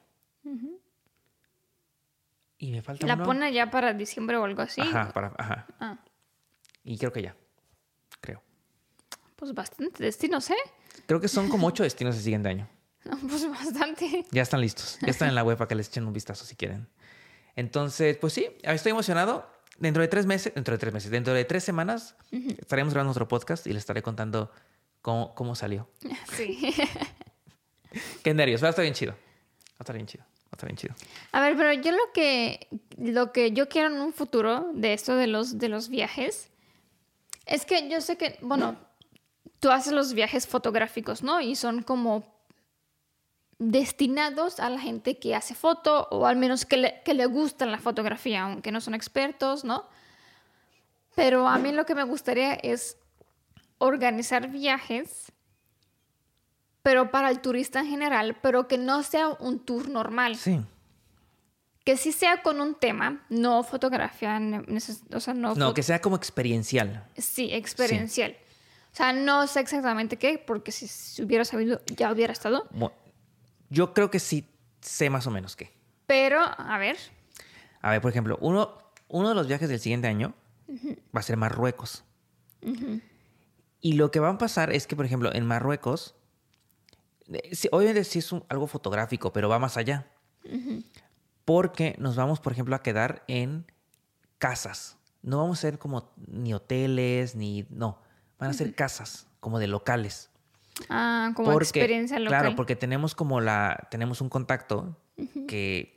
Y 2.58 2.70
me 2.72 2.82
falta 2.82 3.06
La 3.06 3.14
uno. 3.14 3.48
ya 3.50 3.70
para 3.70 3.92
diciembre 3.92 4.36
o 4.36 4.44
algo 4.44 4.62
así. 4.62 4.80
Ajá, 4.80 5.12
para, 5.12 5.32
ajá. 5.38 5.66
Ah, 5.78 5.98
Y 6.84 6.98
creo 6.98 7.12
que 7.12 7.22
ya. 7.22 7.36
Creo. 8.20 8.42
pues 9.36 9.52
bastante 9.54 10.04
destinos, 10.04 10.50
¿eh? 10.50 10.56
Creo 11.06 11.20
que 11.20 11.28
son 11.28 11.48
como 11.48 11.66
ocho 11.66 11.82
destinos 11.82 12.16
el 12.16 12.22
siguiente 12.22 12.48
año. 12.48 12.68
No, 13.04 13.18
pues 13.18 13.46
bastante. 13.46 14.24
Ya 14.30 14.40
están 14.40 14.62
listos. 14.62 14.96
Ya 15.02 15.08
están 15.08 15.28
en 15.28 15.34
la 15.34 15.44
web 15.44 15.58
para 15.58 15.68
que 15.68 15.74
les 15.74 15.88
echen 15.88 16.06
un 16.06 16.14
vistazo 16.14 16.46
si 16.46 16.56
quieren. 16.56 16.88
Entonces, 17.54 18.16
pues 18.16 18.32
sí, 18.32 18.46
estoy 18.62 18.92
emocionado. 18.92 19.46
Dentro 19.78 20.00
de 20.00 20.08
tres 20.08 20.24
meses, 20.24 20.54
dentro 20.54 20.72
de 20.72 20.78
tres 20.78 20.94
meses, 20.94 21.10
dentro 21.10 21.34
de 21.34 21.44
tres 21.44 21.64
semanas, 21.64 22.16
estaremos 22.30 22.94
grabando 22.94 23.10
otro 23.10 23.28
podcast 23.28 23.66
y 23.66 23.74
les 23.74 23.82
estaré 23.82 24.00
contando 24.02 24.50
cómo, 25.02 25.34
cómo 25.34 25.54
salió. 25.54 25.88
Sí. 26.34 26.72
Qué 28.22 28.32
nervios, 28.32 28.62
va 28.62 28.68
a 28.68 28.70
estar 28.70 28.82
bien 28.82 28.94
chido. 28.94 29.12
Va 29.12 29.80
a 29.80 29.82
estar 29.82 29.94
bien 29.96 30.06
chido. 30.06 30.24
Va 30.24 30.48
a 30.52 30.56
estar 30.56 30.68
bien 30.68 30.76
chido. 30.78 30.94
A 31.32 31.40
ver, 31.42 31.56
pero 31.58 31.72
yo 31.74 31.92
lo 31.92 32.12
que, 32.14 32.68
lo 32.96 33.32
que 33.32 33.52
yo 33.52 33.68
quiero 33.68 33.94
en 33.94 34.00
un 34.00 34.14
futuro 34.14 34.70
de 34.72 34.94
esto 34.94 35.14
de 35.14 35.26
los, 35.26 35.58
de 35.58 35.68
los 35.68 35.90
viajes 35.90 36.48
es 37.46 37.64
que 37.66 37.88
yo 37.88 38.00
sé 38.00 38.16
que, 38.16 38.38
bueno, 38.40 38.76
tú 39.60 39.70
haces 39.70 39.92
los 39.92 40.14
viajes 40.14 40.46
fotográficos, 40.46 41.22
¿no? 41.22 41.40
Y 41.40 41.56
son 41.56 41.82
como 41.82 42.34
destinados 43.58 44.60
a 44.60 44.68
la 44.68 44.80
gente 44.80 45.18
que 45.18 45.34
hace 45.34 45.54
foto 45.54 46.08
o 46.10 46.26
al 46.26 46.36
menos 46.36 46.64
que 46.64 46.76
le, 46.76 47.02
que 47.04 47.14
le 47.14 47.26
gusta 47.26 47.66
la 47.66 47.78
fotografía, 47.78 48.42
aunque 48.42 48.72
no 48.72 48.80
son 48.80 48.94
expertos, 48.94 49.64
¿no? 49.64 49.86
Pero 51.14 51.46
a 51.46 51.58
mí 51.58 51.70
lo 51.72 51.86
que 51.86 51.94
me 51.94 52.02
gustaría 52.02 52.54
es 52.54 52.98
organizar 53.78 54.48
viajes, 54.48 55.32
pero 56.82 57.10
para 57.10 57.30
el 57.30 57.40
turista 57.40 57.80
en 57.80 57.86
general, 57.86 58.36
pero 58.42 58.66
que 58.66 58.78
no 58.78 59.02
sea 59.02 59.28
un 59.28 59.60
tour 59.60 59.88
normal. 59.88 60.36
Sí. 60.36 60.60
Que 61.84 61.96
sí 61.98 62.12
sea 62.12 62.42
con 62.42 62.60
un 62.60 62.74
tema, 62.74 63.24
no 63.28 63.62
fotografía, 63.62 64.40
o 65.12 65.20
sea, 65.20 65.34
no... 65.34 65.54
No, 65.54 65.74
que 65.74 65.82
sea 65.82 66.00
como 66.00 66.16
experiencial. 66.16 67.06
Sí, 67.16 67.50
experiencial. 67.52 68.36
O 68.92 68.96
sea, 68.96 69.12
no 69.12 69.46
sé 69.46 69.60
exactamente 69.60 70.16
qué, 70.16 70.38
porque 70.38 70.72
si, 70.72 70.88
si 70.88 71.22
hubiera 71.22 71.44
sabido, 71.44 71.82
ya 71.96 72.10
hubiera 72.10 72.32
estado. 72.32 72.66
Yo 73.68 73.92
creo 73.92 74.10
que 74.10 74.18
sí 74.20 74.48
sé 74.80 75.10
más 75.10 75.26
o 75.26 75.30
menos 75.30 75.56
qué. 75.56 75.72
Pero, 76.06 76.40
a 76.42 76.78
ver, 76.78 76.96
A 77.82 77.90
ver, 77.90 78.00
por 78.00 78.10
ejemplo, 78.10 78.38
uno, 78.40 78.78
uno 79.08 79.28
de 79.28 79.34
los 79.34 79.46
viajes 79.46 79.68
del 79.68 79.78
siguiente 79.80 80.08
año 80.08 80.32
va 81.14 81.20
a 81.20 81.22
ser 81.22 81.36
Marruecos. 81.36 82.02
Y 83.80 83.92
lo 83.94 84.10
que 84.10 84.20
va 84.20 84.30
a 84.30 84.38
pasar 84.38 84.72
es 84.72 84.86
que, 84.86 84.96
por 84.96 85.04
ejemplo, 85.04 85.34
en 85.34 85.44
Marruecos, 85.46 86.14
eh, 87.30 87.54
sí, 87.54 87.68
obviamente 87.72 88.04
sí 88.04 88.20
es 88.20 88.32
un- 88.32 88.42
algo 88.48 88.66
fotográfico, 88.66 89.32
pero 89.34 89.48
va 89.50 89.58
más 89.58 89.76
allá. 89.76 90.06
Porque 91.44 91.94
nos 91.98 92.16
vamos, 92.16 92.40
por 92.40 92.52
ejemplo, 92.52 92.74
a 92.74 92.82
quedar 92.82 93.22
en 93.28 93.66
casas. 94.38 94.96
No 95.22 95.38
vamos 95.38 95.58
a 95.58 95.60
ser 95.62 95.78
como 95.78 96.12
ni 96.26 96.54
hoteles, 96.54 97.34
ni... 97.34 97.66
No, 97.70 97.98
van 98.38 98.50
a 98.50 98.52
ser 98.54 98.74
casas, 98.74 99.26
como 99.40 99.58
de 99.58 99.66
locales. 99.66 100.30
ah, 100.88 101.32
como 101.34 101.52
Porque- 101.52 101.64
experiencia 101.80 102.18
local. 102.18 102.40
Claro, 102.40 102.56
porque 102.56 102.76
tenemos 102.76 103.14
como 103.14 103.40
la, 103.40 103.88
tenemos 103.90 104.20
un 104.20 104.28
contacto 104.28 104.96
que, 105.48 105.96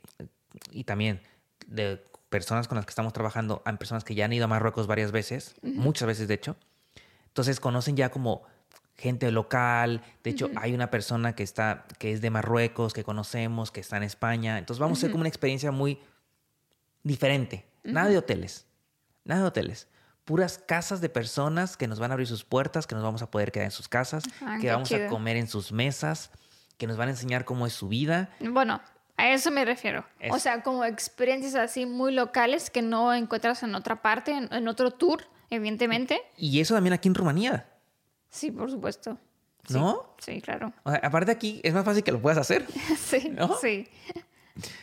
y 0.70 0.84
también 0.84 1.20
de 1.66 2.02
personas 2.28 2.68
con 2.68 2.76
las 2.76 2.84
que 2.86 2.90
estamos 2.90 3.12
trabajando, 3.12 3.62
hay 3.64 3.76
personas 3.76 4.04
que 4.04 4.14
ya 4.14 4.26
han 4.26 4.32
ido 4.32 4.44
a 4.44 4.48
Marruecos 4.48 4.86
varias 4.86 5.12
veces, 5.12 5.54
muchas 5.62 6.06
veces 6.06 6.28
de 6.28 6.34
hecho. 6.34 6.56
Entonces 7.26 7.60
conocen 7.60 7.96
ya 7.96 8.10
como 8.10 8.42
gente 8.98 9.30
local. 9.30 10.02
De 10.24 10.30
hecho, 10.30 10.50
hay 10.56 10.74
una 10.74 10.90
persona 10.90 11.34
que 11.34 11.44
está, 11.44 11.86
que 11.98 12.12
es 12.12 12.20
de 12.20 12.30
Marruecos, 12.30 12.92
que 12.92 13.04
conocemos, 13.04 13.70
que 13.70 13.80
está 13.80 13.96
en 13.96 14.02
España. 14.02 14.58
Entonces 14.58 14.80
vamos 14.80 14.98
a 14.98 15.00
hacer 15.00 15.10
como 15.12 15.20
una 15.20 15.28
experiencia 15.28 15.70
muy 15.70 16.00
diferente. 17.04 17.64
Nada 17.84 18.08
de 18.08 18.18
hoteles. 18.18 18.66
Nada 19.24 19.42
de 19.42 19.46
hoteles. 19.46 19.88
Puras 20.24 20.58
casas 20.58 21.00
de 21.00 21.08
personas 21.08 21.76
que 21.76 21.86
nos 21.86 22.00
van 22.00 22.10
a 22.10 22.14
abrir 22.14 22.26
sus 22.26 22.44
puertas, 22.44 22.86
que 22.86 22.94
nos 22.94 23.04
vamos 23.04 23.22
a 23.22 23.30
poder 23.30 23.52
quedar 23.52 23.66
en 23.66 23.70
sus 23.70 23.88
casas, 23.88 24.24
Ah, 24.42 24.58
que 24.60 24.70
vamos 24.70 24.90
a 24.92 25.06
comer 25.06 25.36
en 25.36 25.46
sus 25.46 25.72
mesas, 25.72 26.30
que 26.76 26.86
nos 26.86 26.96
van 26.96 27.08
a 27.08 27.12
enseñar 27.12 27.44
cómo 27.44 27.66
es 27.66 27.72
su 27.72 27.88
vida. 27.88 28.30
Bueno, 28.40 28.82
a 29.16 29.30
eso 29.30 29.50
me 29.50 29.64
refiero. 29.64 30.04
O 30.30 30.38
sea, 30.38 30.62
como 30.62 30.84
experiencias 30.84 31.54
así 31.54 31.86
muy 31.86 32.12
locales 32.12 32.68
que 32.68 32.82
no 32.82 33.14
encuentras 33.14 33.62
en 33.62 33.74
otra 33.74 34.02
parte, 34.02 34.32
en, 34.32 34.52
en 34.52 34.68
otro 34.68 34.90
tour, 34.90 35.24
evidentemente. 35.50 36.20
Y 36.36 36.60
eso 36.60 36.74
también 36.74 36.92
aquí 36.92 37.08
en 37.08 37.14
Rumanía, 37.14 37.67
Sí, 38.30 38.50
por 38.50 38.70
supuesto. 38.70 39.18
Sí, 39.66 39.74
¿no? 39.74 40.14
Sí, 40.18 40.40
claro. 40.40 40.72
O 40.84 40.90
sea, 40.90 41.00
aparte 41.02 41.30
aquí 41.32 41.60
es 41.62 41.74
más 41.74 41.84
fácil 41.84 42.02
que 42.02 42.12
lo 42.12 42.20
puedas 42.20 42.38
hacer. 42.38 42.66
Sí, 42.98 43.28
¿No? 43.30 43.56
sí. 43.58 43.88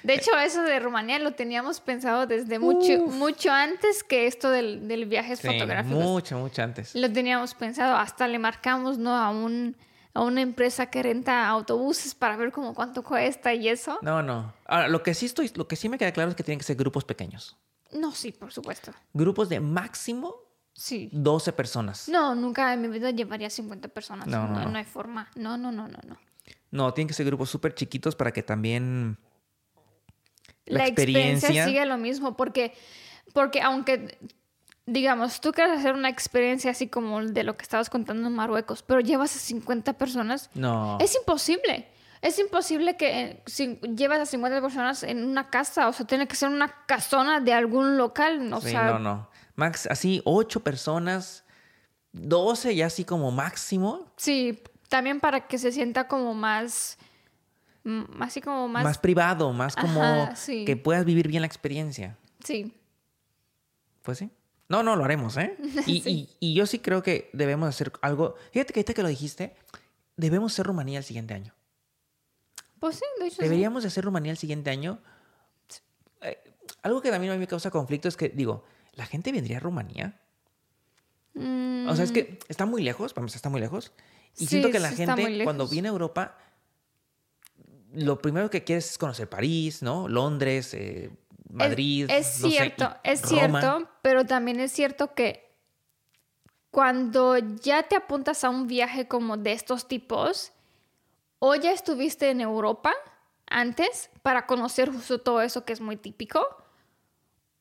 De 0.03 0.13
hecho, 0.13 0.31
eso 0.39 0.61
de 0.61 0.79
Rumanía 0.79 1.19
lo 1.19 1.33
teníamos 1.33 1.81
pensado 1.81 2.27
desde 2.27 2.59
mucho, 2.59 2.97
mucho 3.07 3.51
antes 3.51 4.03
que 4.05 4.25
esto 4.25 4.49
del, 4.49 4.87
del 4.87 5.05
viajes 5.05 5.39
Sí, 5.39 5.47
fotográficos. 5.47 6.01
mucho, 6.01 6.37
mucho 6.37 6.63
antes. 6.63 6.95
Lo 6.95 7.11
teníamos 7.11 7.53
pensado, 7.55 7.97
hasta 7.97 8.27
le 8.29 8.39
marcamos, 8.39 8.97
¿no? 8.97 9.15
A 9.15 9.29
un 9.31 9.75
a 10.13 10.21
una 10.21 10.41
empresa 10.41 10.85
que 10.89 11.03
renta 11.03 11.45
autobuses 11.49 12.15
para 12.15 12.37
ver 12.37 12.53
como 12.53 12.73
cuánto 12.73 13.03
cuesta 13.03 13.53
y 13.53 13.67
eso. 13.67 13.99
No, 14.01 14.23
no. 14.23 14.53
Ahora, 14.65 14.87
lo 14.87 15.03
que 15.03 15.13
sí 15.13 15.25
estoy, 15.25 15.51
lo 15.55 15.67
que 15.67 15.75
sí 15.75 15.89
me 15.89 15.97
queda 15.97 16.13
claro 16.13 16.29
es 16.29 16.37
que 16.37 16.43
tienen 16.43 16.59
que 16.59 16.63
ser 16.63 16.77
grupos 16.77 17.03
pequeños. 17.03 17.57
No, 17.91 18.13
sí, 18.13 18.31
por 18.31 18.53
supuesto. 18.53 18.93
Grupos 19.13 19.49
de 19.49 19.59
máximo 19.59 20.37
Sí. 20.77 21.09
12 21.13 21.53
personas. 21.53 22.09
No, 22.09 22.35
nunca 22.35 22.73
en 22.73 22.81
mi 22.81 22.89
vida 22.89 23.09
llevaría 23.11 23.49
50 23.49 23.87
personas. 23.87 24.27
No, 24.27 24.47
No, 24.47 24.59
no, 24.59 24.69
no, 24.71 24.77
hay 24.77 24.83
forma. 24.83 25.29
No, 25.35 25.57
no, 25.57 25.71
no, 25.71 25.87
no, 25.87 25.97
no. 26.05 26.17
No, 26.71 26.93
tienen 26.93 27.07
que 27.07 27.13
ser 27.13 27.25
grupos 27.25 27.49
súper 27.49 27.73
chiquitos 27.73 28.15
para 28.15 28.31
que 28.33 28.43
también 28.43 29.17
la, 30.65 30.79
La, 30.79 30.87
experiencia, 30.87 31.47
experiencia 31.47 31.65
sigue 31.65 31.85
lo 31.85 31.97
mismo 31.97 32.35
porque, 32.35 32.73
porque 33.33 33.61
aunque, 33.61 34.17
digamos, 34.85 35.39
tú 35.39 35.53
quieres 35.53 35.79
hacer 35.79 35.93
una 35.93 36.09
experiencia 36.09 36.71
así 36.71 36.87
como 36.89 37.23
de 37.23 37.43
lo 37.43 37.55
que 37.55 37.63
estabas 37.63 37.89
contando 37.89 38.27
en 38.27 38.35
Marruecos, 38.35 38.83
pero 38.83 38.99
llevas 38.99 39.35
a 39.35 39.39
50 39.39 39.93
personas, 39.93 40.49
No. 40.53 40.97
es 40.99 41.15
imposible. 41.15 41.87
Es 42.21 42.39
imposible 42.39 42.97
que 42.97 43.21
eh, 43.21 43.43
si 43.45 43.79
llevas 43.95 44.19
a 44.19 44.25
50 44.25 44.59
personas 44.59 45.03
en 45.03 45.23
una 45.23 45.49
casa, 45.49 45.87
o 45.87 45.93
sea, 45.93 46.05
tiene 46.07 46.27
que 46.27 46.35
ser 46.35 46.49
una 46.49 46.85
casona 46.87 47.39
de 47.39 47.53
algún 47.53 47.97
local, 47.97 48.51
o 48.51 48.59
sí, 48.61 48.71
sea, 48.71 48.93
no, 48.93 48.99
no. 48.99 49.29
Max, 49.55 49.87
así, 49.89 50.21
8 50.25 50.61
personas, 50.61 51.43
12 52.11 52.75
ya 52.75 52.87
así 52.87 53.03
como 53.05 53.31
máximo. 53.31 54.11
sí, 54.17 54.61
también 54.89 55.19
para 55.19 55.47
que 55.47 55.57
se 55.57 55.71
sienta 55.71 56.07
como 56.07 56.33
más, 56.33 56.97
así 58.19 58.41
como 58.41 58.67
más, 58.67 58.83
Más, 58.83 58.97
privado, 58.97 59.51
más 59.53 59.75
como 59.75 60.01
Ajá, 60.01 60.35
sí. 60.35 60.63
que 60.65 60.75
puedas 60.77 61.05
vivir 61.05 61.27
bien 61.27 61.41
la 61.41 61.47
experiencia. 61.47 62.17
sí, 62.43 62.73
Pues 64.03 64.17
sí. 64.19 64.29
No, 64.67 64.81
no, 64.83 64.95
lo 64.95 65.03
haremos, 65.05 65.37
¿eh? 65.37 65.55
Y, 65.87 66.07
y- 66.09 66.29
y 66.39 66.53
yo 66.55 66.65
sí 66.65 66.79
creo 66.79 67.01
que 67.03 67.29
debemos 67.33 67.69
hacer 67.69 67.91
algo. 68.01 68.35
Fíjate 68.51 68.73
que 68.73 68.79
ahorita 68.79 68.93
que 68.95 69.03
lo 69.03 69.09
dijiste, 69.09 69.55
debemos 70.17 70.53
ser 70.53 70.65
Rumanía 70.65 70.97
el 70.99 71.03
siguiente 71.03 71.33
año. 71.35 71.53
pues 72.79 72.95
sí, 72.97 73.05
de 73.19 73.27
hecho 73.27 73.37
sí. 73.37 73.43
Deberíamos 73.43 73.83
de 73.83 73.87
hacer 73.89 74.03
Rumanía 74.05 74.31
el 74.31 74.37
siguiente 74.37 74.69
año. 74.71 74.99
Eh, 76.21 76.37
algo 76.81 76.99
que 77.01 77.11
también 77.11 77.31
a 77.31 77.35
mí 77.35 77.39
me 77.39 77.47
causa 77.47 77.69
conflicto 77.71 78.07
es 78.07 78.17
que, 78.17 78.29
digo, 78.29 78.63
¿la 78.95 79.05
gente 79.05 79.31
vendría 79.31 79.57
a 79.57 79.59
Rumanía? 79.59 80.19
Mm, 81.33 81.87
O 81.89 81.95
sea, 81.95 82.05
es 82.05 82.11
que 82.11 82.39
está 82.47 82.65
muy 82.65 82.81
lejos, 82.83 83.13
vamos, 83.13 83.35
está 83.35 83.49
muy 83.49 83.59
lejos. 83.61 83.91
Y 84.35 84.39
Sí, 84.39 84.47
siento 84.47 84.69
que 84.71 84.79
la 84.79 84.89
sí 84.89 84.97
gente, 84.97 85.43
cuando 85.43 85.67
viene 85.67 85.87
a 85.87 85.91
Europa, 85.91 86.37
lo 87.93 88.19
primero 88.19 88.49
que 88.49 88.63
quiere 88.63 88.79
es 88.79 88.97
conocer 88.97 89.29
París, 89.29 89.81
¿no? 89.81 90.07
Londres, 90.07 90.73
eh, 90.73 91.09
Madrid. 91.49 92.07
Es, 92.09 92.41
no 92.41 92.49
cierto, 92.49 92.95
es 93.03 93.21
Roma. 93.23 93.61
cierto, 93.61 93.89
pero 94.01 94.25
también 94.25 94.59
es 94.59 94.71
cierto 94.71 95.13
que 95.13 95.45
cuando 96.71 97.37
ya 97.37 97.83
te 97.83 97.95
apuntas 97.95 98.43
a 98.43 98.49
un 98.49 98.67
viaje 98.67 99.07
como 99.07 99.37
de 99.37 99.53
estos 99.53 99.87
tipos, 99.87 100.51
o 101.39 101.55
ya 101.55 101.71
estuviste 101.71 102.29
en 102.29 102.41
Europa 102.41 102.93
antes 103.47 104.09
para 104.21 104.45
conocer 104.45 104.91
justo 104.91 105.19
todo 105.21 105.41
eso 105.41 105.63
que 105.63 105.71
es 105.73 105.79
muy 105.79 105.95
típico, 105.95 106.45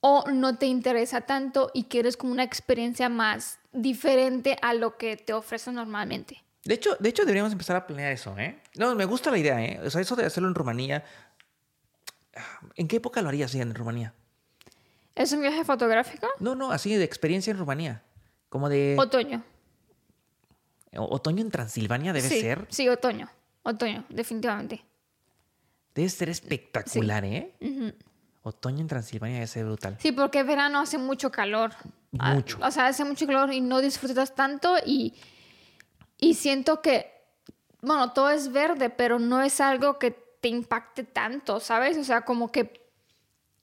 o 0.06 0.30
no 0.30 0.58
te 0.58 0.66
interesa 0.66 1.22
tanto 1.22 1.70
y 1.72 1.84
quieres 1.84 2.18
como 2.18 2.30
una 2.30 2.42
experiencia 2.42 3.08
más 3.08 3.58
diferente 3.72 4.58
a 4.60 4.74
lo 4.74 4.98
que 4.98 5.16
te 5.16 5.32
ofrecen 5.32 5.76
normalmente. 5.76 6.44
De 6.62 6.74
hecho, 6.74 6.94
de 7.00 7.08
hecho, 7.08 7.22
deberíamos 7.22 7.52
empezar 7.52 7.74
a 7.76 7.86
planear 7.86 8.12
eso, 8.12 8.36
¿eh? 8.36 8.60
No, 8.76 8.94
me 8.94 9.06
gusta 9.06 9.30
la 9.30 9.38
idea, 9.38 9.64
¿eh? 9.64 9.80
O 9.82 9.88
sea, 9.88 10.02
eso 10.02 10.14
de 10.14 10.26
hacerlo 10.26 10.50
en 10.50 10.54
Rumanía. 10.54 11.04
¿En 12.76 12.86
qué 12.86 12.96
época 12.96 13.22
lo 13.22 13.30
harías 13.30 13.54
en 13.54 13.74
Rumanía? 13.74 14.12
¿Es 15.14 15.32
un 15.32 15.40
viaje 15.40 15.64
fotográfico? 15.64 16.26
No, 16.38 16.54
no, 16.54 16.70
así 16.70 16.94
de 16.94 17.04
experiencia 17.04 17.50
en 17.52 17.56
Rumanía. 17.56 18.02
Como 18.50 18.68
de 18.68 18.96
Otoño. 18.98 19.42
otoño 20.98 21.40
en 21.40 21.50
Transilvania 21.50 22.12
debe 22.12 22.28
sí, 22.28 22.42
ser. 22.42 22.66
Sí, 22.68 22.90
otoño. 22.90 23.30
Otoño, 23.62 24.04
definitivamente. 24.10 24.84
Debe 25.94 26.10
ser 26.10 26.28
espectacular, 26.28 27.24
¿eh? 27.24 27.54
Ujú. 27.62 27.94
Otoño 28.46 28.80
en 28.80 28.86
Transilvania 28.86 29.36
debe 29.36 29.46
ser 29.46 29.64
brutal. 29.64 29.96
Sí, 29.98 30.12
porque 30.12 30.42
verano 30.42 30.78
hace 30.80 30.98
mucho 30.98 31.32
calor. 31.32 31.72
Ah, 32.18 32.34
Mucho. 32.34 32.58
O 32.62 32.70
sea, 32.70 32.86
hace 32.86 33.02
mucho 33.04 33.26
calor 33.26 33.52
y 33.52 33.60
no 33.60 33.80
disfrutas 33.80 34.34
tanto 34.34 34.76
y, 34.84 35.14
y 36.18 36.34
siento 36.34 36.80
que, 36.82 37.10
bueno, 37.80 38.12
todo 38.12 38.30
es 38.30 38.52
verde, 38.52 38.90
pero 38.90 39.18
no 39.18 39.40
es 39.42 39.60
algo 39.60 39.98
que 39.98 40.10
te 40.40 40.48
impacte 40.48 41.04
tanto, 41.04 41.58
¿sabes? 41.58 41.96
O 41.96 42.04
sea, 42.04 42.20
como 42.20 42.52
que 42.52 42.86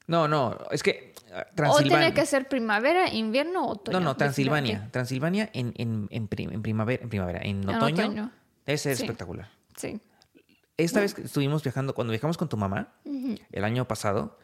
No, 0.08 0.26
no, 0.26 0.58
es 0.72 0.82
que 0.82 1.14
ah, 1.32 1.46
o 1.50 1.54
Transilvania. 1.54 1.98
tiene 2.00 2.14
que 2.14 2.26
ser 2.26 2.48
primavera, 2.48 3.08
invierno 3.08 3.64
o 3.66 3.70
otoño. 3.74 4.00
No, 4.00 4.04
no, 4.04 4.16
Transilvania. 4.16 4.88
Transilvania 4.90 5.48
en, 5.52 5.72
en, 5.76 6.08
en, 6.10 6.26
prim- 6.26 6.52
en 6.52 6.60
primavera, 6.60 7.02
en 7.04 7.08
primavera, 7.08 7.40
en 7.44 7.68
otoño, 7.68 8.02
otoño. 8.04 8.32
debe 8.66 8.78
ser 8.78 8.96
Sí. 8.96 9.04
espectacular. 9.04 9.48
Sí. 9.76 10.00
Esta 10.76 10.98
vez 11.00 11.14
que 11.14 11.22
estuvimos 11.22 11.62
viajando, 11.62 11.94
cuando 11.94 12.10
viajamos 12.10 12.36
con 12.36 12.48
tu 12.48 12.56
mamá, 12.56 12.92
el 13.04 13.62
año 13.64 13.86
pasado, 13.86 14.38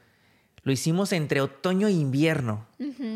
lo 0.68 0.72
hicimos 0.72 1.12
entre 1.14 1.40
otoño 1.40 1.88
e 1.88 1.92
invierno. 1.92 2.66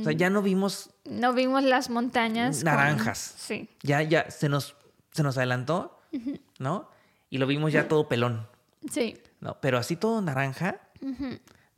O 0.01 0.05
sea, 0.05 0.13
ya 0.15 0.31
no 0.31 0.41
vimos 0.41 0.89
No 1.05 1.35
vimos 1.35 1.63
las 1.63 1.91
montañas. 1.91 2.57
con- 2.57 2.65
Naranjas. 2.65 3.35
Sí. 3.37 3.69
ya, 3.83 4.01
ya 4.01 4.31
se 4.31 4.49
nos, 4.49 4.75
se 5.11 5.23
nos 5.23 5.37
adelantó, 5.37 6.01
¿no? 6.59 6.89
Y 7.29 7.37
lo 7.37 7.47
vimos 7.47 7.71
ya 7.71 7.89
todo 7.89 8.09
pelón, 8.09 8.49
Sí. 8.91 9.19
¿no? 9.41 9.61
Pero 9.61 9.77
así 9.77 9.97
todo 9.97 10.23
naranja 10.23 10.81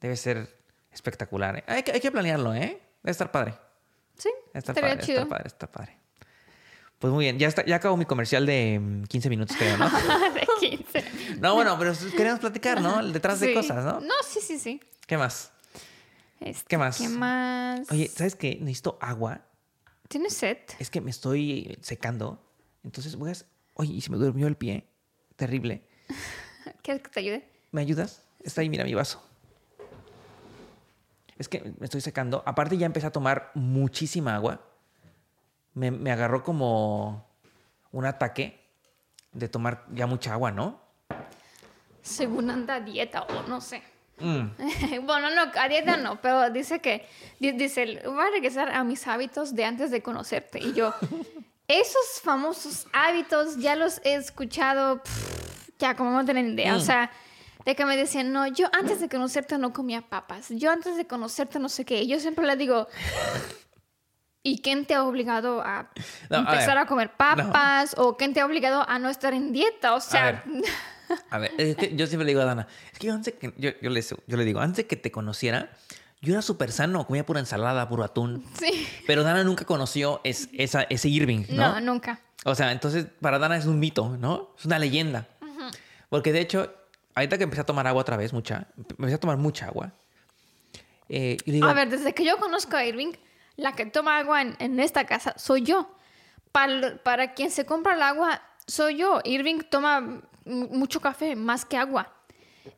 debe 0.01 0.17
ser 0.17 0.57
espectacular. 0.93 1.57
¿eh? 1.57 1.65
Hay, 1.67 1.83
que, 1.83 1.91
hay 1.91 1.99
que 2.01 2.13
planearlo, 2.13 2.55
¿eh? 2.55 2.81
Debe 3.03 3.11
estar 3.11 3.33
padre. 3.33 3.55
Sí. 4.17 4.29
Debe 4.47 4.59
estar 4.61 4.77
Estaría 4.77 4.91
padre, 4.95 5.05
chido. 5.07 5.19
estar 5.23 5.29
padre, 5.29 5.49
está 5.49 5.67
padre. 5.67 5.99
Pues 7.01 7.13
muy 7.13 7.25
bien, 7.25 7.37
ya, 7.37 7.49
está, 7.49 7.65
ya 7.67 7.75
acabó 7.77 7.97
mi 7.97 8.05
comercial 8.05 8.47
de 8.47 8.79
mm, 8.81 9.05
15 9.07 9.29
minutos, 9.29 9.57
creo, 9.59 9.77
¿no? 9.77 9.91
de 10.35 10.47
15. 10.61 11.05
No, 11.41 11.55
bueno, 11.55 11.77
pero 11.81 11.93
queremos 12.17 12.39
platicar, 12.39 12.81
¿no? 12.81 13.05
Detrás 13.09 13.41
de 13.41 13.53
cosas, 13.53 13.85
¿no? 13.85 13.99
No, 13.99 14.15
sí, 14.25 14.39
sí, 14.41 14.57
sí. 14.61 14.81
¿Qué 15.07 15.19
más? 15.19 15.51
Este, 16.41 16.65
¿Qué 16.69 16.79
más? 16.79 16.99
¿Qué 16.99 17.09
más? 17.09 17.91
Oye, 17.91 18.09
¿sabes 18.09 18.35
qué? 18.35 18.59
Necesito 18.61 18.99
agua. 19.01 19.43
¿Tienes 20.09 20.35
sed? 20.35 20.59
Es 20.79 20.91
que 20.91 21.01
me 21.01 21.11
estoy 21.11 21.79
secando. 21.81 22.43
Entonces 22.83 23.17
voy 23.17 23.31
a... 23.31 23.35
Oye, 23.75 23.95
¿y 23.95 24.01
si 24.01 24.11
me 24.11 24.17
durmió 24.17 24.47
el 24.47 24.57
pie? 24.57 24.87
Terrible. 25.37 25.87
¿Quieres 26.83 27.03
que 27.03 27.09
te 27.11 27.21
ayude? 27.21 27.49
¿Me 27.73 27.81
ayudas? 27.81 28.23
Está 28.43 28.61
ahí, 28.61 28.69
mira 28.69 28.85
mi 28.85 28.95
vaso. 28.95 29.23
Es 31.39 31.49
que 31.49 31.75
me 31.79 31.85
estoy 31.85 32.01
secando. 32.01 32.43
Aparte 32.47 32.77
ya 32.77 32.87
empecé 32.87 33.07
a 33.07 33.13
tomar 33.13 33.51
muchísima 33.55 34.35
agua. 34.35 34.65
Me, 35.73 35.91
me 35.91 36.13
agarró 36.13 36.45
como 36.45 37.27
un 37.91 38.05
ataque 38.05 38.61
de 39.33 39.49
tomar 39.49 39.87
ya 39.93 40.07
mucha 40.07 40.33
agua, 40.33 40.53
¿no? 40.53 40.81
Según 42.03 42.51
anda 42.51 42.81
dieta 42.81 43.23
o 43.23 43.43
no 43.49 43.61
sé. 43.61 43.83
Mm. 44.19 44.51
bueno, 45.07 45.29
no, 45.31 45.51
a 45.61 45.69
dieta 45.69 45.97
no, 45.97 46.21
pero 46.21 46.51
dice 46.51 46.81
que, 46.81 47.07
di- 47.41 47.53
dice, 47.53 48.01
voy 48.07 48.25
a 48.27 48.31
regresar 48.31 48.71
a 48.71 48.85
mis 48.85 49.07
hábitos 49.07 49.55
de 49.55 49.65
antes 49.65 49.91
de 49.91 50.03
conocerte. 50.03 50.59
Y 50.61 50.73
yo, 50.73 50.95
esos 51.69 52.21
famosos 52.23 52.87
hábitos 52.93 53.57
ya 53.59 53.75
los 53.77 54.01
he 54.05 54.15
escuchado, 54.15 55.03
pff, 55.03 55.69
ya 55.79 55.97
como 55.97 56.11
no 56.11 56.25
tienen 56.25 56.53
idea. 56.55 56.75
O 56.77 56.79
Mm. 56.79 56.83
sea, 56.83 57.11
de 57.65 57.75
que 57.75 57.87
me 57.87 57.97
decían, 57.97 58.31
no, 58.33 58.47
yo 58.47 58.69
antes 58.73 59.01
de 59.01 59.09
conocerte 59.09 59.57
no 59.59 59.73
comía 59.73 60.03
papas. 60.03 60.49
Yo 60.51 60.71
antes 60.71 60.97
de 60.97 61.07
conocerte 61.07 61.59
no 61.59 61.69
sé 61.71 61.85
qué. 61.87 62.03
Y 62.03 62.09
yo 62.09 62.21
siempre 62.21 62.47
le 62.47 62.57
digo, 62.57 62.87
¿y 64.43 64.61
quién 64.61 64.85
te 64.85 64.95
ha 64.95 65.03
obligado 65.03 65.63
a 65.63 65.89
No, 66.29 66.37
a 66.37 66.41
empezar 66.41 66.69
ver, 66.77 66.79
a, 66.79 66.87
comer 66.87 67.11
papas? 67.17 67.95
¿O 67.97 68.17
quién 68.19 68.35
te 68.35 68.41
ha 68.43 68.47
obligado 68.47 68.89
a 68.89 68.99
no 68.99 69.09
estar 69.09 69.33
en 69.33 69.53
dieta? 69.53 69.95
O 69.95 70.01
sea. 70.01 70.45
A 71.31 71.39
ver, 71.39 71.53
es 71.59 71.77
que 71.77 71.95
yo 71.97 72.07
siempre 72.07 72.25
le 72.25 72.31
digo 72.33 72.41
a 72.41 72.45
Dana, 72.45 72.67
es 72.93 72.99
que 72.99 73.07
yo 73.09 73.15
antes 73.15 73.35
que, 73.35 73.53
yo, 73.57 73.71
yo 73.81 73.91
le, 73.91 74.03
yo 74.03 74.37
le 74.37 74.45
digo, 74.45 74.61
antes 74.61 74.85
que 74.87 74.97
te 74.97 75.11
conociera, 75.11 75.71
yo 76.21 76.33
era 76.33 76.43
súper 76.43 76.73
sano, 76.73 77.07
comía 77.07 77.27
pura 77.27 77.41
ensalada, 77.41 77.89
puro 77.89 78.05
atún. 78.05 78.45
sí. 78.59 78.87
Pero 79.07 79.23
Dana 79.25 79.45
nunca 79.45 79.65
conoció 79.65 80.21
es- 80.25 80.49
esa, 80.53 80.83
ese 80.85 81.09
Irving, 81.09 81.45
¿no? 81.51 81.75
No, 81.75 81.81
nunca. 81.81 82.21
O 82.45 82.55
sea, 82.55 82.73
entonces 82.73 83.07
para 83.21 83.39
Dana 83.39 83.57
es 83.57 83.67
un 83.67 83.79
mito, 83.79 84.17
¿no? 84.19 84.51
Es 84.59 84.65
una 84.65 84.79
leyenda. 84.79 85.27
Porque 86.09 86.33
de 86.33 86.41
hecho, 86.41 86.73
ahorita 87.15 87.37
que 87.39 87.45
empecé 87.45 87.63
a 87.63 87.67
tomar 87.67 87.87
agua 87.87 88.03
otra 88.03 88.17
vez, 88.17 88.33
mucha, 88.33 88.69
empecé 88.77 89.15
a 89.15 89.19
tomar 89.21 89.37
mucha 89.37 89.67
agua. 89.67 89.93
eh, 91.09 91.37
y 91.45 91.51
le 91.51 91.55
digo, 91.57 91.67
A 91.69 91.75
ver, 91.75 91.89
desde 91.91 92.15
que 92.15 92.25
yo 92.25 92.37
conozco 92.39 92.77
a 92.77 92.85
Irving, 92.85 93.13
la 93.57 93.73
que 93.73 93.87
toma 93.87 94.19
agua 94.19 94.43
en, 94.43 94.57
en 94.59 94.81
esta 94.81 95.07
casa 95.07 95.35
soy 95.37 95.63
yo. 95.63 95.91
Para, 96.53 96.99
para 97.03 97.35
quien 97.35 97.51
se 97.51 97.67
compra 97.67 97.95
el 97.95 98.03
agua, 98.03 98.41
soy 98.67 98.97
yo. 98.99 99.21
Irving 99.25 99.61
toma 99.69 100.23
mucho 100.45 101.01
café, 101.01 101.37
más 101.37 101.65
que 101.65 101.77
agua. 101.77 102.13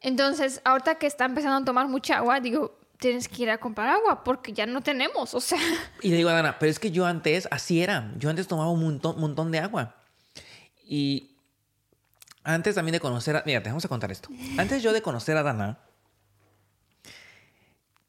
Entonces, 0.00 0.60
ahorita 0.64 0.96
que 0.96 1.06
está 1.06 1.24
empezando 1.24 1.56
a 1.56 1.64
tomar 1.64 1.88
mucha 1.88 2.18
agua, 2.18 2.40
digo, 2.40 2.78
tienes 2.98 3.28
que 3.28 3.42
ir 3.42 3.50
a 3.50 3.58
comprar 3.58 3.88
agua 3.88 4.24
porque 4.24 4.52
ya 4.52 4.66
no 4.66 4.80
tenemos. 4.80 5.34
O 5.34 5.40
sea, 5.40 5.58
Y 6.02 6.10
le 6.10 6.16
digo 6.16 6.28
a 6.28 6.32
Dana, 6.32 6.58
pero 6.58 6.70
es 6.70 6.78
que 6.78 6.90
yo 6.90 7.06
antes 7.06 7.48
así 7.50 7.82
era. 7.82 8.12
Yo 8.16 8.30
antes 8.30 8.48
tomaba 8.48 8.70
un 8.70 8.82
montón, 8.82 9.20
montón 9.20 9.50
de 9.52 9.58
agua. 9.58 9.94
Y 10.84 11.36
antes 12.42 12.74
también 12.74 12.92
de 12.92 13.00
conocer 13.00 13.36
a... 13.36 13.42
Mira, 13.46 13.62
te 13.62 13.68
vamos 13.68 13.84
a 13.84 13.88
contar 13.88 14.10
esto. 14.10 14.28
Antes 14.58 14.82
yo 14.82 14.92
de 14.92 15.02
conocer 15.02 15.36
a 15.36 15.42
Dana, 15.42 15.78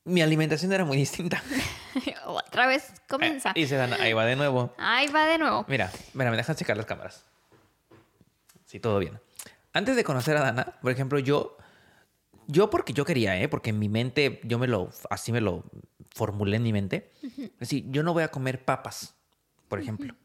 mi 0.04 0.22
alimentación 0.22 0.72
era 0.72 0.86
muy 0.86 0.98
distinta. 0.98 1.42
otra 2.26 2.68
vez 2.68 2.94
comienza. 3.08 3.52
Y 3.56 3.62
dice 3.62 3.76
Dana, 3.76 3.98
ahí 4.00 4.14
va 4.14 4.26
de 4.26 4.36
nuevo. 4.36 4.74
Ahí 4.78 5.08
va 5.08 5.26
de 5.26 5.38
nuevo. 5.38 5.66
Mira, 5.68 5.92
mira, 6.14 6.32
me 6.32 6.38
dejan 6.38 6.56
checar 6.56 6.78
las 6.78 6.86
cámaras. 6.86 7.26
Sí, 8.66 8.80
todo 8.80 9.00
bien. 9.00 9.20
Antes 9.78 9.96
de 9.96 10.04
conocer 10.04 10.36
a 10.36 10.42
Dana, 10.42 10.74
por 10.82 10.92
ejemplo, 10.92 11.20
yo... 11.20 11.56
Yo 12.48 12.70
porque 12.72 12.94
yo 12.94 13.06
quería, 13.06 13.40
¿eh? 13.40 13.48
Porque 13.48 13.70
en 13.70 13.78
mi 13.78 13.90
mente, 13.90 14.42
yo 14.44 14.58
me 14.58 14.68
lo... 14.68 14.90
Así 15.12 15.32
me 15.32 15.40
lo 15.40 15.66
formulé 16.10 16.58
en 16.58 16.64
mi 16.64 16.74
mente. 16.74 17.12
Es 17.22 17.60
decir, 17.60 17.86
yo 17.90 18.02
no 18.02 18.14
voy 18.14 18.24
a 18.24 18.32
comer 18.32 18.66
papas, 18.66 19.14
por 19.68 19.80
ejemplo. 19.80 20.16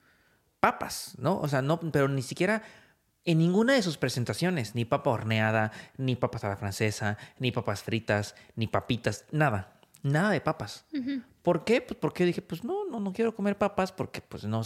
Papas, 0.58 1.16
¿no? 1.18 1.38
O 1.38 1.48
sea, 1.48 1.60
no... 1.60 1.80
Pero 1.80 2.08
ni 2.08 2.22
siquiera 2.22 2.62
en 3.24 3.38
ninguna 3.38 3.74
de 3.74 3.82
sus 3.82 3.98
presentaciones. 3.98 4.74
Ni 4.74 4.86
papa 4.86 5.10
horneada, 5.10 5.70
ni 5.98 6.16
papas 6.16 6.44
a 6.44 6.48
la 6.48 6.56
francesa, 6.56 7.18
ni 7.38 7.52
papas 7.52 7.82
fritas, 7.82 8.34
ni 8.56 8.68
papitas. 8.68 9.26
Nada. 9.32 9.80
Nada 10.02 10.30
de 10.30 10.40
papas. 10.40 10.86
¿Por 11.42 11.64
qué? 11.64 11.82
Pues 11.82 11.98
porque 12.00 12.24
dije, 12.24 12.40
pues 12.40 12.64
no, 12.64 12.86
no, 12.86 13.00
no 13.00 13.12
quiero 13.12 13.34
comer 13.34 13.58
papas 13.58 13.92
porque 13.92 14.22
pues 14.22 14.44
no, 14.44 14.62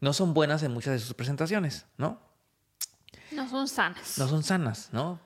no 0.00 0.12
son 0.12 0.34
buenas 0.34 0.64
en 0.64 0.72
muchas 0.72 0.94
de 0.94 0.98
sus 0.98 1.14
presentaciones, 1.14 1.86
¿no? 1.96 2.26
No 3.38 3.48
son 3.48 3.68
sanas. 3.68 4.18
No 4.18 4.28
son 4.28 4.42
sanas, 4.42 4.88
¿no? 4.92 5.20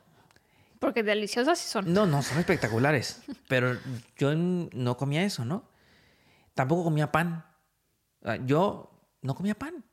Porque 0.79 1.03
deliciosas 1.03 1.59
sí 1.59 1.69
son. 1.69 1.93
No, 1.93 2.07
no, 2.07 2.23
son 2.23 2.39
espectaculares. 2.39 3.23
Pero 3.49 3.79
yo 4.17 4.35
no 4.35 4.97
comía 4.97 5.23
eso, 5.25 5.45
¿no? 5.45 5.65
Tampoco 6.55 6.85
comía 6.85 7.11
pan. 7.11 7.45
Yo 8.45 8.91
no 9.23 9.35
comía 9.35 9.55
pan. 9.55 9.85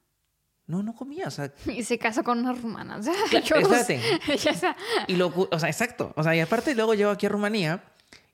No, 0.66 0.84
no 0.84 0.94
comía. 0.96 1.28
O 1.28 1.32
sea, 1.32 1.52
Y 1.66 1.84
se 1.84 1.98
casa 1.98 2.24
con 2.24 2.40
una 2.40 2.54
rumana. 2.54 2.98
O 2.98 3.04
sea, 3.04 3.14
Claro, 3.30 3.46
yo 3.46 3.56
espérate. 3.56 4.02
Y 5.08 5.16
lo, 5.16 5.28
o 5.52 5.60
sea, 5.60 5.70
exacto. 5.70 6.14
O 6.16 6.24
sea, 6.24 6.36
y 6.36 6.40
aparte 6.42 6.76
luego 6.76 6.94
llego 6.94 7.12
aquí 7.12 7.26
a 7.26 7.30
Rumanía 7.30 7.84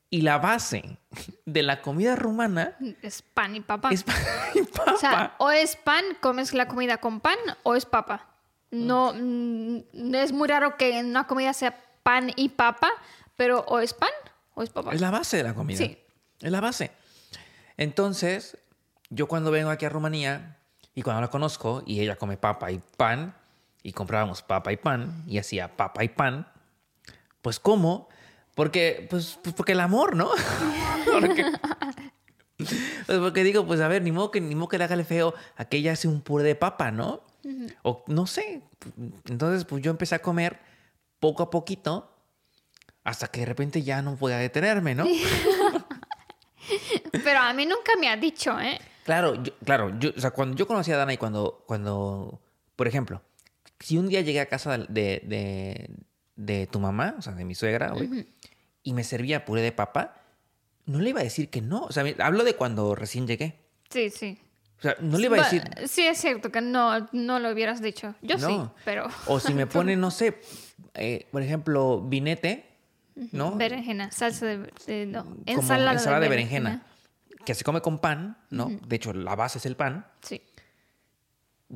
y 0.10 0.22
la 0.22 0.38
base 0.38 0.98
de 1.46 1.64
la 1.64 1.82
comida 1.82 2.16
rumana 2.16 2.78
es 3.02 3.22
pan 3.22 3.56
y 3.56 3.62
papa. 3.62 3.90
es 3.92 4.04
pan 4.04 4.16
y 4.54 4.62
papa. 4.62 4.94
O 4.94 4.98
sea, 4.98 5.36
o 5.40 5.52
es 5.52 5.76
pan, 5.76 6.04
comes 6.22 6.54
la 6.54 6.68
comida 6.68 6.98
con 6.98 7.20
pan, 7.20 7.38
o 7.64 7.76
es 7.76 7.86
papa. 7.86 8.35
No, 8.76 9.14
mm, 9.14 9.80
no 9.94 10.18
es 10.18 10.32
muy 10.32 10.48
raro 10.48 10.78
que 10.78 11.00
en 11.00 11.08
una 11.08 11.28
comida 11.28 11.54
sea 11.54 11.80
pan 12.04 12.32
y 12.36 12.50
papa, 12.50 12.90
pero 13.36 13.62
o 13.68 13.80
es 13.80 13.94
pan 13.94 14.10
o 14.54 14.64
es 14.64 14.70
papa. 14.70 14.94
Es 14.94 15.02
la 15.02 15.12
base 15.12 15.38
de 15.38 15.44
la 15.44 15.54
comida. 15.54 15.78
Sí. 15.78 15.98
Es 16.42 16.52
la 16.52 16.62
base. 16.62 16.92
Entonces, 17.78 18.58
yo 19.10 19.28
cuando 19.28 19.52
vengo 19.52 19.70
aquí 19.70 19.86
a 19.86 19.90
Rumanía 19.90 20.58
y 20.94 21.02
cuando 21.02 21.22
la 21.22 21.30
conozco 21.30 21.84
y 21.86 22.02
ella 22.02 22.16
come 22.16 22.38
papa 22.38 22.72
y 22.72 22.82
pan 22.98 23.36
y 23.84 23.92
comprábamos 23.94 24.42
papa 24.42 24.72
y 24.72 24.78
pan 24.78 25.24
y 25.28 25.38
hacía 25.38 25.76
papa 25.76 26.04
y 26.04 26.10
pan, 26.10 26.48
pues 27.42 27.60
como 27.60 28.10
porque 28.56 29.06
pues, 29.10 29.38
pues 29.44 29.54
porque 29.54 29.74
el 29.74 29.82
amor, 29.82 30.16
¿no? 30.16 30.30
porque, 31.12 31.46
pues 32.58 33.20
porque 33.20 33.44
digo, 33.44 33.66
pues 33.68 33.82
a 33.82 33.88
ver, 33.88 34.02
ni 34.02 34.12
modo 34.12 34.32
que 34.32 34.42
ni 34.42 34.56
modo 34.56 34.70
que 34.70 34.78
le 34.78 34.86
haga 34.86 34.96
el 34.96 35.06
feo 35.06 35.34
a 35.58 35.66
que 35.66 35.78
ella 35.78 35.92
hace 35.92 36.08
un 36.08 36.22
puré 36.22 36.44
de 36.44 36.56
papa, 36.56 36.92
¿no? 36.92 37.22
O 37.84 38.04
no 38.08 38.28
sé. 38.28 38.62
Entonces, 39.30 39.66
pues 39.66 39.84
yo 39.84 39.92
empecé 39.92 40.16
a 40.16 40.22
comer 40.22 40.60
poco 41.20 41.44
a 41.44 41.50
poquito 41.50 42.12
hasta 43.04 43.28
que 43.28 43.42
de 43.42 43.46
repente 43.46 43.84
ya 43.84 44.02
no 44.02 44.16
podía 44.16 44.38
detenerme, 44.38 44.96
¿no? 44.96 45.06
Pero 47.12 47.40
a 47.40 47.54
mí 47.54 47.66
nunca 47.66 47.94
me 48.00 48.10
ha 48.10 48.18
dicho, 48.18 48.60
¿eh? 48.60 48.80
Claro, 49.04 49.42
yo, 49.44 49.56
claro, 49.64 49.98
yo, 50.00 50.10
o 50.16 50.20
sea, 50.20 50.32
cuando 50.32 50.58
yo 50.58 50.68
conocí 50.68 50.92
a 50.92 50.98
Dana 50.98 51.14
y 51.14 51.18
cuando, 51.18 51.64
cuando, 51.68 52.42
por 52.76 52.88
ejemplo, 52.88 53.22
si 53.80 53.98
un 54.00 54.08
día 54.08 54.22
llegué 54.22 54.40
a 54.40 54.50
casa 54.50 54.80
de, 54.80 54.86
de, 54.88 55.90
de 56.36 56.68
tu 56.68 56.80
mamá, 56.80 57.16
o 57.20 57.22
sea, 57.22 57.34
de 57.34 57.46
mi 57.46 57.54
suegra, 57.54 57.92
güey, 57.92 58.28
y 58.82 58.94
me 58.94 59.04
servía 59.04 59.46
puré 59.46 59.62
de 59.62 59.72
papa, 59.72 60.24
no 60.86 61.00
le 61.00 61.10
iba 61.10 61.20
a 61.20 61.24
decir 61.24 61.50
que 61.50 61.62
no. 61.62 61.84
O 61.84 61.92
sea, 61.92 62.04
hablo 62.20 62.44
de 62.44 62.56
cuando 62.56 62.96
recién 62.96 63.28
llegué. 63.28 63.60
Sí, 63.90 64.10
sí. 64.10 64.40
O 64.78 64.82
sea, 64.82 64.96
no 65.00 65.18
le 65.18 65.26
iba 65.28 65.38
a 65.38 65.44
decir. 65.44 65.64
Sí, 65.88 66.06
es 66.06 66.18
cierto 66.20 66.52
que 66.52 66.62
no, 66.62 67.08
no 67.12 67.40
lo 67.40 67.52
hubieras 67.52 67.82
dicho. 67.82 68.14
Yo 68.22 68.38
sí, 68.38 68.60
pero... 68.84 69.08
O 69.28 69.40
si 69.40 69.54
me 69.54 69.66
pone, 69.68 69.96
no 69.96 70.12
sé, 70.12 70.40
eh, 70.94 71.28
por 71.32 71.42
ejemplo, 71.42 72.02
vinete, 72.02 72.66
¿no? 73.32 73.56
Berenjena, 73.56 74.12
salsa 74.12 74.46
de... 74.46 74.72
de- 74.86 75.06
no, 75.06 75.24
Como 75.24 75.38
ensalada, 75.46 75.94
ensalada 75.94 76.20
de 76.22 76.30
berenjena, 76.30 76.84
que 77.46 77.56
se 77.56 77.64
come 77.64 77.82
con 77.82 78.00
pan, 78.00 78.38
¿no? 78.50 78.70
De 78.88 78.96
hecho, 78.98 79.14
la 79.14 79.36
base 79.36 79.58
es 79.60 79.66
el 79.66 79.76
pan. 79.76 80.06
Sí. 80.22 80.42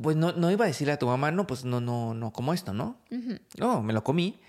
Pues 0.01 0.15
no, 0.15 0.33
no 0.33 0.51
iba 0.51 0.65
a 0.65 0.67
decirle 0.67 0.93
a 0.93 0.99
tu 0.99 1.07
mamá, 1.07 1.31
no, 1.31 1.47
pues 1.47 1.65
no, 1.65 1.79
no, 1.81 2.13
no 2.13 2.31
como 2.31 2.53
esto, 2.53 2.73
¿no? 2.73 2.97
No, 3.57 3.81
me 3.81 3.93
lo 3.93 4.03
comí. 4.03 4.39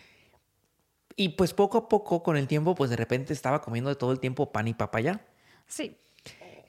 Y 1.16 1.30
pues 1.30 1.54
poco 1.54 1.78
a 1.78 1.88
poco, 1.88 2.22
con 2.22 2.36
el 2.36 2.46
tiempo, 2.48 2.74
pues 2.74 2.90
de 2.90 2.96
repente 2.96 3.32
estaba 3.32 3.60
comiendo 3.62 3.94
todo 3.96 4.12
el 4.12 4.20
tiempo 4.20 4.52
pan 4.52 4.68
y 4.68 4.74
papaya. 4.74 5.20
Sí. 5.66 5.96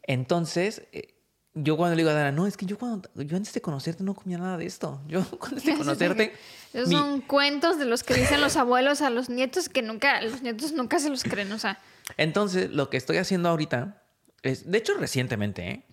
Entonces, 0.03 0.83
eh, 0.91 1.15
yo 1.53 1.75
cuando 1.77 1.95
le 1.95 2.01
digo 2.01 2.09
a 2.09 2.13
Dana, 2.13 2.31
no, 2.31 2.47
es 2.47 2.55
que 2.55 2.65
yo 2.65 2.77
cuando 2.77 3.09
yo 3.15 3.35
antes 3.37 3.53
de 3.53 3.61
conocerte 3.61 4.03
no 4.03 4.13
comía 4.13 4.37
nada 4.37 4.57
de 4.57 4.65
esto. 4.65 5.01
Yo 5.07 5.19
antes 5.41 5.63
de 5.65 5.75
conocerte. 5.77 6.33
Esos 6.73 6.87
mi- 6.89 6.95
son 6.95 7.21
cuentos 7.21 7.77
de 7.77 7.85
los 7.85 8.03
que 8.03 8.13
dicen 8.13 8.39
los 8.41 8.55
abuelos 8.57 9.01
a 9.01 9.09
los 9.09 9.29
nietos 9.29 9.67
que 9.69 9.81
nunca, 9.81 10.21
los 10.21 10.41
nietos 10.41 10.71
nunca 10.71 10.99
se 10.99 11.09
los 11.09 11.23
creen, 11.23 11.51
o 11.51 11.59
sea. 11.59 11.79
Entonces, 12.17 12.69
lo 12.71 12.89
que 12.89 12.97
estoy 12.97 13.17
haciendo 13.17 13.49
ahorita 13.49 14.01
es, 14.43 14.69
de 14.71 14.77
hecho, 14.77 14.93
recientemente, 14.95 15.69
¿eh? 15.69 15.85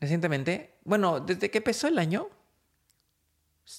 Recientemente, 0.00 0.74
bueno, 0.84 1.20
desde 1.20 1.50
que 1.50 1.58
empezó 1.58 1.88
el 1.88 1.98
año, 1.98 2.28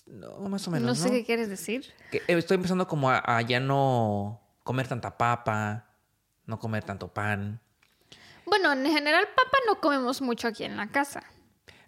no, 0.08 0.40
más 0.50 0.68
o 0.68 0.72
menos. 0.72 0.88
No 0.88 0.96
sé 0.96 1.10
¿no? 1.10 1.14
qué 1.14 1.24
quieres 1.26 1.48
decir. 1.48 1.86
Que 2.12 2.22
estoy 2.28 2.56
empezando 2.56 2.88
como 2.88 3.10
a, 3.10 3.22
a 3.24 3.42
ya 3.42 3.60
no 3.60 4.42
comer 4.64 4.88
tanta 4.88 5.18
papa, 5.18 5.86
no 6.46 6.60
comer 6.60 6.84
tanto 6.84 7.08
pan. 7.14 7.62
Bueno, 8.48 8.72
en 8.74 8.86
general, 8.86 9.26
papa 9.36 9.58
no 9.68 9.80
comemos 9.80 10.22
mucho 10.22 10.48
aquí 10.48 10.64
en 10.64 10.78
la 10.78 10.88
casa. 10.88 11.22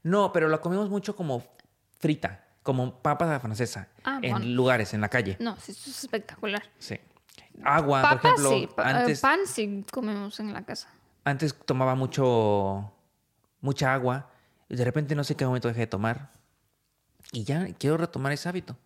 No, 0.04 0.32
pero 0.32 0.48
la 0.50 0.60
comemos 0.60 0.90
mucho 0.90 1.16
como 1.16 1.44
frita, 2.00 2.44
como 2.64 3.02
papa 3.02 3.26
la 3.26 3.40
francesa, 3.40 3.88
Ah, 4.04 4.20
en 4.22 4.32
bueno. 4.32 4.46
lugares, 4.48 4.94
en 4.94 5.02
la 5.02 5.10
calle. 5.10 5.38
No, 5.40 5.56
sí, 5.58 5.72
eso 5.72 5.90
es 5.90 6.04
espectacular. 6.04 6.64
Sí. 6.78 7.00
Agua, 7.64 8.02
Papa 8.02 8.16
por 8.22 8.26
ejemplo, 8.26 8.50
sí, 8.52 8.70
pa- 8.74 8.84
antes, 8.90 9.20
pan 9.20 9.40
sí 9.46 9.86
comemos 9.92 10.40
en 10.40 10.54
la 10.54 10.64
casa. 10.64 10.88
antes 11.26 11.54
tomaba 11.66 11.96
mucho, 11.96 12.92
mucha 13.62 13.94
agua 13.94 14.30
y 14.70 14.76
de 14.76 14.86
repente 14.86 15.14
no 15.16 15.24
sé 15.26 15.36
qué 15.36 15.46
momento 15.46 15.68
dejé 15.68 15.82
de 15.82 15.88
tomar. 15.88 16.30
Y 17.34 17.44
ya 17.44 17.68
quiero 17.78 17.98
retomar 17.98 18.32
ese 18.32 18.48
hábito. 18.50 18.78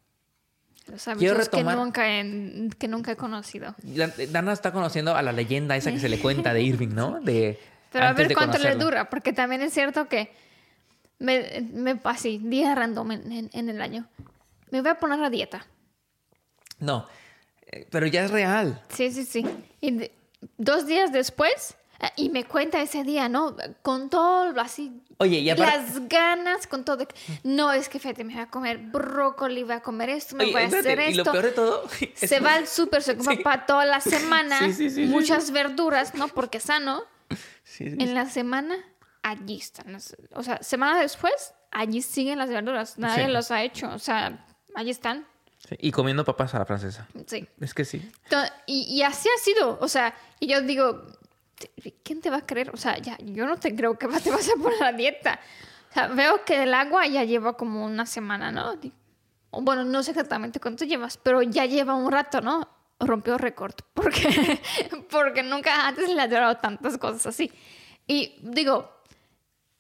Los 0.88 1.04
Quiero 1.18 1.36
que 1.36 1.44
retomar- 1.44 1.78
nunca, 1.78 2.08
he, 2.10 2.70
que 2.78 2.88
nunca 2.88 3.12
he 3.14 3.16
conocido. 3.16 3.74
La- 3.84 4.12
Dana 4.30 4.52
está 4.52 4.72
conociendo 4.74 5.16
a 5.16 5.22
la 5.22 5.32
leyenda 5.32 5.76
esa 5.78 5.92
que 5.92 6.00
se 6.00 6.10
le 6.10 6.20
cuenta 6.20 6.54
de 6.54 6.62
Irving, 6.62 6.90
¿no? 6.94 7.20
De, 7.22 7.58
Pero 7.92 8.06
a 8.06 8.14
ver 8.14 8.34
cuánto 8.34 8.58
le 8.58 8.76
dura, 8.76 9.10
porque 9.10 9.32
también 9.34 9.62
es 9.62 9.74
cierto 9.74 10.08
que 10.10 10.32
me, 11.20 11.62
me 11.74 12.00
así, 12.04 12.38
día 12.44 12.76
random 12.76 13.12
en, 13.14 13.32
en- 13.32 13.50
en 13.54 13.70
el 13.70 13.82
año. 13.82 14.08
Me 14.72 14.82
voy 14.82 14.90
a 14.92 14.96
poner 15.00 15.24
a 15.24 15.30
dieta. 15.30 15.66
No, 16.80 17.08
eh, 17.72 17.88
pero 17.90 18.06
ya 18.08 18.26
es 18.26 18.32
real. 18.32 18.82
Sí, 18.90 19.12
sí, 19.12 19.24
sí. 19.24 19.46
Y 19.80 19.92
de- 19.92 20.12
dos 20.58 20.86
días 20.86 21.14
después, 21.14 21.76
y 22.16 22.30
me 22.30 22.44
cuenta 22.46 22.82
ese 22.82 23.04
día, 23.04 23.30
¿no? 23.30 23.56
Con 23.82 24.10
todo 24.10 24.60
así, 24.60 25.02
Oye, 25.18 25.40
y 25.40 25.50
aparte... 25.50 25.78
las 25.78 26.10
ganas, 26.10 26.68
con 26.68 26.84
todo. 26.84 27.08
No, 27.44 27.72
es 27.72 27.88
que 27.90 28.00
fíjate, 28.00 28.24
me 28.24 28.34
voy 28.34 28.42
a 28.44 28.50
comer 28.50 28.78
brócoli, 28.78 29.64
voy 29.64 29.74
a 29.74 29.82
comer 29.82 30.10
esto, 30.10 30.36
me 30.36 30.44
Oye, 30.46 30.54
voy 30.54 30.62
a 30.62 30.66
espérate, 30.66 30.92
hacer 30.94 31.12
y 31.12 31.16
lo 31.16 31.22
esto. 31.24 31.32
peor 31.32 31.44
de 31.46 31.52
todo... 31.52 31.84
es- 32.20 32.30
Se 32.30 32.40
va 32.40 32.56
al 32.56 32.68
súper, 32.68 33.02
se 33.04 33.16
compra 33.18 33.36
Sí. 33.36 33.44
para 33.44 33.66
toda 33.66 33.86
la 33.86 34.00
semana, 34.02 34.72
Sí, 34.74 34.90
sí, 34.90 35.06
muchas 35.06 35.52
verduras, 35.52 36.14
¿no? 36.16 36.28
Porque 36.28 36.60
sano. 36.60 37.04
Sí, 37.64 37.90
sí, 37.90 37.96
En 38.00 38.14
la 38.14 38.26
semana, 38.30 38.76
allí 39.22 39.58
están. 39.58 39.96
O 40.34 40.44
sea, 40.44 40.62
semana 40.62 41.00
después, 41.00 41.54
allí 41.72 42.02
siguen 42.02 42.38
las 42.40 42.50
verduras. 42.50 42.98
Nadie 43.00 43.28
los 43.30 43.50
ha 43.52 43.64
hecho. 43.64 43.90
O 43.94 44.00
sea, 44.00 44.46
allí 44.76 44.90
están. 44.92 45.26
sí. 45.68 45.76
Y 45.80 45.92
comiendo 45.92 46.26
papas 46.26 46.54
a 46.54 46.60
la 46.60 46.66
francesa. 46.66 47.08
Sí. 47.26 47.48
Es 47.62 47.74
que 47.74 47.86
sí. 47.86 48.12
Y 48.68 49.02
así 49.04 49.30
ha 49.30 49.40
sido. 49.42 49.78
O 49.82 49.88
sea, 49.88 50.14
y 50.40 50.48
yo 50.48 50.62
digo, 50.62 51.08
¿quién 52.04 52.22
te 52.22 52.30
va 52.30 52.38
a 52.38 52.46
creer? 52.46 52.72
O 52.72 52.78
sea, 52.78 52.98
ya, 52.98 53.18
yo 53.20 53.46
no 53.46 53.58
te 53.58 53.76
creo 53.76 53.98
que 53.98 54.08
te 54.24 54.32
vas 54.32 54.50
a 54.50 54.62
poner 54.62 54.84
a 54.84 54.92
dieta. 54.94 55.40
O 55.90 55.94
sea, 55.94 56.08
veo 56.08 56.44
que 56.44 56.64
el 56.64 56.74
agua 56.74 57.06
ya 57.08 57.24
lleva 57.24 57.56
como 57.56 57.86
una 57.86 58.06
semana, 58.06 58.52
¿no? 58.52 58.76
Bueno, 59.52 59.84
no 59.84 60.02
sé 60.02 60.12
exactamente 60.12 60.60
cuánto 60.60 60.86
llevas, 60.86 61.18
pero 61.18 61.42
ya 61.44 61.66
lleva 61.66 61.94
un 61.94 62.12
rato, 62.12 62.42
¿no? 62.42 62.68
Rompió 63.00 63.38
récord. 63.38 63.76
Porque, 63.94 64.60
porque 65.10 65.44
nunca 65.44 65.88
antes 65.88 66.10
le 66.10 66.22
ha 66.22 66.28
durado 66.28 66.58
tantas 66.58 66.98
cosas 66.98 67.28
así. 67.28 67.52
Y 68.08 68.36
digo, 68.42 68.90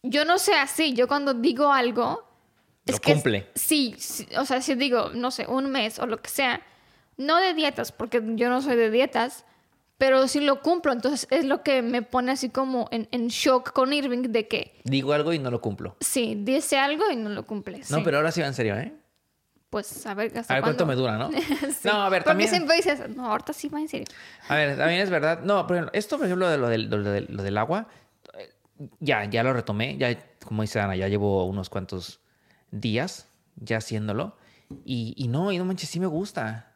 yo 0.03 0.25
no 0.25 0.37
sé 0.37 0.53
así. 0.53 0.93
Yo 0.93 1.07
cuando 1.07 1.33
digo 1.33 1.71
algo. 1.71 2.23
Lo 2.85 2.93
es 2.93 2.99
que 2.99 3.13
cumple. 3.13 3.49
sí, 3.55 3.95
sí, 3.97 4.27
o 4.37 4.45
sea, 4.45 4.61
si 4.61 4.75
digo, 4.75 5.11
no 5.13 5.31
sé, 5.31 5.47
un 5.47 5.71
mes 5.71 5.99
o 5.99 6.05
lo 6.05 6.21
que 6.21 6.29
sea, 6.29 6.61
no 7.15 7.37
de 7.37 7.53
dietas, 7.53 7.93
porque 7.93 8.21
yo 8.35 8.49
no 8.49 8.61
soy 8.61 8.75
de 8.75 8.91
dietas, 8.91 9.45
pero 9.97 10.27
sí 10.27 10.41
lo 10.41 10.61
cumplo. 10.61 10.91
Entonces 10.91 11.27
es 11.29 11.45
lo 11.45 11.63
que 11.63 11.81
me 11.81 12.01
pone 12.01 12.31
así 12.31 12.49
como 12.49 12.87
en, 12.91 13.07
en 13.11 13.27
shock 13.27 13.71
con 13.73 13.93
Irving 13.93 14.23
de 14.29 14.47
que 14.47 14.79
Digo 14.83 15.13
algo 15.13 15.33
y 15.33 15.39
no 15.39 15.51
lo 15.51 15.61
cumplo. 15.61 15.95
sí, 15.99 16.35
dice 16.39 16.77
algo 16.77 17.09
y 17.11 17.15
no 17.15 17.29
lo 17.29 17.45
cumple. 17.45 17.79
No, 17.89 17.97
sí. 17.97 18.01
pero 18.03 18.17
ahora 18.17 18.31
sí 18.31 18.41
va 18.41 18.47
en 18.47 18.53
serio, 18.53 18.75
¿eh? 18.77 18.93
Pues 19.69 20.05
a 20.05 20.13
ver, 20.13 20.37
¿hasta 20.37 20.53
A 20.53 20.57
ver 20.57 20.63
cuánto 20.63 20.85
me 20.85 20.93
dura, 20.95 21.17
¿no? 21.17 21.31
Sí, 21.31 21.87
No, 21.87 22.03
a 22.03 22.09
ver, 22.09 22.21
Porque 22.23 22.29
también... 22.31 22.49
siempre 22.51 22.75
dices, 22.75 23.09
no, 23.15 23.25
ahorita 23.31 23.53
sí 23.53 23.69
va 23.69 23.79
en 23.81 23.87
serio. 23.89 24.05
A 24.47 24.55
ver, 24.55 24.77
también 24.77 25.01
es 25.01 25.09
verdad. 25.09 25.41
No, 25.41 25.65
por 25.65 25.75
ejemplo, 25.77 25.91
esto, 25.97 26.17
por 26.17 26.27
ejemplo, 26.27 26.47
de 26.47 26.57
lo 26.59 26.67
del, 26.69 26.89
lo 26.91 27.01
del- 27.01 27.27
lo 27.29 27.41
del 27.41 27.57
agua, 27.57 27.87
eh, 28.37 28.53
ya, 28.99 29.25
ya 29.25 29.41
lo 29.41 29.51
retomé. 29.51 29.97
Ya, 29.97 30.15
como 30.45 30.61
dice 30.61 30.79
Ana, 30.79 30.95
ya 30.95 31.07
llevo 31.07 31.45
unos 31.45 31.69
cuantos 31.71 32.19
días 32.69 33.27
ya 33.55 33.77
haciéndolo. 33.77 34.37
Y, 34.85 35.15
y 35.17 35.27
no, 35.27 35.51
y 35.51 35.57
no 35.57 35.65
manches, 35.65 35.89
sí 35.89 35.99
me 35.99 36.05
gusta. 36.07 36.72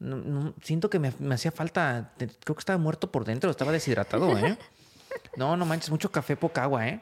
No- 0.00 0.16
no, 0.16 0.54
siento 0.62 0.90
que 0.90 0.98
me, 0.98 1.12
me 1.18 1.34
hacía 1.36 1.52
falta. 1.52 2.12
Creo 2.16 2.56
que 2.56 2.58
estaba 2.60 2.78
muerto 2.78 3.12
por 3.12 3.24
dentro, 3.24 3.50
estaba 3.50 3.70
deshidratado, 3.72 4.36
¿eh? 4.38 4.58
No, 5.36 5.56
no 5.56 5.66
manches, 5.66 5.90
mucho 5.90 6.10
café, 6.10 6.36
poca 6.36 6.62
agua, 6.64 6.88
¿eh? 6.88 7.00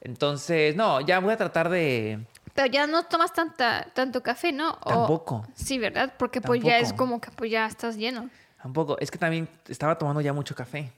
Entonces, 0.00 0.76
no, 0.76 1.00
ya 1.00 1.18
voy 1.20 1.32
a 1.32 1.36
tratar 1.36 1.68
de. 1.68 2.24
Pero 2.54 2.68
ya 2.72 2.86
no 2.86 3.04
tomas 3.04 3.32
tanta, 3.32 3.86
tanto 3.94 4.22
café, 4.22 4.52
¿no? 4.52 4.70
O- 4.84 4.88
Tampoco. 4.90 5.46
Sí, 5.54 5.78
¿verdad? 5.78 6.14
Porque 6.18 6.40
pues 6.40 6.62
ya 6.62 6.78
es 6.78 6.92
como 6.92 7.20
que 7.20 7.30
pues 7.30 7.50
ya 7.50 7.66
estás 7.66 7.96
lleno. 7.96 8.30
Tampoco. 8.62 8.98
Es 8.98 9.10
que 9.10 9.18
también 9.18 9.48
estaba 9.68 9.96
tomando 9.98 10.20
ya 10.20 10.32
mucho 10.32 10.54
café. 10.54 10.92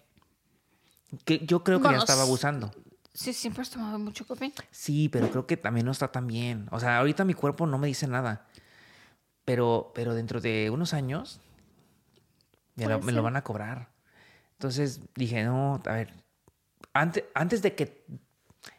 Que 1.25 1.39
yo 1.47 1.63
creo 1.65 1.79
que 1.79 1.85
Bueno, 1.85 1.99
ya 1.99 2.03
estaba 2.05 2.23
abusando. 2.23 2.71
Sí, 3.13 3.33
siempre 3.33 3.63
has 3.63 3.71
tomado 3.71 3.99
mucho 3.99 4.27
café. 4.27 4.53
Sí, 4.71 5.09
pero 5.09 5.29
creo 5.31 5.47
que 5.47 5.57
también 5.57 5.85
no 5.87 5.93
está 5.93 6.09
tan 6.09 6.27
bien. 6.27 6.69
O 6.71 6.79
sea, 6.79 6.99
ahorita 6.99 7.25
mi 7.25 7.35
cuerpo 7.35 7.67
no 7.67 7.77
me 7.79 7.87
dice 7.89 8.07
nada. 8.07 8.47
Pero, 9.49 9.93
pero 9.95 10.15
dentro 10.15 10.43
de 10.43 10.69
unos 10.69 10.93
años 10.93 11.41
me 12.77 12.85
lo, 12.87 13.01
me 13.01 13.13
lo 13.13 13.23
van 13.23 13.35
a 13.37 13.43
cobrar. 13.43 13.89
Entonces 14.53 15.01
dije, 15.15 15.43
no, 15.43 15.81
a 15.87 15.93
ver, 15.95 16.13
antes, 16.93 17.25
antes 17.33 17.63
de 17.63 17.75
que 17.75 18.05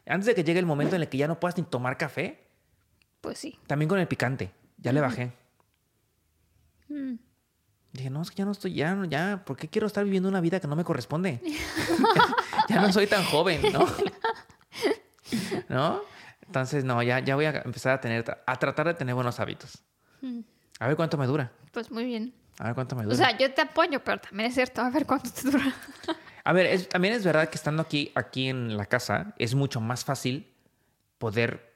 antes 0.06 0.28
de 0.28 0.36
que 0.36 0.44
llegue 0.44 0.60
el 0.60 0.68
momento 0.68 0.96
en 0.96 1.02
el 1.02 1.10
que 1.10 1.18
ya 1.18 1.28
no 1.28 1.40
puedas 1.40 1.58
ni 1.58 1.64
tomar 1.64 1.98
café, 1.98 2.46
Pues 3.22 3.40
sí. 3.40 3.58
también 3.66 3.90
con 3.90 3.98
el 3.98 4.08
picante, 4.08 4.52
ya 4.78 4.94
le 4.94 5.02
bajé. 5.02 5.32
Mm. 6.88 7.16
Dije, 7.94 8.10
no, 8.12 8.22
es 8.22 8.30
que 8.30 8.36
ya 8.38 8.46
no 8.46 8.52
estoy, 8.52 8.76
ya, 8.76 8.94
no- 8.94 9.06
ya, 9.06 9.42
¿por 9.46 9.58
qué 9.58 9.68
quiero 9.70 9.88
estar 9.88 10.04
viviendo 10.04 10.30
una 10.30 10.40
vida 10.42 10.60
que 10.60 10.68
no 10.68 10.76
me 10.76 10.84
corresponde? 10.84 11.42
ya, 11.44 11.56
ya 12.70 12.80
no 12.82 12.94
soy 12.94 13.08
tan 13.08 13.24
joven, 13.24 13.62
¿no? 13.74 13.88
¿No? 15.68 16.02
Entonces, 16.46 16.84
no, 16.84 17.02
ya, 17.02 17.20
ya 17.22 17.34
voy 17.36 17.46
a 17.46 17.62
empezar 17.66 17.94
a 17.94 18.02
tener, 18.02 18.24
a 18.46 18.56
tratar 18.60 18.86
de 18.86 18.94
tener 18.94 19.16
buenos 19.16 19.40
hábitos. 19.40 19.84
Mm. 20.22 20.42
A 20.80 20.88
ver 20.88 20.96
cuánto 20.96 21.18
me 21.18 21.26
dura. 21.28 21.52
Pues 21.72 21.92
muy 21.92 22.06
bien. 22.06 22.34
A 22.58 22.66
ver 22.66 22.76
cuánto 22.76 22.96
me 22.96 23.04
dura. 23.04 23.14
O 23.14 23.18
sea, 23.18 23.38
yo 23.38 23.54
te 23.54 23.62
apoyo, 23.62 24.04
pero 24.04 24.20
también 24.20 24.50
es 24.50 24.56
cierto, 24.56 24.82
a 24.82 24.90
ver 24.90 25.06
cuánto 25.06 25.30
te 25.32 25.50
dura. 25.50 25.74
a 26.44 26.54
ver, 26.54 26.66
es- 26.68 26.90
también 26.90 27.14
es 27.14 27.24
verdad 27.24 27.50
que 27.50 27.56
estando 27.56 27.82
aquí, 27.82 28.12
aquí 28.16 28.48
en 28.48 28.76
la 28.78 28.86
casa 28.86 29.34
es 29.38 29.56
mucho 29.56 29.82
más 29.82 30.04
fácil 30.06 30.48
poder 31.18 31.74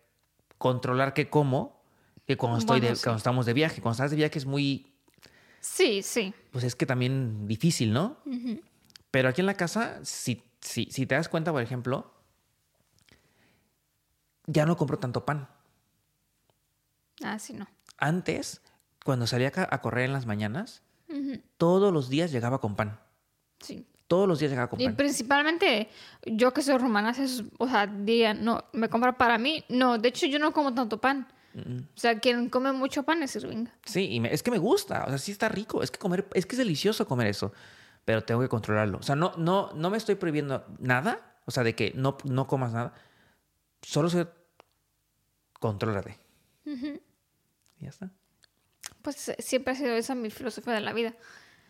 controlar 0.58 1.14
qué 1.14 1.30
como 1.30 1.82
que 2.26 2.38
cuando, 2.38 2.60
estoy 2.60 2.80
Bueno, 2.80 2.92
de, 2.92 2.96
sí. 2.96 3.04
cuando 3.04 3.18
estamos 3.18 3.46
de 3.46 3.54
viaje. 3.54 3.82
Cuando 3.82 3.94
estás 3.96 4.12
de 4.12 4.18
viaje 4.18 4.40
es 4.40 4.46
muy, 4.46 4.88
Sí, 5.60 6.02
sí. 6.02 6.34
pues 6.52 6.64
es 6.64 6.76
que 6.76 6.86
también 6.86 7.48
difícil, 7.48 7.92
¿no? 7.94 8.18
Pero 9.12 9.30
aquí 9.30 9.42
en 9.42 9.48
la 9.48 9.54
casa, 9.56 10.00
si, 10.04 10.42
si, 10.62 10.86
si 10.86 11.06
te 11.06 11.16
das 11.16 11.28
cuenta, 11.30 11.52
por 11.52 11.62
ejemplo, 11.62 12.14
ya 14.48 14.66
no 14.66 14.76
compro 14.78 14.98
tanto 15.00 15.26
pan. 15.26 15.48
Ah, 17.24 17.38
sí, 17.40 17.54
no. 17.54 17.68
Antes, 17.98 18.62
cuando 19.04 19.28
salía 19.28 19.52
a 19.56 19.82
correr 19.82 20.06
en 20.06 20.14
las 20.14 20.26
mañanas, 20.26 20.82
todos 21.58 21.94
los 21.94 22.10
días 22.10 22.32
llegaba 22.32 22.60
con 22.60 22.76
pan. 22.76 23.00
Sí. 23.60 23.86
Todos 24.08 24.28
los 24.28 24.40
días 24.40 24.52
llegaba 24.52 24.70
con 24.70 24.82
Y 24.82 24.86
pan. 24.86 24.96
principalmente, 24.96 25.90
yo 26.26 26.54
que 26.54 26.62
soy 26.62 26.78
rumana, 26.78 27.12
es- 27.12 27.44
o 27.58 27.68
sea, 27.68 27.88
diría, 27.88 28.34
no, 28.34 28.66
me 28.74 28.90
compra 28.90 29.18
para 29.18 29.38
mí. 29.38 29.64
No, 29.70 29.98
de 29.98 30.10
hecho, 30.10 30.26
yo 30.28 30.40
no 30.40 30.52
como 30.54 30.74
tanto 30.74 31.00
pan. 31.00 31.28
O 31.56 32.00
sea, 32.00 32.20
quien 32.20 32.50
come 32.50 32.72
mucho 32.74 33.04
pan 33.04 33.22
es 33.22 33.36
Irving. 33.36 33.68
Sí, 33.86 34.10
y 34.12 34.20
me- 34.20 34.34
es 34.34 34.42
que 34.42 34.50
me 34.50 34.58
gusta, 34.58 35.04
o 35.06 35.10
sea, 35.10 35.18
sí 35.20 35.32
está 35.32 35.50
rico, 35.50 35.84
es 35.84 35.92
que 35.92 36.00
comer, 36.00 36.28
es 36.34 36.48
que 36.48 36.54
es 36.56 36.58
delicioso 36.58 37.08
comer 37.08 37.28
eso, 37.28 37.54
pero 38.06 38.24
tengo 38.24 38.42
que 38.42 38.50
controlarlo. 38.50 38.98
O 38.98 39.04
sea, 39.04 39.16
no, 39.16 39.34
no, 39.38 39.72
no 39.74 39.90
me 39.92 39.98
estoy 39.98 40.16
prohibiendo 40.16 40.66
nada, 40.80 41.38
o 41.46 41.52
sea, 41.52 41.64
de 41.64 41.76
que 41.76 41.92
no, 41.96 42.18
no 42.24 42.48
comas 42.48 42.74
nada, 42.74 42.94
solo 43.84 44.10
se 44.10 44.28
contrólate. 45.60 46.18
Y 46.66 47.84
ya 47.84 47.90
está. 47.90 48.10
Pues 49.04 49.30
eh, 49.30 49.36
siempre 49.40 49.74
ha 49.74 49.76
sido 49.76 49.94
esa 49.96 50.16
mi 50.16 50.32
filosofía 50.32 50.74
de 50.74 50.82
la 50.82 50.94
vida. 50.94 51.14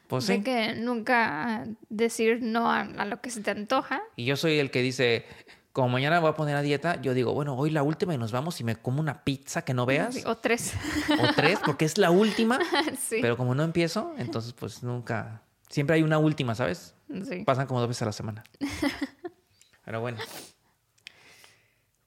Pues 0.08 0.28
de 0.28 0.38
sí. 0.38 0.44
que 0.44 0.76
nunca 0.76 1.66
decir 1.90 2.40
no 2.42 2.72
a, 2.72 2.82
a 2.82 3.06
lo 3.06 3.20
que 3.22 3.30
se 3.30 3.42
te 3.42 3.52
antoja. 3.52 4.02
Y 4.16 4.26
yo 4.26 4.38
soy 4.38 4.60
el 4.60 4.70
que 4.72 4.82
dice, 4.82 5.26
como 5.72 5.90
mañana 5.90 6.20
voy 6.20 6.30
a 6.30 6.36
poner 6.36 6.56
a 6.56 6.62
dieta, 6.62 7.02
yo 7.02 7.14
digo, 7.14 7.34
bueno, 7.34 7.56
hoy 7.58 7.72
la 7.72 7.82
última 7.84 8.14
y 8.14 8.18
nos 8.18 8.32
vamos 8.32 8.60
y 8.62 8.64
me 8.64 8.76
como 8.76 9.00
una 9.02 9.24
pizza 9.24 9.64
que 9.64 9.74
no 9.74 9.86
veas, 9.86 10.14
Sí, 10.16 10.22
O 10.26 10.38
tres. 10.38 10.74
o 11.10 11.34
tres, 11.36 11.58
porque 11.66 11.86
es 11.86 11.98
la 11.98 12.12
última, 12.12 12.60
sí. 13.02 13.18
pero 13.22 13.36
como 13.38 13.56
no 13.56 13.64
empiezo, 13.64 14.14
entonces 14.18 14.54
pues 14.54 14.84
nunca, 14.84 15.42
siempre 15.70 15.96
hay 15.96 16.04
una 16.04 16.20
última, 16.20 16.54
¿sabes? 16.54 16.94
sí. 17.28 17.44
Pasan 17.44 17.66
como 17.66 17.80
dos 17.80 17.90
veces 17.90 18.04
a 18.04 18.06
la 18.06 18.12
semana. 18.14 18.44
Pero 19.86 20.00
bueno. 20.00 20.18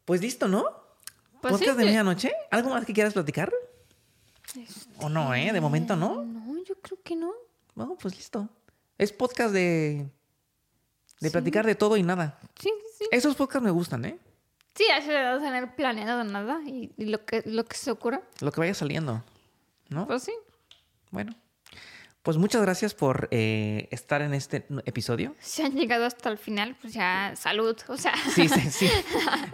Pues 0.05 0.21
listo, 0.21 0.49
¿no? 0.49 0.65
Pues 1.43 1.53
¿Podcast 1.53 1.77
de 1.79 1.85
yo- 1.85 1.89
medianoche? 1.89 2.33
¿Algo 2.51 2.71
más 2.71 2.85
que 2.87 2.93
quieras 2.93 3.13
platicar? 3.13 3.53
¿O 5.01 5.09
no, 5.09 5.35
eh? 5.35 5.53
De 5.53 5.61
momento 5.61 5.97
no. 5.97 6.25
No, 6.25 6.63
yo 6.65 6.75
creo 6.81 6.99
que 7.03 7.17
no. 7.17 7.33
No, 7.75 7.97
pues 7.97 8.17
listo. 8.17 8.49
Es 8.99 9.13
podcast 9.13 9.53
de 9.53 10.09
De 11.21 11.31
platicar 11.31 11.67
de 11.67 11.75
todo 11.75 11.97
y 11.97 12.03
nada. 12.03 12.39
Sí, 12.59 12.73
sí. 12.99 13.07
Esos 13.11 13.35
podcasts 13.37 13.65
me 13.65 13.71
gustan, 13.71 14.05
¿eh? 14.05 14.19
Sí, 14.75 14.85
así 14.95 15.09
de 15.09 15.23
no 15.25 15.39
tener 15.41 15.75
planeado 15.75 16.23
nada 16.25 16.61
y, 16.67 16.93
y 16.97 17.07
lo, 17.07 17.25
que, 17.25 17.43
lo 17.47 17.65
que 17.65 17.77
se 17.77 17.91
ocurra. 17.91 18.23
Lo 18.41 18.53
que 18.53 18.61
vaya 18.61 18.75
saliendo, 18.75 19.23
¿no? 19.89 20.07
Pues 20.07 20.23
sí. 20.25 20.33
Bueno. 21.11 21.35
Pues 22.27 22.39
muchas 22.39 22.61
gracias 22.61 22.93
por 22.93 23.29
eh, 23.31 23.87
estar 23.93 24.21
en 24.21 24.35
este 24.35 24.67
episodio. 24.85 25.37
Si 25.39 25.63
han 25.63 25.77
llegado 25.77 26.05
hasta 26.07 26.29
el 26.29 26.39
final, 26.39 26.77
pues 26.81 26.93
ya 26.93 27.33
salud. 27.37 27.77
O 27.87 27.97
sea, 27.97 28.15
Sí, 28.35 28.49
sí, 28.49 28.61
sí. 28.73 28.91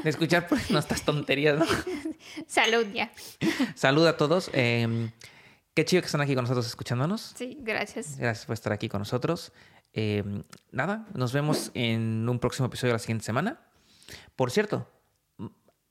De 0.03 0.09
escuchar 0.09 0.49
pues, 0.49 0.71
nuestras 0.71 1.03
tonterías, 1.03 1.59
¿no? 1.59 1.67
salud 2.47 2.87
ya. 2.95 3.13
Salud 3.75 4.07
a 4.07 4.17
todos. 4.17 4.49
Eh, 4.55 5.11
qué 5.75 5.85
chido 5.85 6.01
que 6.01 6.07
están 6.07 6.23
aquí 6.23 6.35
con 6.35 6.45
nosotros 6.45 6.67
escuchándonos. 6.67 7.35
Sí, 7.37 7.59
gracias. 7.61 8.17
Gracias 8.17 8.47
por 8.47 8.55
estar 8.55 8.73
aquí 8.73 8.89
con 8.89 9.01
nosotros. 9.03 9.53
Eh, 9.93 10.25
nada, 10.71 11.07
nos 11.13 11.35
vemos 11.35 11.73
en 11.75 12.27
un 12.27 12.39
próximo 12.39 12.69
episodio 12.69 12.95
la 12.95 13.01
siguiente 13.01 13.27
semana. 13.27 13.61
Por 14.35 14.51
cierto, 14.51 14.89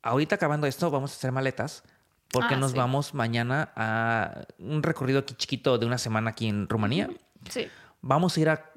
ahorita 0.01 0.33
acabando 0.33 0.65
esto, 0.65 0.89
vamos 0.89 1.11
a 1.11 1.15
hacer 1.15 1.31
maletas 1.31 1.83
porque 2.31 2.55
Ah, 2.55 2.57
nos 2.57 2.71
sí. 2.71 2.77
vamos 2.77 3.13
mañana 3.13 3.71
a 3.75 4.45
un 4.57 4.83
recorrido 4.83 5.19
aquí 5.19 5.33
chiquito 5.35 5.77
de 5.77 5.85
una 5.85 5.97
semana 5.97 6.31
aquí 6.31 6.47
en 6.47 6.67
Rumanía. 6.69 7.09
Sí. 7.49 7.67
Vamos 8.01 8.37
a 8.37 8.39
ir 8.39 8.49
a, 8.49 8.71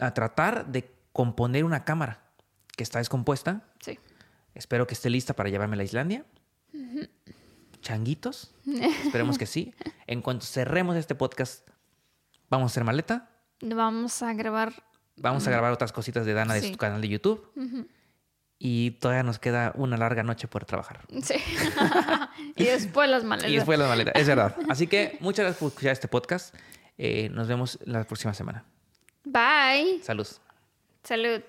a 0.00 0.12
tratar 0.14 0.66
de 0.66 0.90
componer 1.12 1.64
una 1.64 1.84
cámara 1.84 2.20
que 2.76 2.82
está 2.82 2.98
descompuesta. 2.98 3.62
Sí. 3.80 3.98
Espero 4.54 4.86
que 4.86 4.94
esté 4.94 5.10
lista 5.10 5.34
para 5.34 5.48
llevarme 5.48 5.78
a 5.80 5.84
Islandia. 5.84 6.24
Changuitos. 7.80 8.54
Esperemos 9.04 9.38
que 9.38 9.46
sí. 9.46 9.74
En 10.06 10.22
cuanto 10.22 10.46
cerremos 10.46 10.96
este 10.96 11.14
podcast, 11.14 11.68
vamos 12.48 12.70
a 12.70 12.72
hacer 12.72 12.84
maleta. 12.84 13.30
Vamos 13.60 14.22
a 14.22 14.32
grabar. 14.34 14.72
Vamos 15.16 15.46
a 15.46 15.50
grabar 15.50 15.72
otras 15.72 15.92
cositas 15.92 16.24
de 16.26 16.32
Dana 16.32 16.54
de 16.54 16.72
su 16.72 16.76
canal 16.76 17.00
de 17.00 17.08
YouTube. 17.08 17.46
Y 18.64 18.92
todavía 18.92 19.24
nos 19.24 19.40
queda 19.40 19.72
una 19.74 19.96
larga 19.96 20.22
noche 20.22 20.46
por 20.46 20.64
trabajar. 20.64 21.00
Sí. 21.20 21.34
y 22.56 22.62
después 22.62 23.10
las 23.10 23.24
maletas. 23.24 23.50
Y 23.50 23.56
después 23.56 23.76
las 23.76 23.88
maletas, 23.88 24.14
es 24.14 24.28
verdad. 24.28 24.54
Así 24.68 24.86
que 24.86 25.18
muchas 25.18 25.42
gracias 25.46 25.58
por 25.58 25.68
escuchar 25.70 25.90
este 25.90 26.06
podcast. 26.06 26.54
Eh, 26.96 27.28
nos 27.30 27.48
vemos 27.48 27.80
la 27.84 28.04
próxima 28.04 28.32
semana. 28.34 28.64
Bye. 29.24 30.00
Salud. 30.04 30.28
Salud. 31.02 31.42